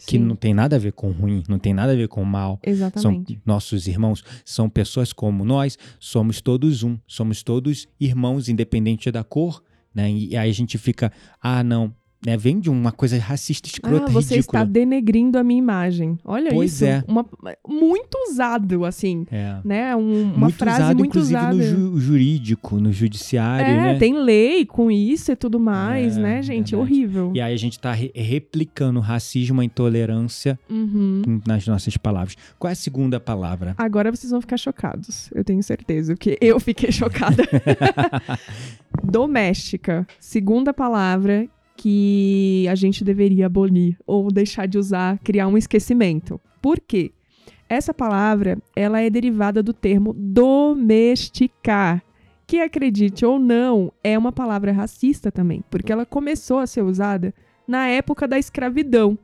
que 0.06 0.12
sim, 0.12 0.18
não 0.18 0.36
tem 0.36 0.54
nada 0.54 0.76
a 0.76 0.78
ver 0.78 0.92
com 0.92 1.10
ruim, 1.10 1.42
não 1.48 1.58
tem 1.58 1.74
nada 1.74 1.92
a 1.92 1.96
ver 1.96 2.08
com 2.08 2.24
mal. 2.24 2.60
São 2.62 2.72
exatamente. 2.72 3.40
nossos 3.44 3.86
irmãos, 3.88 4.22
são 4.44 4.68
pessoas 4.68 5.12
como 5.12 5.44
nós, 5.44 5.76
somos 5.98 6.40
todos 6.40 6.82
um, 6.82 6.96
somos 7.06 7.42
todos 7.42 7.88
irmãos, 7.98 8.48
independente 8.48 9.10
da 9.10 9.24
cor, 9.24 9.62
né? 9.94 10.10
E 10.10 10.36
aí 10.36 10.48
a 10.48 10.54
gente 10.54 10.78
fica, 10.78 11.12
ah, 11.42 11.64
não, 11.64 11.92
né? 12.24 12.36
Vem 12.36 12.58
de 12.58 12.68
uma 12.68 12.90
coisa 12.92 13.16
racista, 13.18 13.68
escrota, 13.68 14.06
Ah, 14.06 14.10
você 14.10 14.36
ridícula. 14.36 14.62
está 14.62 14.64
denegrindo 14.64 15.38
a 15.38 15.44
minha 15.44 15.58
imagem. 15.58 16.18
Olha 16.24 16.50
Pois 16.50 16.74
isso. 16.74 16.84
é. 16.84 17.02
Uma, 17.06 17.24
muito 17.68 18.16
usado, 18.28 18.84
assim, 18.84 19.26
É. 19.30 19.56
né? 19.64 19.94
Um- 19.96 20.22
uma 20.24 20.38
muito 20.46 20.56
frase 20.56 20.80
usado, 20.82 20.98
muito 20.98 21.10
inclusive, 21.10 21.38
usada. 21.38 21.54
no 21.54 21.62
ju- 21.62 22.00
jurídico, 22.00 22.80
no 22.80 22.92
judiciário, 22.92 23.66
É, 23.66 23.92
né? 23.92 23.98
tem 23.98 24.14
lei 24.18 24.64
com 24.66 24.90
isso 24.90 25.30
e 25.32 25.36
tudo 25.36 25.60
mais, 25.60 26.16
É, 26.16 26.20
né, 26.20 26.42
gente? 26.42 26.72
verdade. 26.72 26.76
Horrível. 26.76 27.32
E 27.34 27.40
aí 27.40 27.54
a 27.54 27.56
gente 27.58 27.78
tá 27.78 27.92
re- 27.92 28.12
replicando 28.14 29.00
racismo, 29.00 29.60
a 29.60 29.64
intolerância 29.64 30.58
Uhum. 30.68 31.40
nas 31.46 31.66
nossas 31.66 31.96
palavras. 31.96 32.36
Qual 32.58 32.68
é 32.68 32.72
a 32.72 32.76
segunda 32.76 33.20
palavra? 33.20 33.74
Agora 33.78 34.10
vocês 34.10 34.30
vão 34.30 34.40
ficar 34.40 34.56
chocados, 34.56 35.30
eu 35.34 35.44
tenho 35.44 35.62
certeza, 35.62 36.14
porque 36.14 36.36
eu 36.40 36.58
fiquei 36.58 36.90
chocada. 36.92 37.42
Doméstica, 39.02 40.06
segunda 40.18 40.72
palavra 40.74 41.46
que 41.78 42.66
a 42.68 42.74
gente 42.74 43.04
deveria 43.04 43.46
abolir 43.46 43.96
ou 44.04 44.32
deixar 44.32 44.66
de 44.66 44.76
usar, 44.76 45.16
criar 45.20 45.46
um 45.46 45.56
esquecimento. 45.56 46.40
Por 46.60 46.80
quê? 46.80 47.12
Essa 47.68 47.94
palavra, 47.94 48.58
ela 48.74 49.00
é 49.00 49.08
derivada 49.08 49.62
do 49.62 49.72
termo 49.72 50.12
domesticar, 50.12 52.02
que 52.46 52.60
acredite 52.60 53.24
ou 53.24 53.38
não, 53.38 53.92
é 54.02 54.18
uma 54.18 54.32
palavra 54.32 54.72
racista 54.72 55.30
também, 55.30 55.62
porque 55.70 55.92
ela 55.92 56.04
começou 56.04 56.58
a 56.58 56.66
ser 56.66 56.82
usada 56.82 57.32
na 57.66 57.86
época 57.86 58.26
da 58.26 58.38
escravidão, 58.38 59.16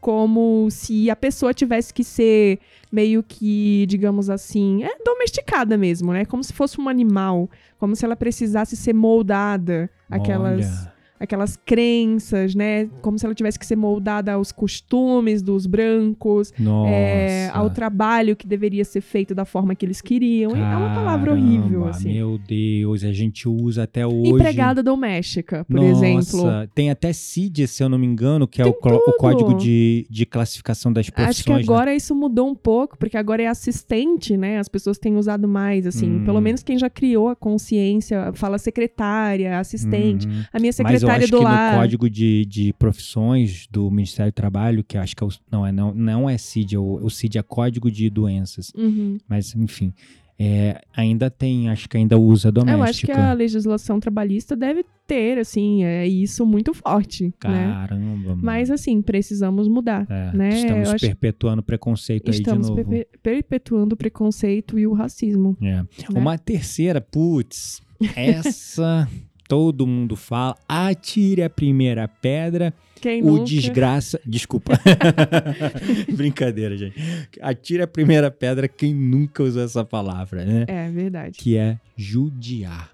como 0.00 0.68
se 0.70 1.08
a 1.08 1.14
pessoa 1.14 1.54
tivesse 1.54 1.94
que 1.94 2.02
ser 2.02 2.58
meio 2.90 3.22
que, 3.22 3.86
digamos 3.86 4.28
assim, 4.28 4.82
é 4.82 4.96
domesticada 5.04 5.76
mesmo, 5.76 6.12
né? 6.12 6.24
Como 6.24 6.42
se 6.42 6.52
fosse 6.52 6.80
um 6.80 6.88
animal, 6.88 7.48
como 7.78 7.94
se 7.94 8.04
ela 8.04 8.16
precisasse 8.16 8.76
ser 8.76 8.94
moldada, 8.94 9.88
aquelas 10.10 10.66
Olha, 10.66 10.91
aquelas 11.22 11.56
crenças, 11.56 12.52
né? 12.52 12.88
Como 13.00 13.16
se 13.16 13.24
ela 13.24 13.34
tivesse 13.34 13.56
que 13.56 13.64
ser 13.64 13.76
moldada 13.76 14.32
aos 14.32 14.50
costumes 14.50 15.40
dos 15.40 15.66
brancos, 15.66 16.52
é, 16.88 17.48
ao 17.52 17.70
trabalho 17.70 18.34
que 18.34 18.44
deveria 18.44 18.84
ser 18.84 19.00
feito 19.00 19.32
da 19.32 19.44
forma 19.44 19.72
que 19.76 19.86
eles 19.86 20.00
queriam. 20.00 20.50
E 20.50 20.58
é 20.58 20.76
uma 20.76 20.92
palavra 20.92 21.32
horrível, 21.32 21.82
Caramba, 21.82 21.90
assim. 21.90 22.12
Meu 22.12 22.38
Deus, 22.38 23.04
a 23.04 23.12
gente 23.12 23.48
usa 23.48 23.84
até 23.84 24.04
hoje. 24.04 24.30
Empregada 24.30 24.82
doméstica, 24.82 25.64
por 25.64 25.76
Nossa, 25.76 26.04
exemplo. 26.04 26.68
Tem 26.74 26.90
até 26.90 27.12
CID, 27.12 27.68
se 27.68 27.84
eu 27.84 27.88
não 27.88 27.98
me 27.98 28.06
engano, 28.06 28.48
que 28.48 28.60
é 28.60 28.66
o, 28.66 28.70
o 28.70 29.12
código 29.16 29.54
de, 29.54 30.04
de 30.10 30.26
classificação 30.26 30.92
das 30.92 31.08
profissões. 31.08 31.36
Acho 31.36 31.44
que 31.44 31.52
né? 31.52 31.60
agora 31.60 31.94
isso 31.94 32.16
mudou 32.16 32.48
um 32.48 32.54
pouco, 32.54 32.98
porque 32.98 33.16
agora 33.16 33.40
é 33.40 33.46
assistente, 33.46 34.36
né? 34.36 34.58
As 34.58 34.68
pessoas 34.68 34.98
têm 34.98 35.16
usado 35.16 35.46
mais, 35.46 35.86
assim. 35.86 36.16
Hum. 36.16 36.24
Pelo 36.24 36.40
menos 36.40 36.64
quem 36.64 36.76
já 36.76 36.90
criou 36.90 37.28
a 37.28 37.36
consciência 37.36 38.32
fala 38.34 38.58
secretária, 38.58 39.60
assistente. 39.60 40.26
Uhum. 40.26 40.42
A 40.52 40.58
minha 40.58 40.72
Mas 41.12 41.22
eu 41.22 41.24
secretária 41.24 41.24
acho 41.24 41.30
do 41.32 41.38
que 41.38 41.44
lar. 41.44 41.72
no 41.72 41.78
código 41.78 42.10
de, 42.10 42.44
de 42.46 42.72
profissões 42.74 43.66
do 43.70 43.90
Ministério 43.90 44.32
do 44.32 44.34
Trabalho, 44.34 44.82
que 44.84 44.96
eu 44.96 45.00
acho 45.00 45.14
que 45.16 45.22
é 45.22 45.26
o, 45.26 45.30
não, 45.50 45.66
é, 45.66 45.72
não, 45.72 45.92
não 45.94 46.28
é 46.30 46.36
CID, 46.38 46.74
é 46.74 46.78
o, 46.78 46.94
o 47.04 47.10
CID 47.10 47.38
é 47.38 47.42
Código 47.42 47.90
de 47.90 48.08
Doenças. 48.10 48.72
Uhum. 48.76 49.18
Mas, 49.28 49.54
enfim, 49.54 49.92
é, 50.38 50.80
ainda 50.96 51.30
tem, 51.30 51.68
acho 51.68 51.88
que 51.88 51.96
ainda 51.96 52.18
usa 52.18 52.50
doméstica. 52.50 52.78
Eu 52.78 52.82
acho 52.90 53.06
que 53.06 53.12
a 53.12 53.32
legislação 53.32 54.00
trabalhista 54.00 54.56
deve 54.56 54.84
ter, 55.06 55.38
assim, 55.38 55.84
é 55.84 56.06
isso 56.08 56.44
muito 56.46 56.72
forte, 56.74 57.24
né? 57.44 57.68
Caramba, 57.72 58.28
mano. 58.30 58.40
Mas, 58.42 58.70
assim, 58.70 59.00
precisamos 59.02 59.68
mudar, 59.68 60.06
É, 60.10 60.36
né? 60.36 60.48
Estamos 60.48 60.88
Eu 60.88 60.94
acho- 60.94 61.06
perpetuando 61.06 61.62
preconceito 61.62 62.30
aí 62.30 62.38
Estamos 62.38 62.66
de 62.68 62.72
novo. 62.74 62.84
perpe- 62.90 63.08
perpetuando 63.22 63.94
o 63.94 63.96
preconceito 63.96 64.78
e 64.78 64.86
o 64.86 64.92
racismo. 64.94 65.56
É. 65.60 65.76
né? 65.76 65.86
Uma 66.14 66.36
terceira, 66.38 67.00
putz, 67.00 67.80
essa 68.16 69.08
todo 69.52 69.86
mundo 69.86 70.16
fala. 70.16 70.56
Atire 70.66 71.42
a 71.42 71.50
primeira 71.50 72.08
pedra, 72.08 72.72
Quem 72.94 73.22
o 73.22 73.32
nunca... 73.32 73.44
desgraça. 73.44 74.18
Desculpa. 74.24 74.72
Brincadeira, 76.16 76.74
gente. 76.74 76.94
Atire 77.38 77.82
a 77.82 77.86
primeira 77.86 78.30
pedra 78.30 78.66
quem 78.66 78.94
nunca 78.94 79.42
usou 79.42 79.62
essa 79.62 79.84
palavra, 79.84 80.42
né? 80.46 80.64
É 80.66 80.90
verdade. 80.90 81.36
Que 81.38 81.58
é 81.58 81.78
judiar. 81.94 82.90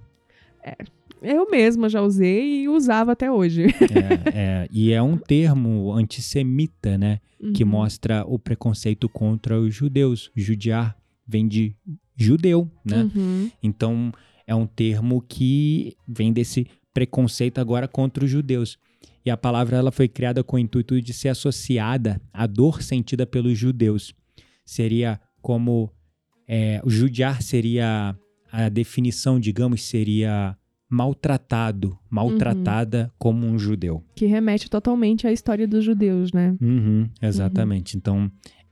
Eu 1.22 1.48
mesma 1.48 1.88
já 1.88 2.02
usei 2.02 2.62
e 2.62 2.68
usava 2.68 3.12
até 3.12 3.30
hoje. 3.30 3.66
É, 3.66 4.34
é, 4.64 4.68
e 4.72 4.92
é 4.92 5.00
um 5.00 5.16
termo 5.16 5.92
antissemita, 5.92 6.98
né? 6.98 7.20
Que 7.54 7.62
Uhum. 7.62 7.70
mostra 7.70 8.24
o 8.26 8.36
preconceito 8.36 9.08
contra 9.08 9.60
os 9.60 9.72
judeus. 9.72 10.28
Judiar 10.34 10.96
vem 11.24 11.46
de 11.46 11.72
judeu, 12.16 12.68
né? 12.84 13.08
Uhum. 13.14 13.48
Então, 13.62 14.12
é 14.48 14.54
um 14.54 14.66
termo 14.66 15.20
que 15.20 15.94
vem 16.08 16.32
desse 16.32 16.66
preconceito 16.92 17.58
agora 17.58 17.86
contra 17.86 18.24
os 18.24 18.30
judeus. 18.30 18.76
E 19.24 19.30
a 19.30 19.36
palavra 19.36 19.76
ela 19.76 19.92
foi 19.92 20.08
criada 20.08 20.42
com 20.42 20.56
o 20.56 20.58
intuito 20.58 21.00
de 21.02 21.12
ser 21.12 21.28
associada 21.28 22.18
à 22.32 22.46
dor 22.46 22.82
sentida 22.82 23.26
pelos 23.26 23.56
judeus. 23.58 24.14
Seria 24.64 25.20
como 25.42 25.92
é, 26.48 26.80
o 26.82 26.88
judiar 26.88 27.42
seria 27.42 28.16
a 28.50 28.68
definição, 28.70 29.38
digamos, 29.38 29.82
seria 29.82 30.56
maltratado, 30.90 31.98
maltratada 32.08 33.04
Uhum. 33.04 33.10
como 33.18 33.46
um 33.46 33.58
judeu. 33.58 34.02
Que 34.16 34.24
remete 34.26 34.70
totalmente 34.70 35.26
à 35.26 35.32
história 35.32 35.68
dos 35.68 35.84
judeus, 35.84 36.32
né? 36.32 36.56
Uhum, 36.60 37.08
exatamente. 37.20 37.96
Então, 37.96 38.30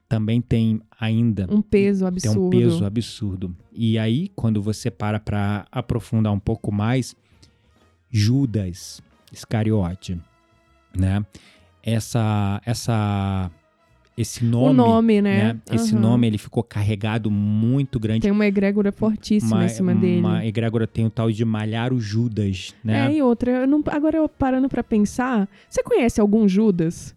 também 0.09 0.41
tem 0.41 0.81
ainda 1.01 1.47
Um 1.51 1.61
peso 1.61 2.01
tem 2.01 2.09
absurdo. 2.09 2.47
um 2.47 2.51
peso 2.51 2.85
absurdo. 2.85 3.57
E 3.73 3.99
aí, 3.99 4.29
quando 4.35 4.63
você 4.63 4.91
para 4.91 5.19
para 5.21 5.67
aprofundar 5.71 6.33
um 6.33 6.39
pouco 6.39 6.73
mais, 6.73 7.15
Judas 8.11 9.03
Iscariote, 9.33 10.19
né? 10.97 11.25
Essa, 11.83 12.61
essa, 12.65 13.51
esse 14.17 14.45
nome, 14.45 14.71
o 14.71 14.73
nome, 14.73 15.23
né? 15.23 15.53
né? 15.53 15.61
Esse 15.71 15.95
nome 15.95 16.27
ele 16.27 16.39
ficou 16.39 16.63
carregado 16.63 17.31
muito 17.31 18.01
grande. 18.01 18.23
Tem 18.23 18.31
uma 18.33 18.47
egrégora 18.47 18.91
fortíssima 18.91 19.57
uma, 19.57 19.65
em 19.67 19.69
cima 19.69 19.95
dele. 19.95 20.19
uma 20.21 20.45
egrégora 20.45 20.87
tem 20.87 21.07
o 21.07 21.11
tal 21.11 21.31
de 21.31 21.45
malhar 21.45 21.93
o 21.93 22.01
Judas, 22.01 22.75
né? 22.83 23.07
É, 23.13 23.17
e 23.17 23.23
outra, 23.23 23.51
eu 23.53 23.67
não- 23.69 23.83
agora 23.89 24.17
eu 24.19 24.29
parando 24.29 24.69
pra 24.69 24.83
pensar, 24.83 25.49
você 25.69 25.83
conhece 25.83 26.21
algum 26.21 26.49
Judas? 26.49 27.15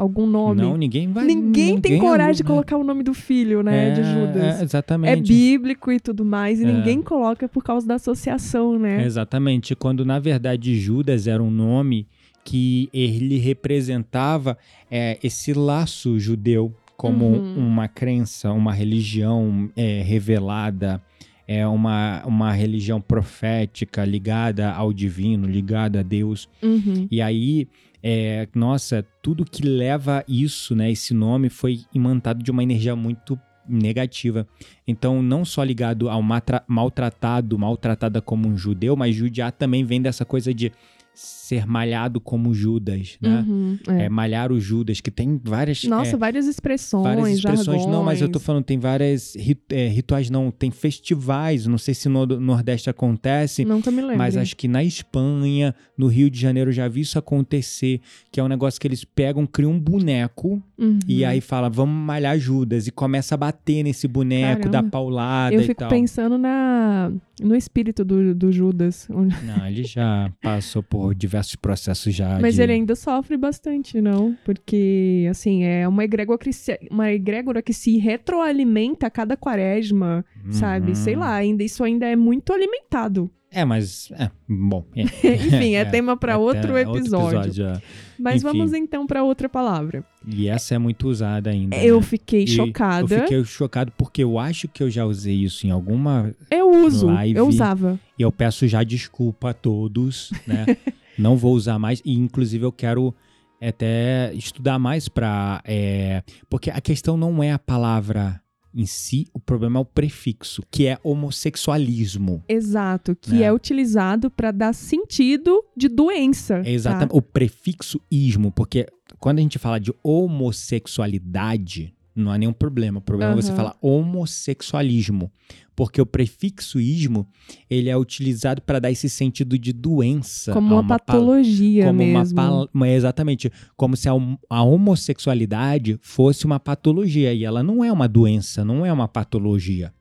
Algum 0.00 0.26
nome? 0.26 0.62
Não, 0.62 0.76
ninguém 0.76 1.12
vai. 1.12 1.26
Ninguém 1.26 1.78
tem 1.80 1.92
ninguém 1.92 1.98
coragem 1.98 2.36
de 2.36 2.42
né? 2.42 2.46
colocar 2.48 2.76
o 2.78 2.82
nome 2.84 3.02
do 3.02 3.12
filho, 3.12 3.62
né, 3.62 3.90
de 3.90 4.00
É, 4.00 4.04
Judas. 4.04 4.36
É, 4.58 4.60
É 4.60 4.62
exatamente. 4.64 5.32
bíblico 5.32 5.92
e 5.92 6.00
tudo 6.00 6.24
mais, 6.24 6.58
e 6.60 6.64
É. 6.64 6.72
ninguém 6.72 7.02
coloca 7.02 7.46
por 7.48 7.62
causa 7.62 7.86
da 7.86 7.96
associação, 7.96 8.78
né? 8.78 9.04
Exatamente, 9.04 9.74
quando 9.76 10.04
na 10.04 10.18
verdade 10.18 10.74
Judas 10.80 11.26
era 11.26 11.42
um 11.42 11.50
nome 11.50 12.06
que 12.44 12.88
ele 12.94 13.36
representava 13.38 14.56
é, 14.90 15.18
esse 15.22 15.52
laço 15.52 16.18
judeu 16.18 16.72
como 16.96 17.24
Uhum. 17.26 17.66
uma 17.68 17.86
crença, 17.88 18.52
uma 18.52 18.72
religião 18.72 19.70
é, 19.76 20.02
revelada, 20.02 21.00
é 21.46 21.66
uma, 21.66 22.22
uma 22.26 22.52
religião 22.52 23.00
profética 23.00 24.04
ligada 24.04 24.70
ao 24.70 24.92
divino, 24.92 25.46
ligada 25.46 26.00
a 26.00 26.02
Deus. 26.02 26.48
Uhum. 26.62 27.06
E 27.10 27.20
aí, 27.20 27.66
é, 28.02 28.48
nossa, 28.54 29.04
tudo 29.22 29.44
que 29.44 29.62
leva 29.62 30.24
isso, 30.26 30.74
né, 30.74 30.90
esse 30.90 31.12
nome 31.12 31.48
foi 31.48 31.80
imantado 31.94 32.42
de 32.42 32.50
uma 32.50 32.62
energia 32.62 32.96
muito 32.96 33.38
negativa. 33.68 34.46
Então, 34.86 35.22
não 35.22 35.44
só 35.44 35.62
ligado 35.62 36.08
ao 36.08 36.22
maltratado, 36.66 37.58
maltratada 37.58 38.20
como 38.20 38.48
um 38.48 38.56
judeu, 38.56 38.96
mas 38.96 39.14
judiar 39.14 39.52
também 39.52 39.84
vem 39.84 40.02
dessa 40.02 40.24
coisa 40.24 40.52
de 40.52 40.72
ser 41.12 41.66
malhado 41.66 42.20
como 42.20 42.54
Judas, 42.54 43.18
né? 43.20 43.44
Uhum, 43.46 43.78
é. 43.88 44.04
É, 44.04 44.08
malhar 44.08 44.52
o 44.52 44.60
Judas, 44.60 45.00
que 45.00 45.10
tem 45.10 45.38
várias 45.42 45.82
Nossa, 45.84 46.14
é, 46.14 46.16
várias 46.16 46.46
expressões, 46.46 47.02
várias 47.02 47.28
expressões. 47.36 47.84
Não, 47.86 48.02
mas 48.04 48.20
eu 48.20 48.28
tô 48.28 48.34
jargões. 48.38 48.46
falando, 48.46 48.64
tem 48.64 48.78
várias 48.78 49.34
rit- 49.34 49.60
é, 49.70 49.88
rituais, 49.88 50.30
não, 50.30 50.50
tem 50.50 50.70
festivais, 50.70 51.66
não 51.66 51.76
sei 51.76 51.92
se 51.92 52.08
no 52.08 52.24
Nordeste 52.24 52.88
acontece, 52.88 53.64
Nunca 53.64 53.90
me 53.90 54.00
lembro. 54.00 54.16
mas 54.18 54.36
acho 54.36 54.56
que 54.56 54.68
na 54.68 54.82
Espanha, 54.84 55.74
no 55.98 56.06
Rio 56.06 56.30
de 56.30 56.38
Janeiro, 56.40 56.70
eu 56.70 56.74
já 56.74 56.86
vi 56.88 57.00
isso 57.00 57.18
acontecer, 57.18 58.00
que 58.30 58.38
é 58.38 58.44
um 58.44 58.48
negócio 58.48 58.80
que 58.80 58.86
eles 58.86 59.04
pegam, 59.04 59.46
criam 59.46 59.72
um 59.72 59.80
boneco 59.80 60.62
Uhum. 60.78 60.98
e 61.06 61.24
aí 61.26 61.40
fala, 61.42 61.68
vamos 61.68 61.94
malhar 61.94 62.38
Judas, 62.38 62.86
e 62.86 62.90
começa 62.90 63.34
a 63.34 63.38
bater 63.38 63.82
nesse 63.82 64.08
boneco, 64.08 64.62
Caramba. 64.62 64.70
dar 64.70 64.82
paulada 64.90 65.54
Eu 65.54 65.60
e 65.60 65.64
fico 65.64 65.80
tal. 65.80 65.90
pensando 65.90 66.38
na, 66.38 67.12
no 67.40 67.56
espírito 67.56 68.04
do, 68.04 68.34
do 68.34 68.52
Judas. 68.52 69.08
Não, 69.08 69.66
ele 69.66 69.84
já 69.84 70.32
passou 70.42 70.82
por 70.82 71.14
diversos 71.14 71.56
processos 71.56 72.14
já 72.14 72.38
Mas 72.40 72.54
de... 72.54 72.62
ele 72.62 72.72
ainda 72.72 72.94
sofre 72.94 73.36
bastante, 73.36 74.00
não? 74.00 74.36
Porque, 74.44 75.26
assim, 75.30 75.64
é 75.64 75.86
uma 75.88 76.04
egrégora 76.04 76.38
que 76.38 76.52
se, 76.52 76.78
uma 76.90 77.10
egrégora 77.10 77.62
que 77.62 77.72
se 77.72 77.96
retroalimenta 77.98 79.06
a 79.06 79.10
cada 79.10 79.36
quaresma, 79.36 80.24
sabe? 80.50 80.88
Uhum. 80.88 80.94
Sei 80.94 81.16
lá, 81.16 81.34
ainda, 81.34 81.62
isso 81.62 81.82
ainda 81.82 82.06
é 82.06 82.16
muito 82.16 82.52
alimentado. 82.52 83.30
É, 83.52 83.64
mas... 83.64 84.10
É, 84.12 84.30
bom... 84.48 84.84
É, 84.94 85.02
Enfim, 85.34 85.74
é, 85.74 85.80
É, 85.80 85.84
tema 85.84 86.16
para 86.16 86.34
é 86.34 86.36
outro 86.36 86.76
até 86.76 86.82
episódio. 86.82 87.66
é. 87.66 87.82
Mas 88.18 88.36
Enfim. 88.36 88.58
vamos 88.58 88.72
então 88.72 89.06
para 89.06 89.22
outra 89.24 89.48
palavra. 89.48 90.04
E 90.26 90.46
essa 90.48 90.74
é 90.74 90.78
muito 90.78 91.08
usada 91.08 91.50
ainda. 91.50 91.76
Eu 91.76 91.96
né? 91.96 92.02
fiquei 92.02 92.44
E 92.44 92.48
chocada. 92.48 93.14
Eu 93.14 93.22
fiquei 93.22 93.44
chocado 93.44 93.92
porque 93.96 94.22
eu 94.22 94.38
acho 94.38 94.68
que 94.68 94.82
eu 94.82 94.90
já 94.90 95.04
usei 95.04 95.34
isso 95.34 95.66
em 95.66 95.70
alguma 95.70 96.32
Eu 96.50 96.70
uso, 96.84 97.06
Live. 97.06 97.36
eu 97.38 97.48
usava. 97.48 97.98
E 98.18 98.22
eu 98.22 98.30
peço 98.30 98.68
já 98.68 98.84
desculpa 98.84 99.50
a 99.50 99.54
todos, 99.54 100.30
né? 100.46 100.66
Não 101.18 101.36
vou 101.36 101.54
usar 101.54 101.78
mais. 101.78 102.00
E, 102.04 102.14
inclusive, 102.14 102.64
eu 102.64 102.72
quero 102.72 103.14
até 103.60 104.32
estudar 104.34 104.78
mais 104.78 105.08
pra... 105.08 105.60
é, 105.66 106.22
Porque 106.48 106.70
a 106.70 106.80
questão 106.80 107.16
não 107.16 107.42
é 107.42 107.52
a 107.52 107.58
palavra 107.58 108.40
em 108.74 108.86
si, 108.86 109.26
o 109.34 109.40
problema 109.40 109.78
é 109.78 109.82
o 109.82 109.84
prefixo, 109.84 110.62
que 110.70 110.86
é 110.86 110.98
homossexualismo. 111.02 112.42
Exato, 112.48 113.16
que 113.16 113.42
É. 113.42 113.46
é, 113.46 113.52
utilizado 113.52 114.30
para 114.30 114.50
dar 114.50 114.72
sentido 114.72 115.64
de 115.76 115.88
doença. 115.88 116.62
É 116.64 116.70
exatamente 116.72 117.16
o 117.16 117.22
prefixo 117.22 118.00
ismo, 118.10 118.52
porque 118.52 118.86
quando 119.18 119.38
a 119.38 119.42
gente 119.42 119.58
fala 119.58 119.78
de 119.80 119.92
homossexualidade, 120.02 121.94
não 122.14 122.30
há 122.30 122.38
nenhum 122.38 122.52
problema. 122.52 122.98
O 122.98 123.02
problema 123.02 123.32
é 123.32 123.36
você 123.36 123.52
falar 123.52 123.76
homossexualismo, 123.80 125.30
porque 125.74 126.00
o 126.00 126.06
prefixo 126.06 126.80
ismo, 126.80 127.26
ele 127.68 127.88
é 127.88 127.96
utilizado 127.96 128.60
para 128.62 128.78
dar 128.78 128.90
esse 128.90 129.08
sentido 129.08 129.58
de 129.58 129.72
doença. 129.72 130.52
Como 130.52 130.74
uma, 130.74 130.80
uma 130.80 130.98
patologia 130.98 131.86
como 131.86 131.98
mesmo. 131.98 132.68
uma 132.74 132.88
exatamente, 132.88 133.50
como 133.76 133.96
se 133.96 134.08
a, 134.08 134.12
a 134.48 134.62
homossexualidade 134.62 135.98
fosse 136.02 136.44
uma 136.44 136.60
patologia 136.60 137.32
e 137.32 137.44
ela 137.44 137.62
não 137.62 137.84
é 137.84 137.92
uma 137.92 138.08
doença, 138.08 138.64
não 138.64 138.84
é 138.84 138.92
uma 138.92 139.08
patologia. 139.08 139.92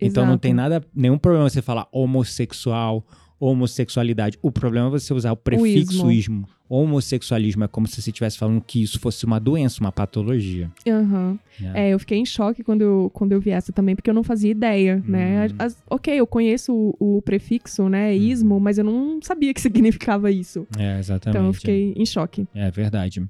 Então 0.00 0.24
não 0.24 0.32
Exato. 0.32 0.42
tem 0.42 0.54
nada, 0.54 0.84
nenhum 0.94 1.18
problema 1.18 1.48
você 1.48 1.62
falar 1.62 1.88
homossexual, 1.90 3.06
homossexualidade. 3.38 4.38
O 4.42 4.50
problema 4.50 4.86
é 4.88 4.90
você 4.90 5.12
usar 5.12 5.32
o 5.32 5.36
prefixo 5.36 5.94
ismo. 6.10 6.10
ismo. 6.10 6.48
Homossexualismo 6.68 7.62
é 7.64 7.68
como 7.68 7.86
se 7.86 8.00
você 8.02 8.10
estivesse 8.10 8.36
falando 8.36 8.60
que 8.60 8.82
isso 8.82 8.98
fosse 8.98 9.24
uma 9.24 9.38
doença, 9.38 9.80
uma 9.80 9.92
patologia. 9.92 10.70
Aham. 10.88 11.38
né? 11.60 11.72
É, 11.74 11.90
eu 11.90 11.98
fiquei 11.98 12.18
em 12.18 12.24
choque 12.26 12.64
quando 12.64 12.82
eu, 12.82 13.10
quando 13.14 13.32
eu 13.32 13.40
vi 13.40 13.50
essa 13.50 13.72
também, 13.72 13.94
porque 13.94 14.10
eu 14.10 14.14
não 14.14 14.24
fazia 14.24 14.50
ideia, 14.50 15.02
né? 15.06 15.46
Hum. 15.48 15.54
As- 15.58 15.80
ok, 15.88 16.14
eu 16.18 16.26
conheço 16.26 16.72
o, 16.98 17.18
o 17.18 17.22
prefixo, 17.22 17.88
né, 17.88 18.14
ismo, 18.16 18.58
mas 18.58 18.78
eu 18.78 18.84
não 18.84 19.20
sabia 19.22 19.54
que 19.54 19.60
significava 19.62 20.30
isso. 20.30 20.66
É, 20.76 20.98
exatamente. 20.98 21.36
Então 21.36 21.46
eu 21.46 21.52
fiquei 21.52 21.92
em 21.96 22.04
choque. 22.06 22.46
É 22.54 22.70
verdade. 22.70 23.22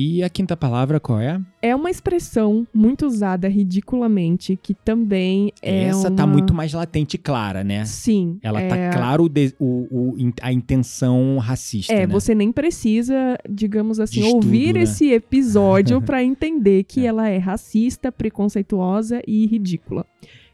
E 0.00 0.22
a 0.22 0.28
quinta 0.30 0.56
palavra 0.56 1.00
qual 1.00 1.18
é? 1.20 1.40
É 1.60 1.74
uma 1.74 1.90
expressão 1.90 2.64
muito 2.72 3.04
usada 3.04 3.48
ridiculamente, 3.48 4.56
que 4.62 4.72
também 4.72 5.52
é 5.60 5.86
Essa 5.86 6.06
uma... 6.08 6.16
tá 6.16 6.24
muito 6.24 6.54
mais 6.54 6.72
latente 6.72 7.14
e 7.16 7.18
clara, 7.18 7.64
né? 7.64 7.84
Sim. 7.84 8.38
Ela 8.40 8.60
é... 8.62 8.68
tá 8.68 8.96
claro 8.96 9.28
de- 9.28 9.52
o- 9.58 9.88
o- 9.90 10.32
a 10.40 10.52
intenção 10.52 11.38
racista, 11.38 11.92
É, 11.92 12.00
né? 12.00 12.06
você 12.06 12.32
nem 12.32 12.52
precisa, 12.52 13.36
digamos 13.50 13.98
assim, 13.98 14.20
estudo, 14.20 14.36
ouvir 14.46 14.74
né? 14.74 14.82
esse 14.82 15.10
episódio 15.10 16.00
pra 16.02 16.22
entender 16.22 16.84
que 16.84 17.00
É. 17.00 17.06
ela 17.08 17.28
é 17.28 17.38
racista, 17.38 18.12
preconceituosa 18.12 19.20
e 19.26 19.46
ridícula. 19.46 20.06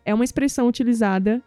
É 0.07 0.15
uma 0.15 0.25
expressão 0.25 0.67
utilizada, 0.69 1.43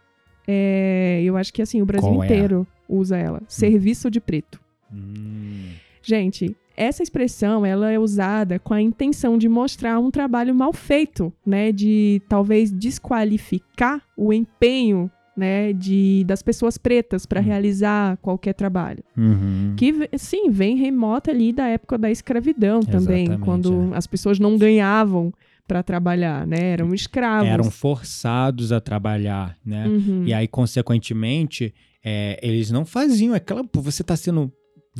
é, 0.46 1.20
eu 1.24 1.36
acho 1.36 1.52
que 1.52 1.60
assim, 1.62 1.82
o 1.82 1.86
Brasil 1.86 2.08
Qual 2.10 2.22
é? 2.22 2.26
inteiro 2.26 2.64
usa 2.88 3.16
ela. 3.16 3.42
Serviço 3.48 4.08
de 4.08 4.20
preto. 4.20 4.60
Hum, 4.92 5.70
Gente, 6.00 6.56
essa 6.78 7.02
expressão 7.02 7.66
ela 7.66 7.90
é 7.90 7.98
usada 7.98 8.58
com 8.58 8.72
a 8.72 8.80
intenção 8.80 9.36
de 9.36 9.48
mostrar 9.48 9.98
um 9.98 10.10
trabalho 10.10 10.54
mal 10.54 10.72
feito, 10.72 11.32
né? 11.44 11.72
De 11.72 12.22
talvez 12.28 12.70
desqualificar 12.70 14.00
o 14.16 14.32
empenho, 14.32 15.10
né? 15.36 15.72
De, 15.72 16.24
das 16.24 16.42
pessoas 16.42 16.78
pretas 16.78 17.26
para 17.26 17.40
Hum. 17.40 17.44
realizar 17.44 18.16
qualquer 18.18 18.54
trabalho. 18.54 19.02
uhum. 19.16 19.74
Que, 19.76 20.08
sim, 20.16 20.50
vem 20.50 20.76
remota 20.76 21.30
ali 21.30 21.52
da 21.52 21.66
época 21.66 21.98
da 21.98 22.10
escravidão 22.10 22.80
também, 22.80 23.24
Exatamente, 23.24 23.44
quando 23.44 23.90
as 23.94 24.06
pessoas 24.06 24.38
não 24.38 24.56
ganhavam 24.56 25.32
para 25.66 25.82
trabalhar, 25.82 26.46
né? 26.46 26.70
Eram 26.72 26.94
escravos. 26.94 27.48
Eram 27.48 27.70
forçados 27.70 28.72
a 28.72 28.80
trabalhar, 28.80 29.56
né? 29.64 29.86
Uhum. 29.86 30.24
E 30.26 30.32
aí, 30.32 30.48
consequentemente, 30.48 31.74
é, 32.04 32.38
eles 32.42 32.70
não 32.70 32.84
faziam 32.84 33.34
aquela. 33.34 33.62
Você 33.74 34.02
está 34.02 34.16
sendo 34.16 34.50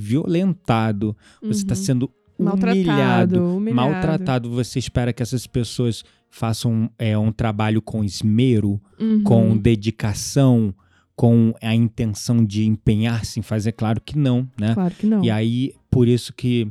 violentado, 0.00 1.16
você 1.42 1.62
está 1.62 1.74
Uhum. 1.74 1.82
sendo 1.82 2.10
maltratado, 2.38 2.78
humilhado, 2.80 3.56
humilhado. 3.56 3.76
maltratado. 3.92 4.50
Você 4.50 4.78
espera 4.78 5.12
que 5.12 5.22
essas 5.22 5.46
pessoas 5.46 6.04
façam 6.30 6.90
é, 6.98 7.16
um 7.18 7.32
trabalho 7.32 7.80
com 7.82 8.04
esmero, 8.04 8.80
Uhum. 9.00 9.22
com 9.22 9.56
dedicação, 9.56 10.74
com 11.16 11.52
a 11.60 11.74
intenção 11.74 12.44
de 12.44 12.64
empenhar-se 12.66 13.40
em 13.40 13.42
fazer? 13.42 13.72
Claro 13.72 14.00
que 14.00 14.16
não, 14.16 14.48
né? 14.58 14.74
Claro 14.74 14.94
que 14.94 15.06
não. 15.06 15.24
E 15.24 15.30
aí, 15.30 15.72
por 15.90 16.06
isso 16.06 16.32
que 16.32 16.68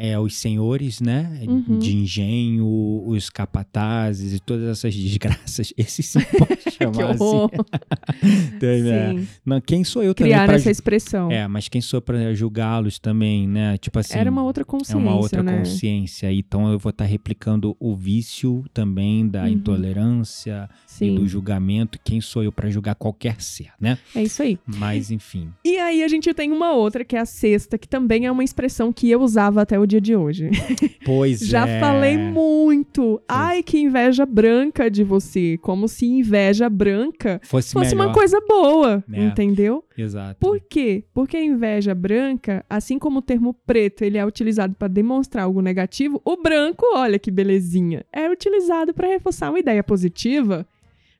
é, 0.00 0.18
os 0.18 0.36
senhores, 0.36 0.98
né? 0.98 1.40
Uhum. 1.46 1.78
De 1.78 1.94
engenho, 1.94 3.04
os 3.06 3.28
capatazes 3.28 4.32
e 4.32 4.40
todas 4.40 4.66
essas 4.68 4.94
desgraças. 4.96 5.74
Esses 5.76 6.06
sim 6.06 6.20
pode 6.38 6.56
que 6.64 6.70
chamar 6.70 7.10
assim. 7.10 7.22
horror. 7.22 7.50
Tem, 8.58 8.90
é. 8.90 9.10
Sim. 9.12 9.28
Não, 9.44 9.60
quem 9.60 9.84
sou 9.84 10.02
eu 10.02 10.14
também 10.14 10.32
Criar 10.32 10.48
essa 10.50 10.70
expressão. 10.70 11.30
É, 11.30 11.46
mas 11.46 11.68
quem 11.68 11.82
sou 11.82 12.00
pra 12.00 12.32
julgá-los 12.32 12.98
também, 12.98 13.46
né? 13.46 13.76
Tipo 13.76 13.98
assim. 13.98 14.18
Era 14.18 14.30
uma 14.30 14.42
outra 14.42 14.62
é 14.62 14.64
consciência, 14.64 14.96
uma 14.96 15.14
outra 15.16 15.42
né? 15.42 15.58
consciência. 15.58 16.32
Então 16.32 16.72
eu 16.72 16.78
vou 16.78 16.90
estar 16.90 17.04
replicando 17.04 17.76
o 17.78 17.94
vício 17.94 18.64
também 18.72 19.28
da 19.28 19.42
Uhum. 19.42 19.48
intolerância 19.48 20.68
e 20.86 20.90
Sim, 20.90 21.14
do 21.14 21.26
julgamento. 21.26 21.98
Quem 22.02 22.20
sou 22.20 22.42
eu 22.42 22.52
pra 22.52 22.70
julgar 22.70 22.94
qualquer 22.94 23.40
ser, 23.40 23.70
né? 23.78 23.98
é 24.14 24.22
isso 24.22 24.42
aí. 24.42 24.58
Mas 24.66 25.10
enfim. 25.10 25.50
E 25.64 25.76
aí 25.78 26.02
a 26.02 26.08
gente 26.08 26.32
tem 26.32 26.50
uma 26.52 26.72
outra, 26.72 27.04
que 27.04 27.16
é 27.16 27.20
a 27.20 27.26
sexta, 27.26 27.76
que 27.76 27.88
também 27.88 28.26
é 28.26 28.32
uma 28.32 28.44
expressão 28.44 28.92
que 28.92 29.10
eu 29.10 29.20
usava 29.20 29.62
até 29.62 29.78
o 29.78 29.86
dia 29.90 30.00
de 30.00 30.16
hoje. 30.16 30.50
Pois 31.04 31.40
Já 31.40 31.66
é. 31.66 31.80
falei 31.80 32.16
muito. 32.16 33.20
Ai, 33.28 33.62
que 33.62 33.78
inveja 33.78 34.24
branca 34.26 34.90
de 34.90 35.02
você. 35.02 35.58
Como 35.60 35.88
se 35.88 36.06
inveja 36.06 36.68
branca 36.68 37.40
Fosse, 37.42 37.72
fosse 37.72 37.94
melhor. 37.94 38.08
uma 38.08 38.14
coisa 38.14 38.40
boa, 38.46 39.02
É. 39.12 39.24
entendeu? 39.24 39.82
Exato. 39.96 40.36
Por 40.38 40.60
quê? 40.60 41.04
Porque 41.12 41.36
a 41.36 41.42
inveja 41.44 41.94
branca, 41.94 42.64
assim 42.70 42.98
como 42.98 43.18
o 43.18 43.22
termo 43.22 43.54
preto, 43.66 44.02
ele 44.02 44.18
é 44.18 44.24
utilizado 44.24 44.74
para 44.74 44.88
demonstrar 44.88 45.44
algo 45.44 45.60
negativo, 45.60 46.20
o 46.24 46.36
branco, 46.40 46.84
olha 46.94 47.18
que 47.18 47.30
belezinha, 47.30 48.04
é 48.12 48.30
utilizado 48.30 48.94
para 48.94 49.08
reforçar 49.08 49.50
uma 49.50 49.58
ideia 49.58 49.82
positiva. 49.82 50.66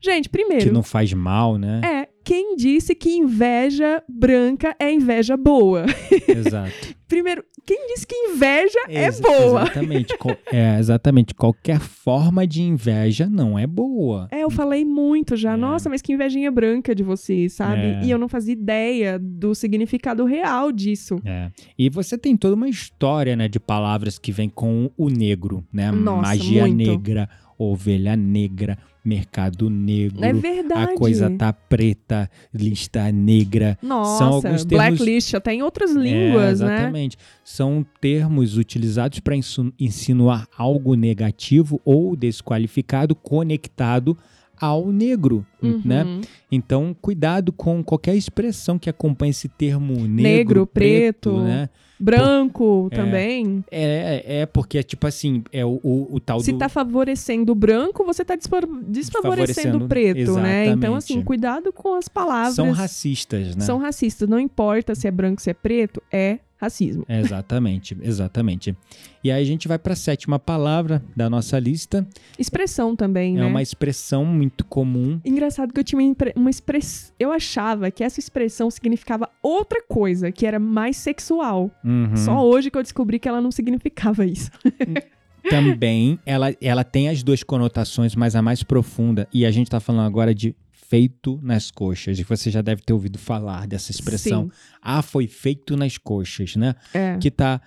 Gente, 0.03 0.29
primeiro, 0.31 0.65
Que 0.65 0.71
não 0.71 0.83
faz 0.83 1.13
mal, 1.13 1.59
né? 1.59 1.81
é 1.85 2.09
quem 2.31 2.55
disse 2.55 2.95
que 2.95 3.11
inveja 3.11 4.01
branca 4.09 4.77
é 4.79 4.93
inveja 4.93 5.37
boa? 5.37 5.85
Exato. 6.29 6.95
Primeiro, 7.09 7.43
quem 7.67 7.89
disse 7.89 8.07
que 8.07 8.15
inveja 8.15 8.79
é 8.89 9.07
Exa- 9.07 9.21
boa? 9.21 9.63
Exatamente. 9.63 10.15
É, 10.53 10.79
exatamente. 10.79 11.35
Qualquer 11.35 11.81
forma 11.81 12.47
de 12.47 12.63
inveja 12.63 13.29
não 13.29 13.59
é 13.59 13.67
boa. 13.67 14.29
É, 14.31 14.45
eu 14.45 14.51
falei 14.51 14.85
muito 14.85 15.35
já. 15.35 15.55
É. 15.55 15.57
Nossa, 15.57 15.89
mas 15.89 16.01
que 16.01 16.13
invejinha 16.13 16.53
branca 16.53 16.95
de 16.95 17.03
você, 17.03 17.49
sabe? 17.49 17.81
É. 17.81 18.05
E 18.05 18.11
eu 18.13 18.17
não 18.19 18.29
fazia 18.29 18.53
ideia 18.53 19.19
do 19.19 19.53
significado 19.53 20.25
real 20.25 20.71
disso. 20.71 21.17
É. 21.25 21.51
E 21.77 21.91
você 21.91 22.17
tem 22.17 22.37
toda 22.37 22.55
uma 22.55 22.69
história, 22.69 23.35
né, 23.35 23.49
de 23.49 23.59
palavras 23.59 24.21
que 24.21 24.31
vem 24.31 24.49
com 24.49 24.89
o 24.97 25.09
negro, 25.11 25.65
né? 25.73 25.91
Nossa, 25.91 26.23
Magia 26.29 26.63
muito. 26.63 26.77
negra, 26.77 27.29
ovelha 27.63 28.17
negra, 28.17 28.79
mercado 29.05 29.69
negro. 29.71 30.25
É 30.25 30.33
verdade. 30.33 30.93
A 30.93 30.95
coisa 30.97 31.31
tá 31.31 31.53
preta, 31.53 32.31
lista 32.53 33.11
negra. 33.13 33.79
Nossa, 33.83 34.19
São 34.19 34.27
alguns 34.29 34.43
termos- 34.43 34.65
blacklist 34.65 35.35
até 35.35 35.55
em 35.55 35.63
outras 35.63 35.95
É, 35.95 35.99
línguas, 35.99 36.61
né? 36.61 36.75
exatamente. 36.75 37.17
São 37.45 37.85
termos 38.01 38.57
utilizados 38.57 39.21
para 39.21 39.35
insinuar 39.79 40.47
algo 40.57 40.95
negativo 40.95 41.81
ou 41.85 42.15
desqualificado 42.17 43.15
conectado 43.15 44.17
ao 44.61 44.93
negro, 44.93 45.47
Uhum. 45.63 45.81
né? 45.85 46.05
Então, 46.53 46.95
cuidado 47.01 47.51
com 47.51 47.83
qualquer 47.83 48.15
expressão 48.15 48.79
que 48.79 48.91
acompanhe 48.91 49.31
esse 49.31 49.49
termo 49.49 49.95
negro, 50.07 50.23
Negro, 50.23 50.67
preto. 50.67 51.41
né? 51.41 51.69
Branco 52.01 52.89
É. 52.91 52.97
também. 52.97 53.65
É, 53.71 54.41
é 54.41 54.47
porque 54.47 54.79
é 54.79 54.83
tipo 54.83 55.07
assim, 55.07 55.45
é 55.53 55.65
o, 55.65 55.79
o, 55.83 56.09
o 56.17 56.21
tal 56.21 56.41
Se 56.41 56.53
do... 56.53 56.59
tá 56.59 56.69
favorecendo 56.69 57.53
o 57.53 57.55
branco, 57.55 58.05
você 58.05 58.25
tá 58.25 58.35
desfa- 58.37 58.67
desfavorecendo 58.89 59.85
o 59.85 59.89
preto, 59.89 60.35
né? 60.35 60.67
Então, 60.67 60.95
assim, 60.95 61.15
exatamente. 61.15 61.27
cuidado 61.27 61.73
com 61.73 61.95
as 61.95 62.09
palavras. 62.09 62.55
São 62.55 62.71
racistas, 62.73 63.55
né? 63.57 63.65
São 63.65 63.79
racistas. 63.79 64.29
Não 64.29 64.39
importa 64.41 64.95
se 64.95 65.07
é 65.07 65.11
branco, 65.11 65.41
se 65.41 65.51
é 65.51 65.55
preto, 65.55 66.03
é 66.11 66.39
racismo. 66.57 67.07
Exatamente, 67.09 67.97
exatamente. 68.03 68.77
E 69.25 69.31
aí 69.31 69.43
a 69.43 69.47
gente 69.47 69.67
vai 69.67 69.79
para 69.79 69.95
a 69.95 69.97
sétima 69.97 70.39
palavra 70.39 71.03
da 71.17 71.29
nossa 71.31 71.59
lista. 71.59 72.07
Expressão 72.39 72.95
também, 72.95 73.37
É 73.37 73.41
né? 73.41 73.47
uma 73.47 73.63
expressão 73.63 74.25
muito 74.27 74.63
comum. 74.65 75.19
Engraçado 75.25 75.73
que 75.73 75.81
eu 75.81 75.85
tinha 75.85 76.15
uma 76.37 76.51
expressão. 76.51 77.13
Eu 77.19 77.33
achava 77.33 77.91
que 77.91 78.05
essa 78.05 78.21
expressão 78.21 78.71
significava 78.71 79.29
outra 79.43 79.83
coisa, 79.89 80.31
que 80.31 80.45
era 80.47 80.59
mais 80.59 80.97
sexual. 80.99 81.71
Uhum. 81.91 82.17
Só 82.17 82.47
hoje 82.47 82.71
que 82.71 82.79
eu 82.79 82.83
descobri 82.83 83.19
que 83.19 83.29
ela 83.29 83.41
não 83.41 83.51
significava 83.51 84.25
isso. 84.25 84.51
Também, 85.49 86.19
ela, 86.25 86.55
ela 86.61 86.85
tem 86.85 87.09
as 87.09 87.23
duas 87.23 87.43
conotações, 87.43 88.15
mas 88.15 88.37
a 88.37 88.43
mais 88.43 88.63
profunda. 88.63 89.27
E 89.33 89.45
a 89.45 89.51
gente 89.51 89.71
tá 89.71 89.81
falando 89.81 90.07
agora 90.07 90.35
de 90.35 90.55
feito 90.73 91.41
nas 91.43 91.71
coxas. 91.71 92.19
E 92.19 92.23
você 92.23 92.51
já 92.51 92.61
deve 92.61 92.83
ter 92.83 92.93
ouvido 92.93 93.19
falar 93.19 93.67
dessa 93.67 93.91
expressão. 93.91 94.45
Sim. 94.45 94.51
Ah, 94.83 95.03
foi 95.03 95.27
feito 95.27 95.77
nas 95.77 95.97
coxas, 95.97 96.57
né? 96.57 96.75
É. 96.93 97.17
Que 97.19 97.31
tá. 97.31 97.61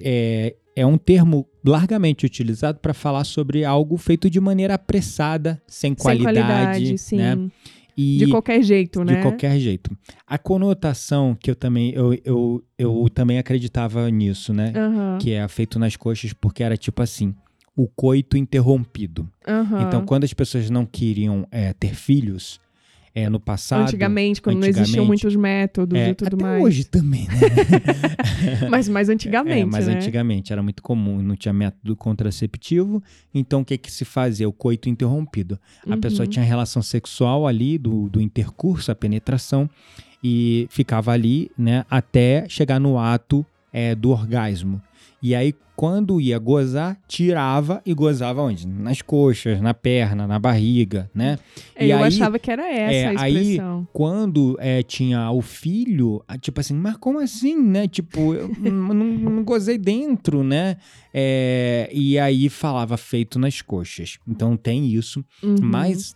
É, 0.00 0.56
é 0.74 0.86
um 0.86 0.96
termo 0.96 1.46
largamente 1.64 2.24
utilizado 2.24 2.80
para 2.80 2.94
falar 2.94 3.24
sobre 3.24 3.64
algo 3.64 3.96
feito 3.98 4.30
de 4.30 4.40
maneira 4.40 4.74
apressada, 4.74 5.60
sem 5.66 5.90
Sem 5.90 5.94
qualidade, 5.94 6.40
qualidade, 6.40 6.98
sim. 6.98 7.16
né? 7.16 7.50
E 7.96 8.18
De 8.18 8.26
qualquer 8.28 8.62
jeito, 8.62 9.04
né? 9.04 9.14
de 9.16 9.22
qualquer 9.22 9.58
jeito. 9.58 9.90
A 10.26 10.38
conotação 10.38 11.34
que 11.38 11.50
eu 11.50 11.54
também 11.56 11.92
eu, 11.92 12.14
eu, 12.24 12.64
eu 12.78 13.06
também 13.12 13.38
acreditava 13.38 14.08
nisso, 14.10 14.52
né? 14.54 14.72
Aham, 14.74 15.18
Que 15.20 15.32
é 15.32 15.46
feito 15.48 15.78
nas 15.78 15.96
coxas 15.96 16.32
porque 16.32 16.62
era 16.62 16.76
tipo 16.76 17.02
assim, 17.02 17.34
o 17.76 17.86
coito 17.88 18.36
interrompido. 18.36 19.28
aham. 19.46 19.82
Então, 19.82 20.04
quando 20.04 20.24
as 20.24 20.32
pessoas 20.32 20.70
não 20.70 20.86
queriam 20.86 21.46
é, 21.50 21.72
ter 21.72 21.94
filhos, 21.94 22.60
é, 23.14 23.28
no 23.28 23.38
passado. 23.38 23.82
Antigamente, 23.82 24.40
quando 24.40 24.56
não 24.60 24.62
existiam 24.66 25.04
antigamente, 25.04 25.06
muitos 25.08 25.36
métodos 25.36 25.98
é, 25.98 26.10
e 26.10 26.14
tudo 26.14 26.34
até 26.36 26.42
mais. 26.44 26.62
hoje 26.64 26.84
também, 26.84 27.26
né? 27.28 27.34
Mas 28.70 28.88
mais 28.88 29.08
antigamente, 29.08 29.60
é, 29.60 29.64
mas 29.66 29.86
né? 29.86 29.94
antigamente 29.94 30.52
era 30.52 30.62
muito 30.62 30.82
comum, 30.82 31.22
não 31.22 31.36
tinha 31.36 31.52
método 31.52 31.94
contraceptivo. 31.96 33.02
Então, 33.34 33.60
o 33.60 33.64
que 33.64 33.76
que 33.78 33.90
se 33.90 34.04
fazia? 34.04 34.48
O 34.48 34.52
coito 34.52 34.88
interrompido. 34.88 35.58
A 35.86 35.90
Uhum. 35.94 36.00
pessoa 36.00 36.26
tinha 36.26 36.44
relação 36.44 36.82
sexual 36.82 37.46
ali, 37.46 37.78
do, 37.78 38.08
do 38.08 38.20
intercurso, 38.20 38.90
a 38.90 38.94
penetração, 38.94 39.68
e 40.22 40.66
ficava 40.70 41.12
ali, 41.12 41.50
né, 41.58 41.84
até 41.90 42.46
chegar 42.48 42.78
no 42.80 42.98
ato 42.98 43.44
é, 43.72 43.94
do 43.94 44.10
orgasmo. 44.10 44.80
E 45.22 45.34
aí, 45.36 45.54
quando 45.76 46.20
ia 46.20 46.36
gozar, 46.38 46.98
tirava 47.06 47.80
e 47.86 47.94
gozava 47.94 48.42
onde? 48.42 48.66
Nas 48.66 49.00
coxas, 49.02 49.60
na 49.60 49.72
perna, 49.72 50.26
na 50.26 50.36
barriga, 50.38 51.08
né? 51.14 51.38
É, 51.76 51.86
e 51.86 51.90
eu 51.90 51.98
aí- 51.98 52.04
achava 52.04 52.38
que 52.40 52.50
era 52.50 52.68
essa 52.68 52.94
é, 53.12 53.16
a 53.16 53.20
aí- 53.22 53.36
expressão. 53.36 53.86
Quando 53.92 54.56
é, 54.60 54.82
tinha 54.82 55.30
o 55.30 55.40
filho, 55.40 56.22
tipo 56.40 56.58
assim, 56.60 56.74
mas 56.74 56.96
como 56.96 57.20
assim, 57.20 57.56
né? 57.56 57.86
Tipo, 57.86 58.34
eu 58.34 58.48
não, 58.58 58.94
não 58.94 59.44
gozei 59.44 59.78
dentro, 59.78 60.42
né? 60.42 60.76
É, 61.14 61.88
e 61.92 62.18
aí 62.18 62.48
falava 62.48 62.96
feito 62.96 63.38
nas 63.38 63.62
coxas. 63.62 64.18
Então 64.26 64.56
tem 64.56 64.86
isso. 64.86 65.24
Uhum. 65.42 65.56
Mas 65.62 66.14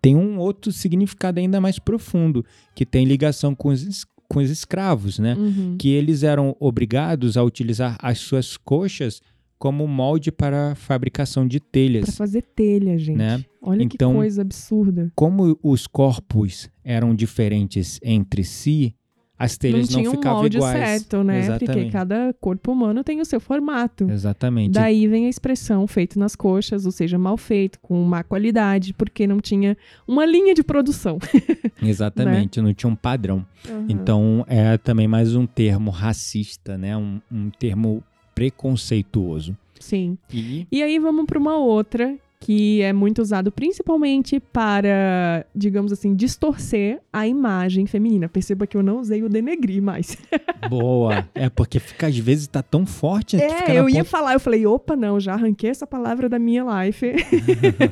tem 0.00 0.14
um 0.14 0.38
outro 0.38 0.70
significado 0.70 1.40
ainda 1.40 1.60
mais 1.60 1.78
profundo, 1.78 2.44
que 2.74 2.84
tem 2.86 3.04
ligação 3.04 3.54
com 3.54 3.70
os, 3.70 4.04
com 4.28 4.40
os 4.40 4.50
escravos, 4.50 5.18
né? 5.18 5.34
Uhum. 5.34 5.76
Que 5.78 5.88
eles 5.90 6.22
eram 6.22 6.56
obrigados 6.60 7.36
a 7.36 7.42
utilizar 7.42 7.96
as 8.00 8.18
suas 8.18 8.56
coxas 8.56 9.20
como 9.58 9.86
molde 9.86 10.30
para 10.30 10.72
a 10.72 10.74
fabricação 10.74 11.46
de 11.46 11.58
telhas. 11.60 12.16
fazer 12.16 12.42
telha, 12.42 12.98
gente. 12.98 13.16
Né? 13.16 13.42
Olha 13.62 13.82
Então- 13.82 14.10
que 14.12 14.16
coisa 14.18 14.42
absurda. 14.42 15.10
Como 15.14 15.58
os 15.62 15.86
corpos 15.86 16.68
eram 16.84 17.14
diferentes 17.14 17.98
entre 18.02 18.44
si, 18.44 18.94
as 19.36 19.58
telhas 19.58 19.88
não 19.90 19.96
não, 19.96 20.00
tinha 20.02 20.10
um 20.10 20.14
ficavam 20.14 20.38
molde 20.40 20.56
iguais. 20.56 20.78
certo, 20.78 21.24
né? 21.24 21.40
Porque 21.40 21.64
Exatamente. 21.64 21.92
cada 21.92 22.34
corpo 22.40 22.70
humano 22.72 23.02
tem 23.02 23.20
o 23.20 23.24
seu 23.24 23.40
formato. 23.40 24.08
Exatamente. 24.08 24.72
Daí 24.72 25.08
vem 25.08 25.26
a 25.26 25.28
expressão 25.28 25.86
feito 25.86 26.18
nas 26.18 26.36
coxas, 26.36 26.86
ou 26.86 26.92
seja, 26.92 27.18
mal 27.18 27.36
feito, 27.36 27.80
com 27.80 28.00
má 28.04 28.22
qualidade, 28.22 28.94
porque 28.94 29.26
não 29.26 29.40
tinha 29.40 29.76
uma 30.06 30.24
linha 30.24 30.54
de 30.54 30.62
produção. 30.62 31.18
Exatamente, 31.82 32.60
não 32.60 32.72
tinha 32.72 32.90
um 32.90 32.94
padrão. 32.96 33.44
Uhum. 33.68 33.86
Então 33.88 34.44
é 34.48 34.78
também 34.78 35.08
mais 35.08 35.34
um 35.34 35.46
termo 35.46 35.90
racista, 35.90 36.78
né? 36.78 36.96
Um, 36.96 37.20
um 37.30 37.50
termo 37.50 38.02
preconceituoso. 38.34 39.56
Sim. 39.80 40.16
E 40.32 40.66
E 40.70 40.82
aí 40.82 40.98
vamos 40.98 41.26
para 41.26 41.38
uma 41.38 41.56
outra 41.56 42.16
que 42.44 42.82
é 42.82 42.92
muito 42.92 43.22
usado 43.22 43.50
principalmente 43.50 44.38
para, 44.38 45.46
digamos 45.56 45.90
assim, 45.92 46.14
distorcer 46.14 47.00
a 47.10 47.26
imagem 47.26 47.86
feminina. 47.86 48.28
Perceba 48.28 48.66
que 48.66 48.76
eu 48.76 48.82
não 48.82 48.98
usei 49.00 49.22
o 49.22 49.30
denegrir 49.30 49.82
mais. 49.82 50.18
boa. 50.68 51.26
É 51.34 51.48
porque 51.48 51.78
fica 51.80 52.06
às 52.08 52.18
vezes 52.18 52.46
tá 52.46 52.62
tão 52.62 52.84
forte 52.84 53.38
fica 53.38 53.72
É, 53.72 53.78
eu 53.78 53.88
ia 53.88 53.96
ponta- 54.00 54.10
falar, 54.10 54.34
eu 54.34 54.40
falei, 54.40 54.66
opa, 54.66 54.94
não, 54.94 55.18
já 55.18 55.32
arranquei 55.32 55.70
essa 55.70 55.86
palavra 55.86 56.28
da 56.28 56.38
minha 56.38 56.62
life. 56.84 57.14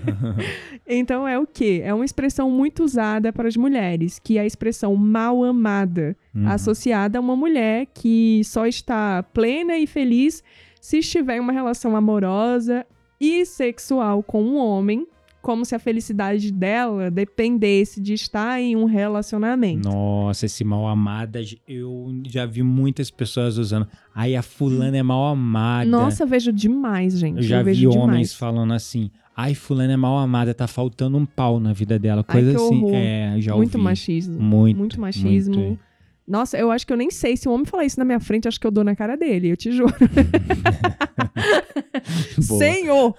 então 0.87 1.27
é 1.27 1.39
o 1.39 1.47
quê? 1.47 1.81
É 1.85 1.93
uma 1.95 2.05
expressão 2.05 2.51
muito 2.51 2.85
usada 2.85 3.33
para 3.33 3.49
as 3.49 3.57
mulheres, 3.57 4.19
que 4.19 4.37
é 4.39 4.43
a 4.43 4.47
expressão 4.47 4.95
mal 4.97 5.43
amada, 5.45 6.17
Uhum. 6.35 6.49
associada 6.49 7.19
a 7.19 7.21
uma 7.21 7.37
mulher 7.37 7.87
que 7.93 8.41
só 8.45 8.67
está 8.67 9.23
plena 9.23 9.77
e 9.77 9.87
feliz 9.87 10.43
se 10.81 10.99
estiver 10.99 11.37
em 11.37 11.41
uma 11.41 11.53
relação 11.53 11.95
amorosa 11.95 12.87
e 13.23 13.47
sexual 13.47 14.21
com 14.21 14.43
um 14.43 14.57
homem 14.57 15.07
como 15.41 15.65
se 15.65 15.75
a 15.75 15.79
felicidade 15.79 16.53
dela 16.53 17.11
dependesse 17.11 18.01
de 18.01 18.15
estar 18.15 18.61
em 18.61 18.77
um 18.77 18.85
relacionamento. 18.85 19.89
Nossa, 19.89 20.47
esse 20.47 20.63
mal 20.63 20.87
amada, 20.87 21.41
eu 21.67 22.23
já 22.27 22.47
vi 22.47 22.63
muitas 22.63 23.11
pessoas 23.11 23.59
usando. 23.59 23.87
Ai, 24.15 24.37
a 24.37 24.43
fulana 24.43 24.97
é 24.97 25.03
mal 25.03 25.27
amada. 25.27 25.91
Nossa, 25.91 26.23
eu 26.23 26.27
vejo 26.29 26.53
demais, 26.53 27.19
gente. 27.19 27.39
eu 27.39 27.43
já 27.43 27.59
eu 27.61 27.65
vi 27.65 27.87
homens 27.89 27.99
demais. 27.99 28.35
falando 28.35 28.73
assim. 28.73 29.11
Ai, 29.37 29.55
fulana 29.55 29.93
é 29.95 29.97
mal 29.97 30.19
amada, 30.19 30.55
tá 30.55 30.67
faltando 30.69 31.17
um 31.17 31.27
pau 31.27 31.59
na 31.59 31.73
vida 31.73 31.99
dela. 31.99 32.23
Coisa 32.23 32.51
que 32.51 32.57
assim. 32.57 32.95
É, 32.95 33.35
já 33.39 33.57
Muito 33.57 33.75
ouvi. 33.75 33.85
machismo. 33.85 34.41
Muito. 34.41 34.79
Muito 34.79 35.01
machismo. 35.01 35.57
muito. 35.57 35.92
Nossa, 36.33 36.57
eu 36.57 36.71
acho 36.71 36.87
que 36.87 36.93
eu 36.95 36.97
nem 36.97 37.11
sei 37.11 37.37
se 37.37 37.47
o 37.47 37.53
homem 37.53 37.67
falar 37.67 37.85
isso 37.85 37.99
na 37.99 38.07
minha 38.07 38.19
frente, 38.19 38.49
acho 38.49 38.59
que 38.59 38.67
eu 38.67 38.71
dou 38.71 38.83
na 38.83 38.97
cara 38.97 39.19
dele, 39.19 39.51
eu 39.51 39.57
te 39.57 39.71
juro. 39.71 39.93
Senhor! 42.41 43.15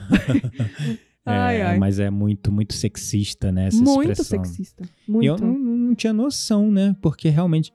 ai, 1.24 1.58
É, 1.58 1.62
ai. 1.62 1.78
Mas 1.78 2.00
é 2.00 2.10
muito, 2.10 2.52
muito 2.52 2.74
sexista, 2.74 3.52
né? 3.52 3.68
Essa 3.68 3.84
Muito 3.84 4.12
expressão. 4.12 4.44
sexista. 4.44 4.84
E 5.08 5.12
Muito. 5.12 5.28
eu 5.28 5.38
não, 5.38 5.60
não 5.60 5.96
tinha 5.96 6.12
noção, 6.12 6.72
né? 6.72 6.96
Porque 7.04 7.30
realmente. 7.30 7.72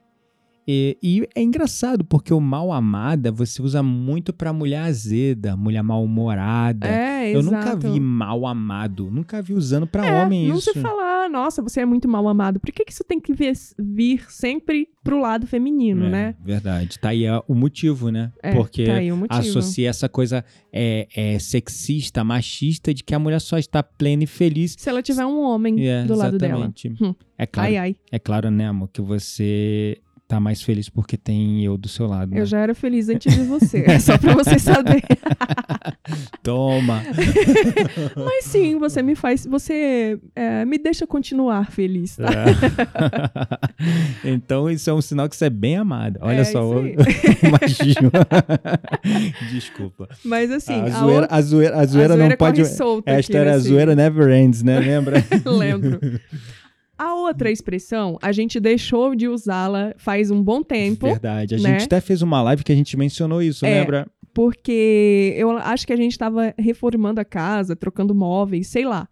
E, 0.70 0.98
e 1.02 1.26
é 1.34 1.40
engraçado, 1.42 2.04
porque 2.04 2.32
o 2.34 2.40
mal 2.40 2.70
amada 2.70 3.32
você 3.32 3.62
usa 3.62 3.82
muito 3.82 4.34
pra 4.34 4.52
mulher 4.52 4.80
azeda, 4.82 5.56
mulher 5.56 5.82
mal-humorada. 5.82 6.86
É, 6.86 7.34
eu 7.34 7.40
exato. 7.40 7.76
nunca 7.78 7.88
vi 7.94 7.98
mal 7.98 8.46
amado. 8.46 9.10
Nunca 9.10 9.40
vi 9.40 9.54
usando 9.54 9.86
pra 9.86 10.04
É, 10.04 10.22
homem 10.24 10.48
não 10.48 10.56
isso. 10.58 10.70
se 10.74 10.78
falar, 10.80 11.30
nossa, 11.30 11.62
você 11.62 11.80
é 11.80 11.86
muito 11.86 12.06
mal 12.06 12.28
amado. 12.28 12.60
Por 12.60 12.70
que, 12.70 12.84
que 12.84 12.92
isso 12.92 13.02
tem 13.02 13.18
que 13.18 13.32
vir, 13.32 13.54
vir 13.78 14.26
sempre 14.30 14.88
pro 15.02 15.18
lado 15.18 15.46
feminino, 15.46 16.04
É, 16.04 16.10
né? 16.10 16.34
Verdade. 16.44 16.98
Tá 16.98 17.08
aí 17.10 17.24
é, 17.24 17.40
o 17.48 17.54
motivo, 17.54 18.10
né? 18.10 18.30
É, 18.42 18.52
porque 18.54 18.84
tá 18.84 18.94
aí 18.96 19.10
o 19.10 19.16
motivo. 19.16 19.40
associa 19.40 19.88
essa 19.88 20.06
coisa 20.06 20.44
é, 20.70 21.08
é, 21.16 21.38
sexista, 21.38 22.22
machista, 22.22 22.92
de 22.92 23.02
que 23.02 23.14
a 23.14 23.18
mulher 23.18 23.40
só 23.40 23.56
está 23.56 23.82
plena 23.82 24.24
e 24.24 24.26
feliz. 24.26 24.74
Se 24.78 24.88
ela 24.90 25.00
tiver 25.02 25.24
um 25.24 25.40
homem 25.40 25.88
É, 25.88 26.04
do 26.04 26.14
lado 26.14 26.36
dela. 26.36 26.52
exatamente. 26.68 26.92
Hum. 27.02 27.14
É 27.38 27.46
claro, 27.46 27.68
Ai, 27.68 27.76
ai. 27.78 27.96
é 28.12 28.18
claro, 28.18 28.50
né, 28.50 28.66
amor, 28.66 28.88
que 28.92 29.00
você 29.00 29.96
tá 30.28 30.38
mais 30.38 30.60
feliz 30.62 30.90
porque 30.90 31.16
tem 31.16 31.64
eu 31.64 31.78
do 31.78 31.88
seu 31.88 32.06
lado. 32.06 32.30
né? 32.34 32.40
Eu 32.40 32.44
já 32.46 32.58
era 32.58 32.74
feliz 32.74 33.08
antes 33.10 33.34
de 33.34 33.42
você. 33.44 33.84
É 33.86 33.98
só 33.98 34.18
pra 34.18 34.34
você 34.34 34.58
saber. 34.58 35.02
Toma! 36.44 37.02
Mas 38.14 38.44
sim, 38.44 38.78
você 38.78 39.02
me 39.02 39.14
faz. 39.14 39.46
Você 39.46 40.18
é, 40.36 40.64
me 40.66 40.78
deixa 40.78 41.06
continuar 41.06 41.70
feliz, 41.70 42.16
tá? 42.16 42.28
É. 44.22 44.28
então 44.30 44.70
isso 44.70 44.88
é 44.90 44.92
um 44.94 45.00
sinal 45.00 45.28
que 45.28 45.36
você 45.36 45.46
é 45.46 45.50
bem 45.50 45.76
amada. 45.76 46.18
Olha 46.22 46.40
É, 46.40 46.44
só 46.44 46.62
o 46.70 46.82
machismo. 47.60 48.10
Desculpa. 49.50 50.08
Mas 50.24 50.50
assim, 50.50 50.74
a, 50.74 50.84
a, 50.84 50.90
zoeira, 50.90 51.20
outra- 51.22 51.36
a, 51.36 51.42
zoeira, 51.42 51.78
a 51.80 51.86
zoeira 51.86 52.14
a 52.14 52.16
não 52.16 52.24
zoeira 52.24 52.36
pode. 52.36 52.62
corre 52.62 52.74
solta 52.74 53.10
É 53.10 53.14
a 53.14 53.18
aqui 53.18 53.30
história, 53.30 53.52
a 53.52 53.56
nesse- 53.56 53.68
zoeira 53.68 53.94
never 53.96 54.28
ends, 54.30 54.62
né? 54.62 54.78
Lembra? 54.78 55.24
Lembro. 55.44 55.98
A 56.98 57.14
outra 57.14 57.50
expressão, 57.50 58.18
a 58.20 58.32
gente 58.32 58.58
deixou 58.58 59.14
de 59.14 59.28
usá-la 59.28 59.94
faz 59.96 60.30
um 60.30 60.42
bom 60.42 60.62
tempo, 60.64 61.06
Verdade. 61.06 61.54
A 61.54 61.58
né? 61.58 61.70
gente 61.78 61.84
até 61.84 62.00
fez 62.00 62.22
uma 62.22 62.42
live 62.42 62.64
que 62.64 62.72
a 62.72 62.76
gente 62.76 62.96
mencionou 62.96 63.40
isso, 63.40 63.64
É. 63.64 63.80
lembra? 63.80 64.06
porque 64.34 65.34
eu 65.36 65.50
acho 65.50 65.84
que 65.84 65.92
a 65.92 65.96
gente 65.96 66.12
estava 66.12 66.54
reformando 66.56 67.20
a 67.20 67.24
casa, 67.24 67.74
trocando 67.74 68.14
móveis, 68.14 68.68
sei 68.68 68.84
lá. 68.84 69.08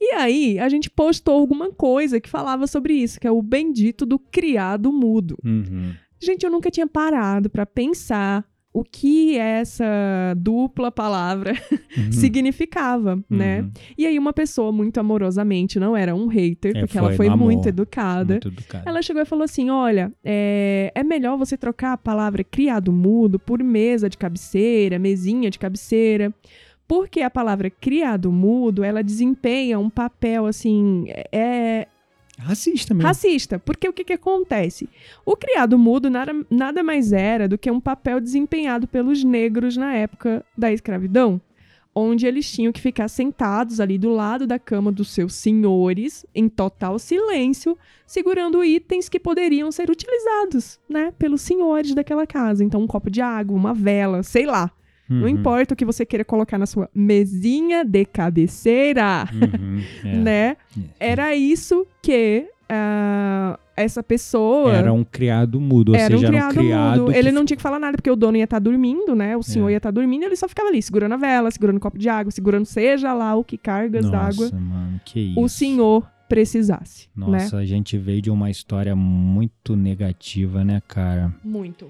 E 0.00 0.12
aí, 0.14 0.56
a 0.60 0.68
gente 0.68 0.88
postou 0.88 1.34
alguma 1.34 1.72
coisa 1.72 2.20
que 2.20 2.28
falava 2.28 2.64
sobre 2.68 2.94
isso, 2.94 3.18
que 3.18 3.26
é 3.26 3.30
o 3.30 3.42
bendito 3.42 4.06
do 4.06 4.20
criado 4.20 4.92
mudo. 4.92 5.36
Uhum. 5.44 5.92
Gente, 6.22 6.44
eu 6.44 6.50
nunca 6.50 6.70
tinha 6.70 6.86
parado 6.86 7.50
para 7.50 7.66
pensar 7.66 8.44
o 8.72 8.84
que 8.84 9.36
essa 9.36 9.84
dupla 10.36 10.90
palavra 10.92 11.54
Uhum. 11.96 12.12
significava, 12.12 13.18
né? 13.28 13.62
Uhum. 13.62 13.70
E 13.96 14.06
aí 14.06 14.18
uma 14.18 14.32
pessoa 14.32 14.70
muito 14.70 14.98
amorosamente, 15.00 15.80
não 15.80 15.96
era 15.96 16.14
um 16.14 16.26
hater, 16.26 16.76
É, 16.76 16.80
porque 16.80 16.98
foi 16.98 17.06
ela 17.06 17.16
foi 17.16 17.30
muito 17.30 17.68
educada. 17.68 18.34
Muito 18.34 18.48
educado. 18.48 18.88
Ela 18.88 19.02
chegou 19.02 19.22
e 19.22 19.24
falou 19.24 19.44
assim: 19.44 19.70
olha, 19.70 20.12
é, 20.22 20.92
é 20.94 21.02
melhor 21.02 21.36
você 21.36 21.56
trocar 21.56 21.92
a 21.94 21.98
palavra 21.98 22.44
criado 22.44 22.92
mudo 22.92 23.38
por 23.38 23.62
mesa 23.62 24.08
de 24.08 24.16
cabeceira, 24.18 24.98
mesinha 24.98 25.50
de 25.50 25.58
cabeceira. 25.58 26.32
Porque 26.86 27.20
a 27.20 27.28
palavra 27.30 27.68
criado 27.68 28.32
mudo, 28.32 28.82
ela 28.82 29.02
desempenha 29.02 29.78
um 29.78 29.90
papel, 29.90 30.46
assim, 30.46 31.04
é, 31.32 31.86
Racista 32.38 32.94
mesmo. 32.94 33.06
racista. 33.06 33.58
Porque 33.58 33.88
o 33.88 33.92
que, 33.92 34.04
que 34.04 34.12
acontece? 34.12 34.88
O 35.26 35.36
criado 35.36 35.78
mudo 35.78 36.08
nada, 36.08 36.32
nada 36.50 36.82
mais 36.82 37.12
era 37.12 37.48
do 37.48 37.58
que 37.58 37.70
um 37.70 37.80
papel 37.80 38.20
desempenhado 38.20 38.86
pelos 38.86 39.24
negros 39.24 39.76
na 39.76 39.94
época 39.94 40.44
da 40.56 40.72
escravidão, 40.72 41.40
onde 41.94 42.26
eles 42.26 42.50
tinham 42.50 42.72
que 42.72 42.80
ficar 42.80 43.08
sentados 43.08 43.80
ali 43.80 43.98
do 43.98 44.10
lado 44.10 44.46
da 44.46 44.58
cama 44.58 44.92
dos 44.92 45.10
seus 45.10 45.34
senhores, 45.34 46.24
em 46.34 46.48
total 46.48 46.98
silêncio, 46.98 47.76
segurando 48.06 48.62
itens 48.62 49.08
que 49.08 49.18
poderiam 49.18 49.72
ser 49.72 49.90
utilizados, 49.90 50.78
né, 50.88 51.12
pelos 51.18 51.40
senhores 51.40 51.94
daquela 51.94 52.26
casa. 52.26 52.62
Então, 52.62 52.80
um 52.82 52.86
copo 52.86 53.10
de 53.10 53.20
água, 53.20 53.56
uma 53.56 53.74
vela, 53.74 54.22
sei 54.22 54.46
lá. 54.46 54.70
Não 55.08 55.22
Uhum. 55.22 55.28
importa 55.28 55.72
o 55.74 55.76
que 55.76 55.84
você 55.84 56.04
queira 56.04 56.24
colocar 56.24 56.58
na 56.58 56.66
sua 56.66 56.88
mesinha 56.94 57.84
de 57.84 58.04
cabeceira 58.04 59.26
Uhum. 59.32 59.80
É. 60.04 60.16
né? 60.16 60.56
Era 61.00 61.34
isso 61.34 61.86
que 62.02 62.46
ah, 62.70 63.58
essa 63.74 64.02
pessoa 64.02 64.72
Era 64.74 64.92
um 64.92 65.02
criado 65.04 65.58
mudo, 65.58 65.90
ou 65.92 65.96
era 65.96 66.14
seja, 66.14 66.26
um 66.30 66.34
era 66.36 66.46
um 66.46 66.50
criado, 66.50 66.54
criado. 66.54 67.00
mudo. 67.04 67.12
Ele 67.14 67.32
não 67.32 67.44
tinha 67.46 67.56
que 67.56 67.62
falar 67.62 67.78
nada, 67.78 67.96
porque 67.96 68.10
o 68.10 68.16
dono 68.16 68.36
ia 68.36 68.44
estar 68.44 68.58
dormindo, 68.58 69.14
né? 69.16 69.36
O 69.38 69.42
senhor 69.42 69.68
É. 69.68 69.72
ia 69.72 69.76
estar 69.78 69.90
dormindo, 69.90 70.24
ele 70.24 70.36
só 70.36 70.46
ficava 70.46 70.68
ali, 70.68 70.82
segurando 70.82 71.12
a 71.14 71.16
vela, 71.16 71.50
segurando 71.50 71.76
um 71.76 71.80
copo 71.80 71.96
de 71.98 72.08
água, 72.10 72.30
segurando 72.30 72.66
seja 72.66 73.14
lá 73.14 73.34
o 73.34 73.42
que 73.42 73.56
cargas 73.56 74.04
Nossa, 74.04 74.42
d'água 74.42 74.60
mano, 74.60 75.00
que 75.04 75.20
isso. 75.30 75.40
o 75.40 75.48
senhor 75.48 76.06
precisasse, 76.28 77.08
né? 77.16 77.26
Nossa, 77.26 77.56
a 77.56 77.64
gente 77.64 77.96
veio 77.96 78.20
de 78.20 78.30
uma 78.30 78.50
história 78.50 78.94
muito 78.94 79.74
negativa, 79.74 80.62
né, 80.62 80.82
cara? 80.86 81.32
Muito. 81.42 81.88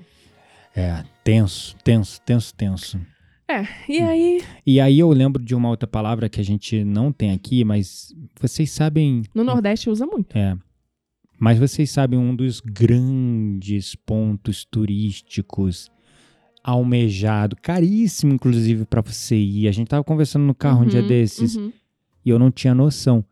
É, 0.79 1.05
tenso, 1.25 1.75
tenso, 1.83 2.21
tenso, 2.21 2.55
tenso. 2.55 3.01
E 3.89 3.99
aí, 4.01 4.43
E 4.67 4.79
aí 4.81 4.99
eu 4.99 5.09
lembro 5.11 5.43
de 5.43 5.55
uma 5.55 5.69
outra 5.71 5.87
palavra 5.89 6.29
que 6.29 6.41
a 6.41 6.45
gente 6.45 6.85
não 6.85 7.11
tem 7.11 7.33
aqui, 7.33 7.65
mas 7.65 8.15
vocês 8.41 8.71
sabem. 8.71 9.23
no 9.35 9.43
Nordeste 9.43 9.91
usa 9.91 10.07
muito. 10.07 10.37
É. 10.37 10.57
Mas 11.41 11.59
vocês 11.59 11.91
sabem 11.91 12.19
um 12.19 12.35
dos 12.37 12.61
grandes 12.61 13.95
pontos 13.95 14.65
turísticos 14.65 15.91
almejado, 16.63 17.57
caríssimo 17.57 18.35
inclusive 18.35 18.85
pra 18.85 19.01
você 19.01 19.37
ir. 19.37 19.67
A 19.69 19.73
gente 19.73 19.89
tava 19.89 20.05
conversando 20.05 20.45
no 20.45 20.55
carro 20.55 20.83
um 20.85 20.87
dia 20.87 21.01
Uhum, 21.01 21.09
desses 21.09 21.57
uhum. 21.57 21.73
e 22.25 22.31
eu 22.31 22.39
não 22.39 22.51
tinha 22.51 22.75
noção. 22.75 23.25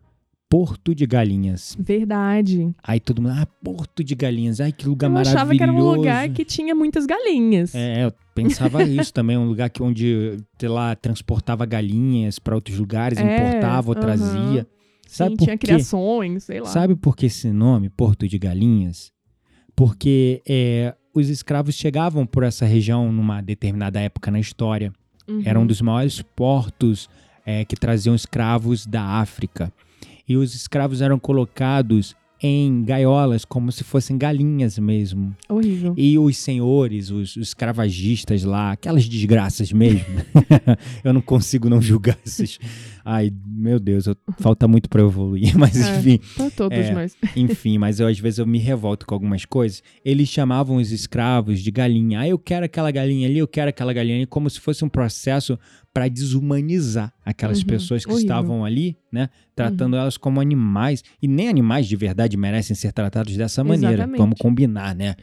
Porto 0.49 0.95
de 0.95 1.05
Galinhas. 1.07 1.77
Verdade. 1.79 2.73
Aí 2.83 3.01
todo 3.01 3.21
mundo, 3.21 3.35
ah, 3.37 3.47
Porto 3.65 4.05
de 4.05 4.15
Galinhas, 4.15 4.61
ai 4.61 4.71
que 4.73 4.87
lugar 4.89 5.09
Eu 5.09 5.13
maravilhoso. 5.15 5.37
achava 5.37 5.57
que 5.57 5.63
era 5.63 5.73
um 5.73 5.81
lugar 5.93 6.29
que 6.31 6.45
tinha 6.45 6.75
muitas 6.75 7.05
galinhas. 7.05 7.75
É, 7.75 8.05
eu 8.05 8.13
pensava 8.35 8.83
isso 8.85 9.13
também, 9.13 9.37
um 9.37 9.47
lugar 9.47 9.69
que 9.71 9.83
onde, 9.83 10.37
sei 10.59 10.69
lá, 10.69 10.95
transportava 10.95 11.67
galinhas 11.67 12.39
pra 12.39 12.55
outros 12.55 12.79
lugares, 12.79 13.19
É, 13.19 13.23
importava 13.49 13.89
ou 13.91 13.95
aham. 13.97 14.01
trazia. 14.03 14.67
Sabe 15.09 15.31
Sim, 15.31 15.37
por 15.37 15.45
tinha 15.45 15.59
quê? 15.59 15.67
criações, 15.67 16.45
sei 16.45 16.61
lá. 16.61 16.67
Sabe 16.67 16.95
por 16.97 17.17
que 17.17 17.27
esse 17.27 17.51
nome, 17.51 17.89
Porto 17.89 18.29
de 18.29 18.39
Galinhas? 18.39 19.11
Porque 19.75 20.43
é, 20.49 20.95
os 21.15 21.29
escravos 21.29 21.75
chegavam 21.75 22.25
por 22.27 22.43
essa 22.43 22.65
região 22.67 23.11
numa 23.13 23.41
determinada 23.41 24.01
época 24.01 24.31
na 24.31 24.41
história. 24.41 24.93
Uhum. 25.29 25.43
Era 25.45 25.59
um 25.61 25.67
dos 25.67 25.81
maiores 25.81 26.23
portos 26.23 27.09
é, 27.45 27.65
que 27.65 27.77
traziam 27.77 28.15
escravos 28.15 28.87
da 28.87 29.03
África. 29.03 29.73
E 30.29 30.37
os 30.37 30.55
escravos 30.55 31.01
eram 31.01 31.19
colocados 31.19 32.17
em 32.43 32.85
gaiolas, 32.85 33.45
como 33.45 33.73
se 33.73 33.83
fossem 33.83 34.19
galinhas 34.19 34.79
mesmo. 34.79 35.35
Horrível. 35.49 35.95
E 35.97 36.19
os 36.19 36.37
senhores, 36.37 37.11
os, 37.11 37.37
os 37.37 37.49
escravagistas 37.49 38.45
lá, 38.45 38.73
aquelas 38.73 39.09
desgraças 39.09 39.73
mesmo. 39.73 40.05
eu 41.03 41.13
não 41.13 41.23
consigo 41.23 41.69
não 41.69 41.81
julgar 41.81 42.19
esses. 42.25 42.59
Ai, 43.09 43.33
meu 43.47 43.79
Deus, 43.79 44.07
eu- 44.07 44.17
falta 44.41 44.67
muito 44.67 44.89
eu 44.93 45.07
evoluir. 45.07 45.53
Mas 45.57 45.77
É. 45.81 45.97
enfim, 45.99 46.19
Pra 46.35 46.51
todos 46.51 46.77
É. 46.77 46.93
nós. 46.93 47.17
enfim, 47.37 47.79
mas 47.79 48.01
eu 48.01 48.09
às 48.09 48.19
vezes 48.19 48.41
eu 48.41 48.47
me 48.47 48.59
revolto 48.59 49.07
com 49.07 49.15
algumas 49.15 49.45
coisas. 49.45 49.81
Eles 50.05 50.29
chamavam 50.29 50.77
os 50.79 50.91
escravos 50.91 51.61
de 51.61 51.71
galinha. 51.71 52.19
Ah, 52.21 52.29
eu 52.29 52.37
quero 52.37 52.67
aquela 52.67 52.91
galinha 52.91 53.29
ali, 53.29 53.39
eu 53.39 53.47
quero 53.47 53.69
aquela 53.71 53.93
galinha 53.93 54.17
ali, 54.17 54.27
como 54.27 54.51
se 54.51 54.59
fosse 54.59 54.85
um 54.85 54.89
processo 54.89 55.57
para 55.95 56.09
desumanizar 56.09 57.13
aquelas 57.25 57.61
Uhum, 57.61 57.67
pessoas 57.67 58.05
que 58.05 58.11
horrível. 58.11 58.27
estavam 58.27 58.65
ali, 58.65 58.97
né? 59.13 59.29
Tratando 59.55 59.97
elas 59.97 60.17
como 60.17 60.41
animais. 60.41 61.03
E 61.23 61.29
nem 61.29 61.49
animais 61.49 61.87
de 61.87 61.95
verdade 61.97 62.37
merecem 62.37 62.75
ser 62.75 62.93
tratados 62.93 63.37
dessa 63.37 63.63
maneira. 63.63 63.95
Exatamente. 63.95 64.19
Vamos 64.19 64.39
combinar, 64.39 64.95
né? 64.97 65.15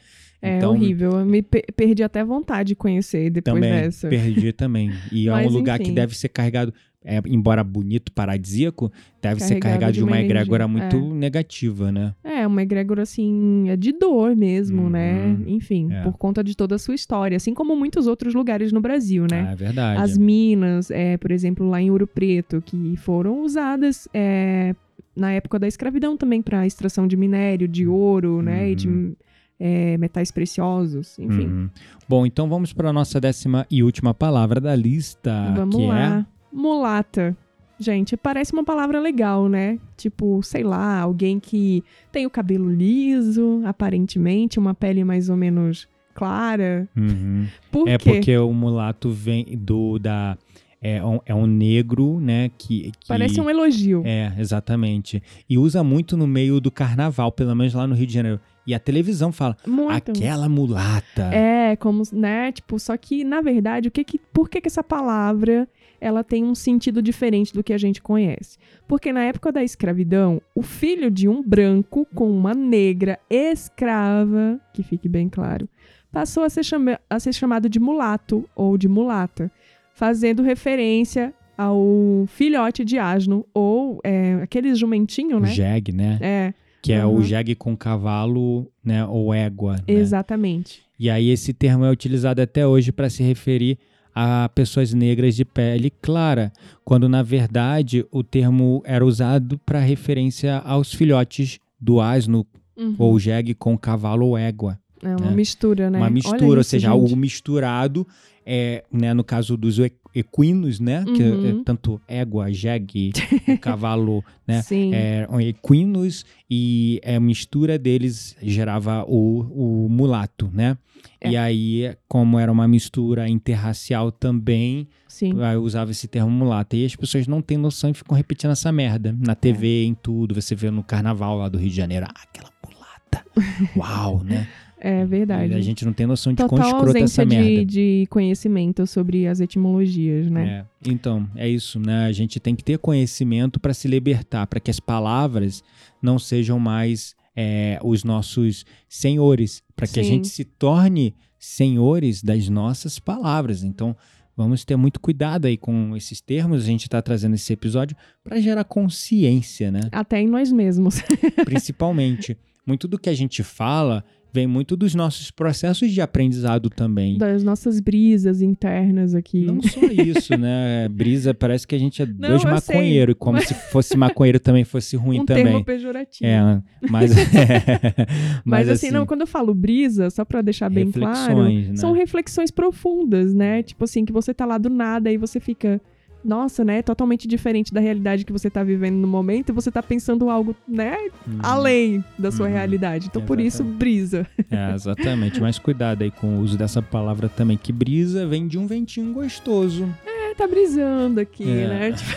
É 0.42 0.58
Então, 0.58 0.72
horrível. 0.72 1.20
Eu 1.20 1.26
me 1.26 1.42
pe- 1.42 1.64
perdi 1.76 2.04
até 2.04 2.24
vontade 2.24 2.70
de 2.70 2.76
conhecer 2.76 3.30
depois 3.30 3.56
Também 3.56 3.72
dessa. 3.72 4.10
perdi 4.10 4.52
também. 4.52 4.92
E 5.12 5.28
é 5.28 5.32
um 5.32 5.36
Mas, 5.36 5.54
lugar 5.54 5.78
que 5.78 5.86
enfim. 5.86 5.94
deve 5.94 6.18
ser 6.18 6.28
carregado 6.30 6.74
é, 7.06 7.22
embora 7.28 7.64
bonito, 7.64 8.12
paradisíaco, 8.12 8.92
deve 9.22 9.40
ser 9.42 9.56
Carregado 9.60 9.62
carregado 9.62 9.92
de 9.94 9.98
de 10.00 10.04
uma 10.04 10.12
uma 10.12 10.20
egrégora 10.22 10.64
energia, 10.66 10.90
muito 11.00 11.14
negativa, 11.16 11.92
né? 11.92 12.14
É, 12.24 12.46
uma 12.48 12.62
egrégora, 12.62 13.02
assim, 13.04 13.70
é 13.70 13.76
de 13.76 13.92
dor 13.92 14.36
mesmo, 14.36 14.84
Uhum. 14.84 14.90
né? 14.90 15.38
Enfim, 15.48 15.92
É. 15.92 16.04
por 16.04 16.18
conta 16.18 16.44
de 16.44 16.56
toda 16.56 16.76
a 16.76 16.80
sua 16.80 16.96
história. 16.96 17.38
Assim 17.38 17.54
como 17.54 17.76
muitos 17.76 18.08
outros 18.08 18.34
lugares 18.34 18.72
no 18.72 18.82
Brasil, 18.82 19.26
né? 19.30 19.46
Ah, 19.50 19.52
é 19.52 19.56
verdade. 19.56 20.02
As 20.02 20.18
minas, 20.18 20.90
é, 20.92 21.18
por 21.18 21.32
exemplo, 21.32 21.68
lá 21.70 21.82
em 21.82 21.90
Ouro 21.92 22.08
Preto, 22.08 22.62
que 22.66 22.96
foram 22.98 23.42
usadas 23.44 24.08
é, 24.14 24.76
na 25.16 25.32
época 25.32 25.60
da 25.60 25.68
escravidão 25.68 26.18
também 26.18 26.42
para 26.42 26.66
extração 26.66 27.08
de 27.08 27.16
minério, 27.16 27.68
de 27.68 27.86
ouro, 27.88 28.42
né? 28.42 28.72
E 28.72 28.76
de 28.76 28.88
Uhum. 28.88 29.16
é, 29.60 29.98
metais 29.98 30.32
preciosos, 30.32 31.18
enfim. 31.20 31.46
Uhum. 31.48 31.70
Bom, 32.10 32.26
então 32.26 32.50
vamos 32.50 32.74
para 32.74 32.90
a 32.90 32.94
nossa 32.94 33.22
décima 33.22 33.66
e 33.72 33.82
última 33.84 34.14
palavra 34.14 34.60
da 34.60 34.76
lista, 34.76 35.54
Vamos 35.56 35.76
que 35.76 35.86
lá. 35.86 36.26
Mulata. 36.54 37.36
Gente, 37.80 38.16
parece 38.16 38.54
uma 38.54 38.64
palavra 38.64 39.00
legal, 39.00 39.50
né? 39.50 39.80
Tipo, 39.98 40.42
sei 40.44 40.64
lá, 40.64 41.00
alguém 41.00 41.40
que 41.40 41.84
tem 42.12 42.26
o 42.26 42.30
cabelo 42.30 42.70
liso, 42.70 43.62
aparentemente, 43.66 44.60
uma 44.60 44.74
pele 44.74 45.04
mais 45.04 45.28
ou 45.30 45.36
menos 45.36 45.88
clara. 46.14 46.88
é. 46.96 47.00
Uhum. 47.00 47.48
Por 47.72 47.88
É 47.88 47.98
quê? 47.98 48.12
porque 48.12 48.38
o 48.38 48.54
mulato 48.54 49.10
vem 49.10 49.58
do 49.58 49.98
da 50.00 50.38
é 50.86 51.04
um, 51.04 51.20
é 51.26 51.34
um 51.34 51.48
negro, 51.48 52.20
né, 52.20 52.52
que, 52.58 52.92
que 53.00 53.08
Parece 53.08 53.40
um 53.40 53.50
elogio. 53.50 54.04
É, 54.06 54.34
exatamente. 54.38 55.24
E 55.50 55.58
usa 55.58 55.82
muito 55.82 56.18
no 56.18 56.28
meio 56.28 56.60
do 56.60 56.70
carnaval, 56.70 57.32
pelo 57.32 57.56
menos 57.56 57.74
lá 57.74 57.88
no 57.88 57.96
Rio 57.96 58.06
de 58.06 58.14
Janeiro. 58.14 58.38
E 58.68 58.74
a 58.76 58.80
televisão 58.80 59.32
fala, 59.32 59.56
Muito. 59.66 60.12
aquela 60.12 60.50
mulata. 60.50 61.24
É, 61.34 61.78
como, 61.78 62.04
né, 62.12 62.52
tipo, 62.52 62.78
só 62.80 62.98
que, 62.98 63.24
na 63.24 63.40
verdade, 63.40 63.88
o 63.88 63.92
que 63.92 64.04
que, 64.04 64.20
por 64.20 64.50
que 64.50 64.60
que 64.60 64.68
essa 64.68 64.84
palavra, 64.84 65.70
ela 66.04 66.24
tem 66.24 66.44
um 66.44 66.54
sentido 66.54 67.02
diferente 67.02 67.54
do 67.54 67.64
que 67.64 67.72
a 67.74 67.78
gente 67.78 68.02
conhece? 68.02 68.58
Porque 68.88 69.14
na 69.14 69.24
época 69.24 69.52
da 69.52 69.64
escravidão, 69.64 70.42
o 70.54 70.62
filho 70.62 71.10
de 71.10 71.28
um 71.30 71.42
branco 71.42 72.06
com 72.14 72.30
uma 72.30 72.54
negra 72.54 73.18
escrava, 73.30 74.60
que 74.74 74.84
fique 74.84 75.08
bem 75.08 75.30
claro, 75.30 75.68
passou 76.12 76.44
a 76.44 76.50
ser, 76.50 76.64
chama- 76.64 77.00
a 77.10 77.20
ser 77.20 77.34
chamado 77.34 77.70
de 77.70 77.80
mulato 77.80 78.48
ou 78.56 78.78
de 78.78 78.88
mulata, 78.88 79.52
fazendo 79.94 80.44
referência 80.44 81.34
ao 81.58 82.26
filhote 82.28 82.84
de 82.84 82.98
asno, 82.98 83.46
ou 83.54 84.00
é, 84.04 84.34
aquele 84.42 84.74
jumentinho, 84.76 85.38
O 85.38 85.40
né? 85.40 85.48
jegue, 85.50 85.92
né? 85.92 86.18
É, 86.22 86.54
Que 86.82 86.92
é 86.92 87.06
o 87.06 87.12
Uhum. 87.12 87.22
jegue 87.24 87.56
com 87.56 87.78
cavalo, 87.78 88.70
né, 88.84 89.06
ou 89.06 89.34
égua. 89.34 89.74
né? 89.78 89.84
exatamente. 89.88 90.82
E 91.00 91.10
aí 91.10 91.30
esse 91.30 91.54
termo 91.54 91.86
é 91.86 91.90
utilizado 91.92 92.42
até 92.42 92.68
hoje 92.68 92.92
para 92.92 93.10
se 93.10 93.24
referir 93.24 93.78
a 94.16 94.50
pessoas 94.54 94.94
negras 94.94 95.36
de 95.36 95.44
pele 95.46 95.90
clara, 96.02 96.52
quando 96.84 97.10
na 97.10 97.24
verdade 97.24 98.06
o 98.12 98.24
termo 98.24 98.82
era 98.86 99.06
usado 99.06 99.58
para 99.66 99.80
referência 99.80 100.58
aos 100.60 100.94
filhotes 100.94 101.60
do 101.80 102.00
asno 102.00 102.46
Uhum. 102.76 102.96
ou 102.98 103.20
jegue 103.20 103.54
com 103.54 103.78
cavalo 103.78 104.26
ou 104.26 104.38
égua. 104.38 104.80
É 105.04 105.10
uma 105.16 105.30
né? 105.30 105.36
mistura, 105.36 105.90
né? 105.90 106.00
Uma 106.00 106.10
mistura, 106.10 106.58
ou 106.58 106.64
seja, 106.64 106.88
gente. 106.88 106.92
algo 106.92 107.16
misturado, 107.16 108.08
é, 108.46 108.84
né, 108.92 109.14
no 109.14 109.24
caso 109.24 109.56
dos 109.58 109.80
equ- 109.80 110.00
equinos, 110.16 110.80
né, 110.80 111.04
que 111.06 111.24
Uhum. 111.24 111.62
é 111.62 111.64
tanto 111.64 112.00
égua, 112.08 112.52
jegue, 112.54 113.12
cavalo, 113.62 114.24
né, 114.48 114.62
Sim. 114.62 114.94
eram 114.94 115.42
equinos 115.42 116.26
e 116.50 117.02
a 117.06 117.20
mistura 117.20 117.78
deles 117.80 118.36
gerava 118.42 119.04
o, 119.08 119.86
o 119.86 119.90
mulato, 119.90 120.50
né? 120.54 120.78
É. 121.20 121.32
E 121.32 121.38
aí, 121.38 121.96
como 122.08 122.38
era 122.40 122.52
uma 122.52 122.68
mistura 122.68 123.28
interracial 123.28 124.12
também, 124.12 124.88
Sim. 125.08 125.42
aí 125.42 125.58
usava 125.58 125.92
esse 125.92 126.08
termo 126.08 126.30
mulato. 126.30 126.76
E 126.76 126.86
as 126.86 126.96
pessoas 126.96 127.28
não 127.28 127.42
têm 127.42 127.58
noção 127.58 127.90
e 127.90 127.94
ficam 127.94 128.16
repetindo 128.16 128.52
essa 128.52 128.72
merda. 128.72 129.16
Na 129.20 129.36
TV, 129.36 129.84
em 129.86 129.94
tudo. 129.94 130.34
Você 130.36 130.54
vê 130.56 130.70
no 130.70 130.84
carnaval 130.84 131.38
lá 131.38 131.50
do 131.50 131.58
Rio 131.58 131.70
de 131.70 131.76
Janeiro. 131.76 132.06
Ah, 132.10 132.22
aquela 132.24 132.50
mulata. 132.66 133.26
Uau, 133.76 134.24
né? 134.24 134.48
É 134.86 135.06
verdade. 135.06 135.54
E 135.54 135.56
a 135.56 135.62
gente 135.62 135.86
não 135.86 135.94
tem 135.94 136.06
noção 136.06 136.34
de 136.34 136.44
quão 136.44 136.50
Total 136.50 136.66
escrota 136.66 137.00
essa 137.00 137.22
ausência 137.22 137.26
merda. 137.26 137.66
de, 137.66 138.02
de 138.02 138.08
conhecimento 138.10 138.86
sobre 138.86 139.26
as 139.26 139.40
etimologias, 139.40 140.30
né? 140.30 140.66
É. 140.84 140.92
Então, 140.92 141.26
é 141.38 141.48
isso, 141.48 141.80
né? 141.80 142.06
A 142.06 142.12
gente 142.12 142.38
tem 142.38 142.54
que 142.54 142.66
ter 142.66 142.78
conhecimento 142.78 143.62
para 143.62 143.74
se 143.74 143.88
libertar, 143.88 144.46
para 144.46 144.60
que 144.60 144.70
as 144.70 144.82
palavras 144.82 145.64
não 146.02 146.20
sejam 146.20 146.60
mais 146.60 147.16
é, 147.34 147.80
os 147.82 148.04
nossos 148.04 148.66
senhores, 148.90 149.64
para 149.74 149.88
que 149.88 150.02
a 150.02 150.04
Sim. 150.04 150.10
gente 150.10 150.28
se 150.28 150.44
torne 150.44 151.16
senhores 151.40 152.22
das 152.22 152.50
nossas 152.50 153.00
palavras. 153.00 153.64
Então, 153.64 153.96
vamos 154.36 154.66
ter 154.66 154.76
muito 154.76 155.00
cuidado 155.00 155.46
aí 155.46 155.56
com 155.56 155.96
esses 155.96 156.20
termos. 156.20 156.62
A 156.62 156.66
gente 156.66 156.84
está 156.84 157.02
trazendo 157.02 157.36
esse 157.36 157.54
episódio 157.54 157.96
para 158.22 158.38
gerar 158.42 158.66
consciência, 158.66 159.72
né? 159.72 159.80
Até 159.94 160.20
em 160.20 160.28
nós 160.28 160.52
mesmos. 160.52 161.02
Principalmente. 161.46 162.38
Muito 162.68 162.86
do 162.86 163.00
que 163.00 163.10
a 163.10 163.14
gente 163.14 163.44
fala 163.44 164.04
vem 164.34 164.48
muito 164.48 164.76
dos 164.76 164.96
nossos 164.96 165.30
processos 165.30 165.92
de 165.92 166.02
aprendizado 166.02 166.70
também. 166.70 167.20
das 167.20 167.44
nossas 167.44 167.80
brisas 167.80 168.42
internas 168.42 169.14
aqui. 169.14 169.46
Não 169.46 169.62
só 169.62 169.86
isso, 169.86 170.36
né? 170.36 170.90
Brisa, 170.92 171.34
parece 171.36 171.68
que 171.68 171.76
a 171.76 171.78
gente 171.78 172.02
é 172.02 172.06
Não, 172.06 172.30
dois 172.30 172.44
maconheiros, 172.44 173.16
como 173.20 173.40
se 173.40 173.54
fosse 173.54 173.96
maconheiro 173.96 174.40
também 174.40 174.64
fosse 174.64 174.96
ruim 174.96 175.20
um 175.22 175.26
também. 175.26 175.44
termo 175.46 175.64
pejorativo. 175.64 176.28
É, 176.28 176.62
mas, 176.90 177.12
Mas, 178.44 178.70
assim, 178.70 178.90
não, 178.90 179.06
quando 179.06 179.22
eu 179.22 179.28
falo 179.28 179.54
brisa, 179.54 180.10
só 180.10 180.26
pra 180.26 180.42
deixar 180.42 180.70
bem 180.70 180.92
claro, 180.92 181.44
né? 181.44 181.76
são 181.76 181.92
reflexões 181.92 182.50
profundas, 182.50 183.34
né? 183.34 183.62
Tipo 183.62 183.84
assim, 183.84 184.04
que 184.04 184.12
você 184.12 184.34
tá 184.34 184.46
lá 184.46 184.58
do 184.58 184.70
nada 184.70 185.12
e 185.12 185.18
você 185.18 185.40
fica, 185.40 185.80
nossa, 186.24 186.64
né? 186.64 186.82
Totalmente 186.82 187.28
diferente 187.28 187.74
da 187.74 187.80
realidade 187.82 188.24
que 188.26 188.32
você 188.32 188.50
tá 188.50 188.64
vivendo 188.64 188.96
no 188.96 189.08
momento 189.08 189.50
e 189.50 189.52
você 189.54 189.72
tá 189.72 189.82
pensando 189.84 190.30
algo, 190.30 190.56
né? 190.68 190.96
Uhum. 191.28 191.40
Além 191.42 192.04
da 192.18 192.32
sua 192.32 192.48
Uhum. 192.48 192.54
realidade. 192.54 193.08
Então, 193.08 193.22
por 193.22 193.40
isso, 193.40 193.64
brisa. 193.64 194.26
É, 194.52 194.74
exatamente. 194.74 195.40
Mas 195.42 195.58
cuidado 195.60 196.02
aí 196.04 196.12
com 196.12 196.38
o 196.38 196.40
uso 196.42 196.58
dessa 196.58 196.82
palavra 196.82 197.28
também, 197.30 197.58
que 197.58 197.72
brisa 197.72 198.26
vem 198.28 198.48
de 198.48 198.58
um 198.58 198.68
ventinho 198.68 199.12
gostoso. 199.14 199.88
É, 200.06 200.34
tá 200.36 200.48
brisando 200.48 201.20
aqui, 201.20 201.44
É. 201.50 201.68
né? 201.68 201.92
Tipo, 201.92 202.14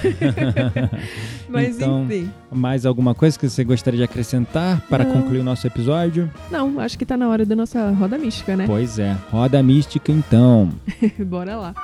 Mas 1.48 1.76
Então, 1.76 2.04
enfim. 2.04 2.30
Mais 2.50 2.86
alguma 2.86 3.14
coisa 3.14 3.38
que 3.38 3.48
você 3.48 3.64
gostaria 3.64 3.98
de 3.98 4.04
acrescentar 4.04 4.80
para 4.88 5.04
Não. 5.04 5.12
concluir 5.12 5.40
o 5.40 5.44
nosso 5.44 5.66
episódio? 5.66 6.30
Não, 6.50 6.78
acho 6.80 6.98
que 6.98 7.04
tá 7.04 7.16
na 7.16 7.28
hora 7.28 7.44
da 7.44 7.54
nossa 7.56 7.90
roda 7.90 8.16
mística, 8.18 8.56
né? 8.56 8.64
Pois 8.66 8.98
é, 8.98 9.16
roda 9.30 9.62
mística 9.62 10.10
então. 10.12 10.70
Bora 11.26 11.56
lá. 11.56 11.74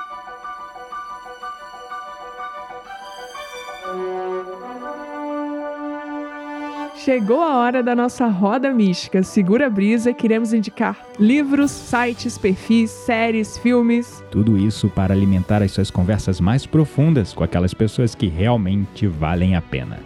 Chegou 7.03 7.41
a 7.41 7.57
hora 7.57 7.83
da 7.83 7.93
nossa 7.93 8.27
roda 8.27 8.71
mística. 8.71 9.21
Segura 9.23 9.67
a 9.67 9.69
brisa, 9.69 10.13
queremos 10.13 10.53
indicar 10.53 11.05
livros, 11.19 11.69
sites, 11.69 12.37
perfis, 12.37 12.91
séries, 12.91 13.57
filmes. 13.57 14.23
Tudo 14.31 14.57
isso 14.57 14.87
para 14.87 15.13
alimentar 15.13 15.61
as 15.61 15.73
suas 15.73 15.91
conversas 15.91 16.39
mais 16.39 16.65
profundas 16.65 17.33
com 17.33 17.43
aquelas 17.43 17.73
pessoas 17.73 18.15
que 18.15 18.27
realmente 18.27 19.05
valem 19.05 19.53
a 19.53 19.61
pena. 19.61 19.99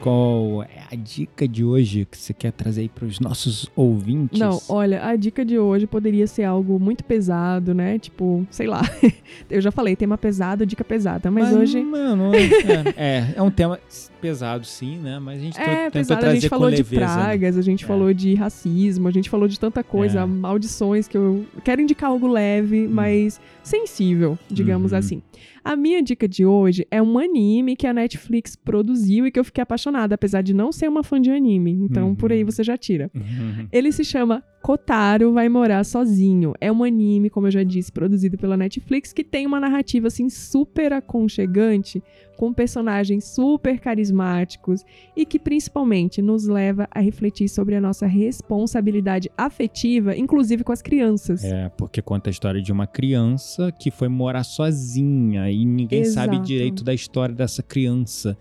Qual 0.00 0.62
é 0.62 0.81
a 0.92 0.94
dica 0.94 1.48
de 1.48 1.64
hoje 1.64 2.06
que 2.10 2.18
você 2.18 2.34
quer 2.34 2.52
trazer 2.52 2.82
aí 2.82 2.88
para 2.88 3.06
os 3.06 3.18
nossos 3.18 3.66
ouvintes? 3.74 4.38
Não, 4.38 4.60
olha, 4.68 5.02
a 5.06 5.16
dica 5.16 5.42
de 5.42 5.58
hoje 5.58 5.86
poderia 5.86 6.26
ser 6.26 6.44
algo 6.44 6.78
muito 6.78 7.02
pesado, 7.02 7.72
né? 7.72 7.98
Tipo, 7.98 8.46
sei 8.50 8.66
lá. 8.66 8.82
Eu 9.48 9.62
já 9.62 9.70
falei, 9.72 9.96
tema 9.96 10.18
pesado, 10.18 10.66
dica 10.66 10.84
pesada, 10.84 11.30
mas, 11.30 11.50
hoje. 11.54 11.82
Mano, 11.82 12.30
é, 12.36 13.18
é, 13.18 13.34
é 13.36 13.42
um 13.42 13.50
tema 13.50 13.80
pesado, 14.20 14.66
sim, 14.66 14.98
né? 14.98 15.18
Mas 15.18 15.40
a 15.40 15.42
gente 15.42 15.58
É, 15.58 15.64
tentou 15.64 15.90
pesado, 15.92 16.20
trazer 16.20 16.36
a 16.36 16.40
gente 16.40 16.48
falou 16.50 16.70
de 16.70 16.76
leveza, 16.76 17.00
né? 17.06 17.14
pragas, 17.24 17.56
a 17.56 17.62
gente 17.62 17.84
É. 17.84 17.86
falou 17.86 18.12
de 18.12 18.34
racismo, 18.34 19.08
a 19.08 19.10
gente 19.10 19.30
falou 19.30 19.48
de 19.48 19.58
tanta 19.58 19.82
coisa, 19.82 20.20
É. 20.20 20.26
maldições, 20.26 21.08
que 21.08 21.16
eu 21.16 21.46
quero 21.64 21.80
indicar 21.80 22.10
algo 22.10 22.26
leve, 22.28 22.86
mas 22.86 23.40
sensível, 23.62 24.38
digamos 24.50 24.92
Uhum. 24.92 24.98
assim. 24.98 25.22
A 25.64 25.76
minha 25.76 26.02
dica 26.02 26.26
de 26.28 26.44
hoje 26.44 26.86
é 26.90 27.00
um 27.00 27.18
anime 27.18 27.76
que 27.76 27.86
a 27.86 27.92
Netflix 27.92 28.56
produziu 28.56 29.26
e 29.26 29.30
que 29.30 29.38
eu 29.38 29.44
fiquei 29.44 29.62
apaixonada, 29.62 30.14
apesar 30.14 30.42
de 30.42 30.52
não 30.52 30.72
ser 30.72 30.88
uma 30.88 31.02
fã 31.04 31.20
de 31.20 31.30
anime. 31.30 31.70
Então, 31.72 32.08
Uhum. 32.08 32.14
por 32.14 32.32
aí 32.32 32.42
você 32.42 32.64
já 32.64 32.76
tira. 32.76 33.10
Uhum. 33.14 33.68
Ele 33.70 33.92
se 33.92 34.04
chama 34.04 34.42
Kotaro 34.62 35.32
Vai 35.32 35.48
Morar 35.48 35.84
Sozinho. 35.84 36.54
É 36.60 36.70
um 36.70 36.84
anime, 36.84 37.28
como 37.28 37.48
eu 37.48 37.50
já 37.50 37.64
disse, 37.64 37.90
produzido 37.90 38.38
pela 38.38 38.56
Netflix, 38.56 39.12
que 39.12 39.24
tem 39.24 39.44
uma 39.44 39.58
narrativa 39.58 40.06
assim 40.06 40.30
super 40.30 40.92
aconchegante, 40.92 42.00
com 42.36 42.52
personagens 42.52 43.24
super 43.24 43.80
carismáticos 43.80 44.84
e 45.16 45.26
que 45.26 45.38
principalmente 45.38 46.22
nos 46.22 46.46
leva 46.46 46.88
a 46.92 47.00
refletir 47.00 47.48
sobre 47.48 47.74
a 47.74 47.80
nossa 47.80 48.06
responsabilidade 48.06 49.28
afetiva, 49.36 50.16
inclusive 50.16 50.62
com 50.62 50.72
as 50.72 50.80
crianças. 50.80 51.42
É, 51.42 51.68
porque 51.70 52.00
conta 52.00 52.30
a 52.30 52.32
história 52.32 52.62
de 52.62 52.70
uma 52.70 52.86
criança 52.86 53.72
que 53.72 53.90
foi 53.90 54.08
morar 54.08 54.44
sozinha 54.44 55.50
e 55.50 55.64
ninguém 55.64 56.04
sabe 56.04 56.36
Exato. 56.36 56.46
direito 56.46 56.84
da 56.84 56.94
história 56.94 57.34
dessa 57.34 57.64
criança. 57.64 58.38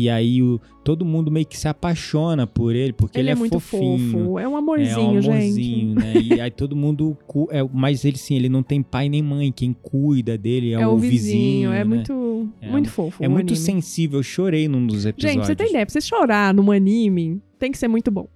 E 0.00 0.08
aí 0.08 0.40
o, 0.42 0.60
todo 0.84 1.04
mundo 1.04 1.30
meio 1.30 1.44
que 1.44 1.58
se 1.58 1.66
apaixona 1.66 2.46
por 2.46 2.74
ele, 2.74 2.92
porque 2.92 3.18
ele, 3.18 3.30
é, 3.30 3.32
é, 3.32 3.34
muito 3.34 3.58
fofinho. 3.58 4.12
fofo, 4.12 4.38
é 4.38 4.46
um 4.48 4.54
É 4.54 4.58
amorzinho, 4.58 5.10
um 5.10 5.20
gente. 5.20 5.30
amorzinho, 5.34 5.94
né? 5.96 6.12
E 6.22 6.40
aí 6.40 6.50
todo 6.50 6.76
mundo. 6.76 7.16
É, 7.50 7.62
mas 7.72 8.04
ele 8.04 8.16
sim, 8.16 8.36
ele 8.36 8.48
não 8.48 8.62
tem 8.62 8.82
pai 8.82 9.08
nem 9.08 9.22
mãe. 9.22 9.50
Quem 9.50 9.72
cuida 9.72 10.38
dele 10.38 10.70
é, 10.72 10.80
É 10.80 10.86
o 10.86 10.96
vizinho, 10.96 11.72
é 11.72 11.78
né? 11.78 11.84
muito 11.84 12.12
muito, 12.14 12.52
É, 12.60 12.70
muito 12.70 12.90
fofo. 12.90 13.22
É 13.24 13.26
o 13.26 13.30
muito 13.30 13.52
anime. 13.52 13.56
sensível, 13.66 14.20
eu 14.20 14.22
chorei 14.22 14.68
num 14.68 14.86
dos 14.86 15.02
Gente, 15.02 15.08
episódios. 15.14 15.36
pra 15.38 15.46
você 15.46 15.56
ter 15.56 15.68
ideia, 15.70 15.84
pra 15.86 15.92
você 15.92 16.00
chorar 16.00 16.54
num 16.54 16.70
anime, 16.70 17.40
tem 17.58 17.72
que 17.72 17.78
ser 17.78 17.88
muito 17.88 18.10
bom. 18.10 18.28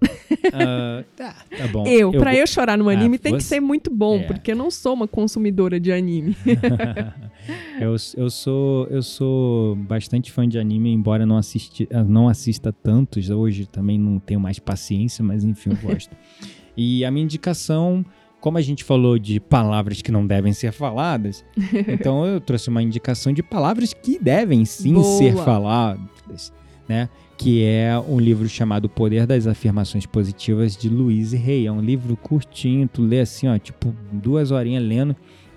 Ah, 0.53 1.05
tá, 1.17 1.35
tá 1.57 1.67
bom. 1.69 1.87
eu, 1.87 2.11
pra 2.13 2.33
go- 2.33 2.37
eu 2.39 2.47
chorar 2.47 2.77
num 2.77 2.89
Ah, 2.89 2.93
anime, 2.93 3.19
tem 3.19 3.37
que 3.37 3.43
você- 3.43 3.49
ser 3.57 3.61
muito 3.61 3.91
bom, 3.91 4.17
É. 4.19 4.23
porque 4.25 4.53
eu 4.53 4.57
não 4.57 4.71
sou 4.71 4.95
uma 4.95 5.07
consumidora 5.09 5.79
de 5.79 5.93
anime. 5.93 6.37
eu, 7.81 7.95
eu 8.17 8.31
sou 8.31 8.87
eu 8.89 9.03
sou 9.03 9.77
bastante 9.77 10.31
fã 10.31 10.49
de 10.49 10.59
anime, 10.59 10.93
embora 10.93 11.25
não, 11.27 11.37
assisti, 11.37 11.89
não 12.07 12.29
assista 12.29 12.73
tantos. 12.73 13.31
Hoje 13.31 13.67
também 13.67 13.99
não 13.99 14.19
tenho 14.19 14.41
mais 14.41 14.59
paciência, 14.59 15.25
mas 15.25 15.45
enfim, 15.45 15.71
eu 15.71 15.77
gosto. 15.91 16.15
e 16.77 17.05
a 17.05 17.11
minha 17.11 17.25
indicação, 17.25 18.05
como 18.41 18.59
a 18.59 18.63
gente 18.63 18.83
falou 18.85 19.19
de 19.19 19.39
palavras 19.41 20.03
que 20.03 20.11
não 20.13 20.27
devem 20.27 20.53
ser 20.53 20.73
faladas, 20.73 21.45
então 21.89 22.27
eu 22.27 22.41
trouxe 22.41 22.69
uma 22.69 22.83
indicação 22.83 23.33
de 23.33 23.43
palavras 23.43 23.93
que 23.95 24.19
devem 24.19 24.65
sim 24.65 24.95
Boa. 24.95 25.05
ser 25.19 25.37
faladas, 25.37 26.53
né? 26.89 27.09
Que 27.37 27.65
é 27.65 27.99
um 27.99 28.21
livro 28.21 28.49
chamado 28.49 28.85
O 28.85 28.89
Poder 28.89 29.27
das 29.27 29.47
Afirmações 29.47 30.07
Positivas 30.07 30.77
de 30.77 30.89
Louise 30.89 31.37
Hay. 31.37 31.67
É 31.67 31.73
um 31.73 31.81
livro 31.81 32.17
curtinho, 32.17 32.89
tu 32.89 33.03
lê 33.03 33.21
assim, 33.21 33.49
ó, 33.49 33.59
tipo 33.59 33.95
duas 34.13 34.51
horinhas 34.51 34.85
lendo 34.85 35.17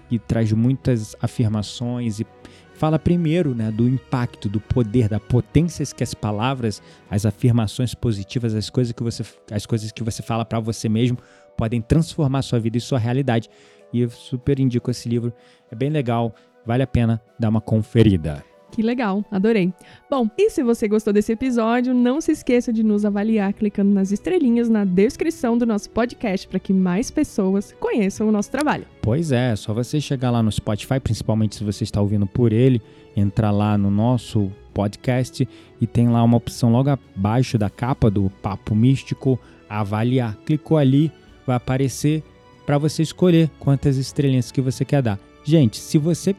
que 0.09 0.19
traz 0.19 0.51
muitas 0.51 1.15
afirmações 1.21 2.19
e 2.19 2.27
fala 2.75 2.99
primeiro 2.99 3.55
né, 3.55 3.71
do 3.71 3.87
impacto, 3.87 4.47
do 4.47 4.59
poder, 4.59 5.07
da 5.07 5.19
potência 5.19 5.85
que 5.85 6.03
as 6.03 6.13
palavras, 6.13 6.81
as 7.09 7.25
afirmações 7.25 7.93
positivas, 7.95 8.53
as 8.53 8.69
coisas 8.69 8.93
que 8.93 9.03
você, 9.03 9.23
as 9.51 9.65
coisas 9.65 9.91
que 9.91 10.03
você 10.03 10.21
fala 10.21 10.45
para 10.45 10.59
você 10.59 10.87
mesmo 10.87 11.17
podem 11.57 11.81
transformar 11.81 12.41
sua 12.41 12.59
vida 12.59 12.77
e 12.77 12.81
sua 12.81 12.99
realidade. 12.99 13.49
E 13.93 14.01
eu 14.01 14.09
super 14.09 14.59
indico 14.59 14.91
esse 14.91 15.07
livro, 15.07 15.33
é 15.71 15.75
bem 15.75 15.89
legal, 15.89 16.35
vale 16.65 16.83
a 16.83 16.87
pena 16.87 17.21
dar 17.39 17.49
uma 17.49 17.61
conferida. 17.61 18.43
Que 18.75 18.81
legal, 18.81 19.23
adorei. 19.31 19.73
Bom, 20.09 20.29
e 20.37 20.49
se 20.49 20.61
você 20.61 20.85
gostou 20.85 21.13
desse 21.13 21.31
episódio, 21.31 21.93
não 21.93 22.19
se 22.19 22.33
esqueça 22.33 22.73
de 22.73 22.83
nos 22.83 23.05
avaliar 23.05 23.53
clicando 23.53 23.89
nas 23.89 24.11
estrelinhas 24.11 24.67
na 24.67 24.83
descrição 24.83 25.57
do 25.57 25.65
nosso 25.65 25.89
podcast 25.91 26.45
para 26.45 26.59
que 26.59 26.73
mais 26.73 27.09
pessoas 27.09 27.73
conheçam 27.79 28.27
o 28.27 28.33
nosso 28.33 28.51
trabalho. 28.51 28.85
Pois 29.01 29.31
é, 29.31 29.53
é 29.53 29.55
só 29.55 29.73
você 29.73 30.01
chegar 30.01 30.29
lá 30.29 30.43
no 30.43 30.51
Spotify, 30.51 30.99
principalmente 30.99 31.55
se 31.55 31.63
você 31.63 31.85
está 31.85 32.01
ouvindo 32.01 32.27
por 32.27 32.51
ele, 32.51 32.81
entrar 33.15 33.49
lá 33.51 33.77
no 33.77 33.89
nosso 33.89 34.51
podcast 34.73 35.47
e 35.79 35.87
tem 35.87 36.09
lá 36.09 36.21
uma 36.21 36.35
opção 36.35 36.69
logo 36.69 36.89
abaixo 36.89 37.57
da 37.57 37.69
capa 37.69 38.11
do 38.11 38.29
Papo 38.41 38.75
Místico, 38.75 39.39
avaliar. 39.69 40.35
Clicou 40.45 40.77
ali, 40.77 41.09
vai 41.47 41.55
aparecer 41.55 42.21
para 42.65 42.77
você 42.77 43.03
escolher 43.03 43.49
quantas 43.57 43.95
estrelinhas 43.95 44.51
que 44.51 44.59
você 44.59 44.83
quer 44.83 45.01
dar. 45.01 45.17
Gente, 45.45 45.77
se 45.77 45.97
você 45.97 46.35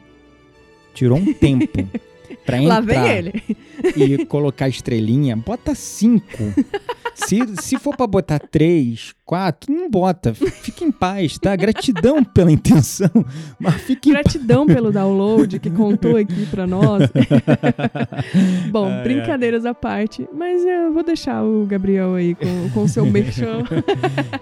tirou 0.93 1.17
um 1.17 1.33
tempo 1.33 1.87
para 2.45 2.59
Lá 2.61 2.79
vem 2.79 2.95
entrar 2.97 3.15
ele. 3.15 3.43
e 3.95 4.25
colocar 4.25 4.67
estrelinha, 4.67 5.35
bota 5.35 5.73
cinco. 5.75 6.53
Se, 7.15 7.39
se 7.61 7.77
for 7.79 7.95
pra 7.97 8.05
botar 8.05 8.37
três, 8.39 9.13
quatro, 9.25 9.73
não 9.73 9.89
bota. 9.89 10.35
Fica 10.35 10.83
em 10.85 10.91
paz, 10.91 11.37
tá? 11.39 11.55
Gratidão 11.55 12.23
pela 12.23 12.51
intenção, 12.51 13.09
mas 13.59 13.73
fique 13.81 14.09
em 14.09 14.13
paz. 14.13 14.23
Gratidão 14.25 14.67
pelo 14.67 14.91
download 14.91 15.59
que 15.59 15.69
contou 15.71 16.15
aqui 16.15 16.45
para 16.45 16.67
nós. 16.67 17.09
Bom, 18.71 18.87
ai. 18.87 19.03
brincadeiras 19.03 19.65
à 19.65 19.73
parte, 19.73 20.27
mas 20.33 20.63
eu 20.63 20.93
vou 20.93 21.03
deixar 21.03 21.43
o 21.43 21.65
Gabriel 21.65 22.13
aí 22.15 22.35
com 22.73 22.83
o 22.83 22.87
seu 22.87 23.05
merchan. 23.09 23.63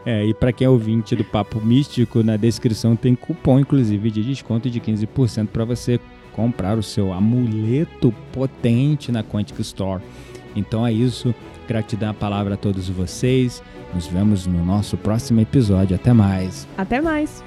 É, 0.05 0.25
e 0.25 0.33
pra 0.33 0.51
quem 0.51 0.65
é 0.65 0.69
ouvinte 0.69 1.15
do 1.15 1.23
Papo 1.23 1.61
Místico, 1.61 2.23
na 2.23 2.35
descrição 2.35 2.95
tem 2.95 3.15
cupom, 3.15 3.59
inclusive, 3.59 4.11
de 4.11 4.21
desconto 4.23 4.69
de 4.69 4.79
15% 4.81 5.47
para 5.47 5.63
você 5.63 5.99
comprar 6.35 6.77
o 6.77 6.83
seu 6.83 7.13
amuleto 7.13 8.13
potente 8.33 9.11
na 9.11 9.23
Quantic 9.23 9.59
Store. 9.61 10.03
Então 10.55 10.85
é 10.85 10.91
isso. 10.91 11.33
Gratidão 11.67 12.09
a 12.09 12.13
palavra 12.13 12.55
a 12.55 12.57
todos 12.57 12.89
vocês. 12.89 13.63
Nos 13.93 14.05
vemos 14.05 14.45
no 14.45 14.63
nosso 14.63 14.97
próximo 14.97 15.39
episódio. 15.39 15.95
Até 15.95 16.11
mais. 16.11 16.67
Até 16.77 16.99
mais! 16.99 17.43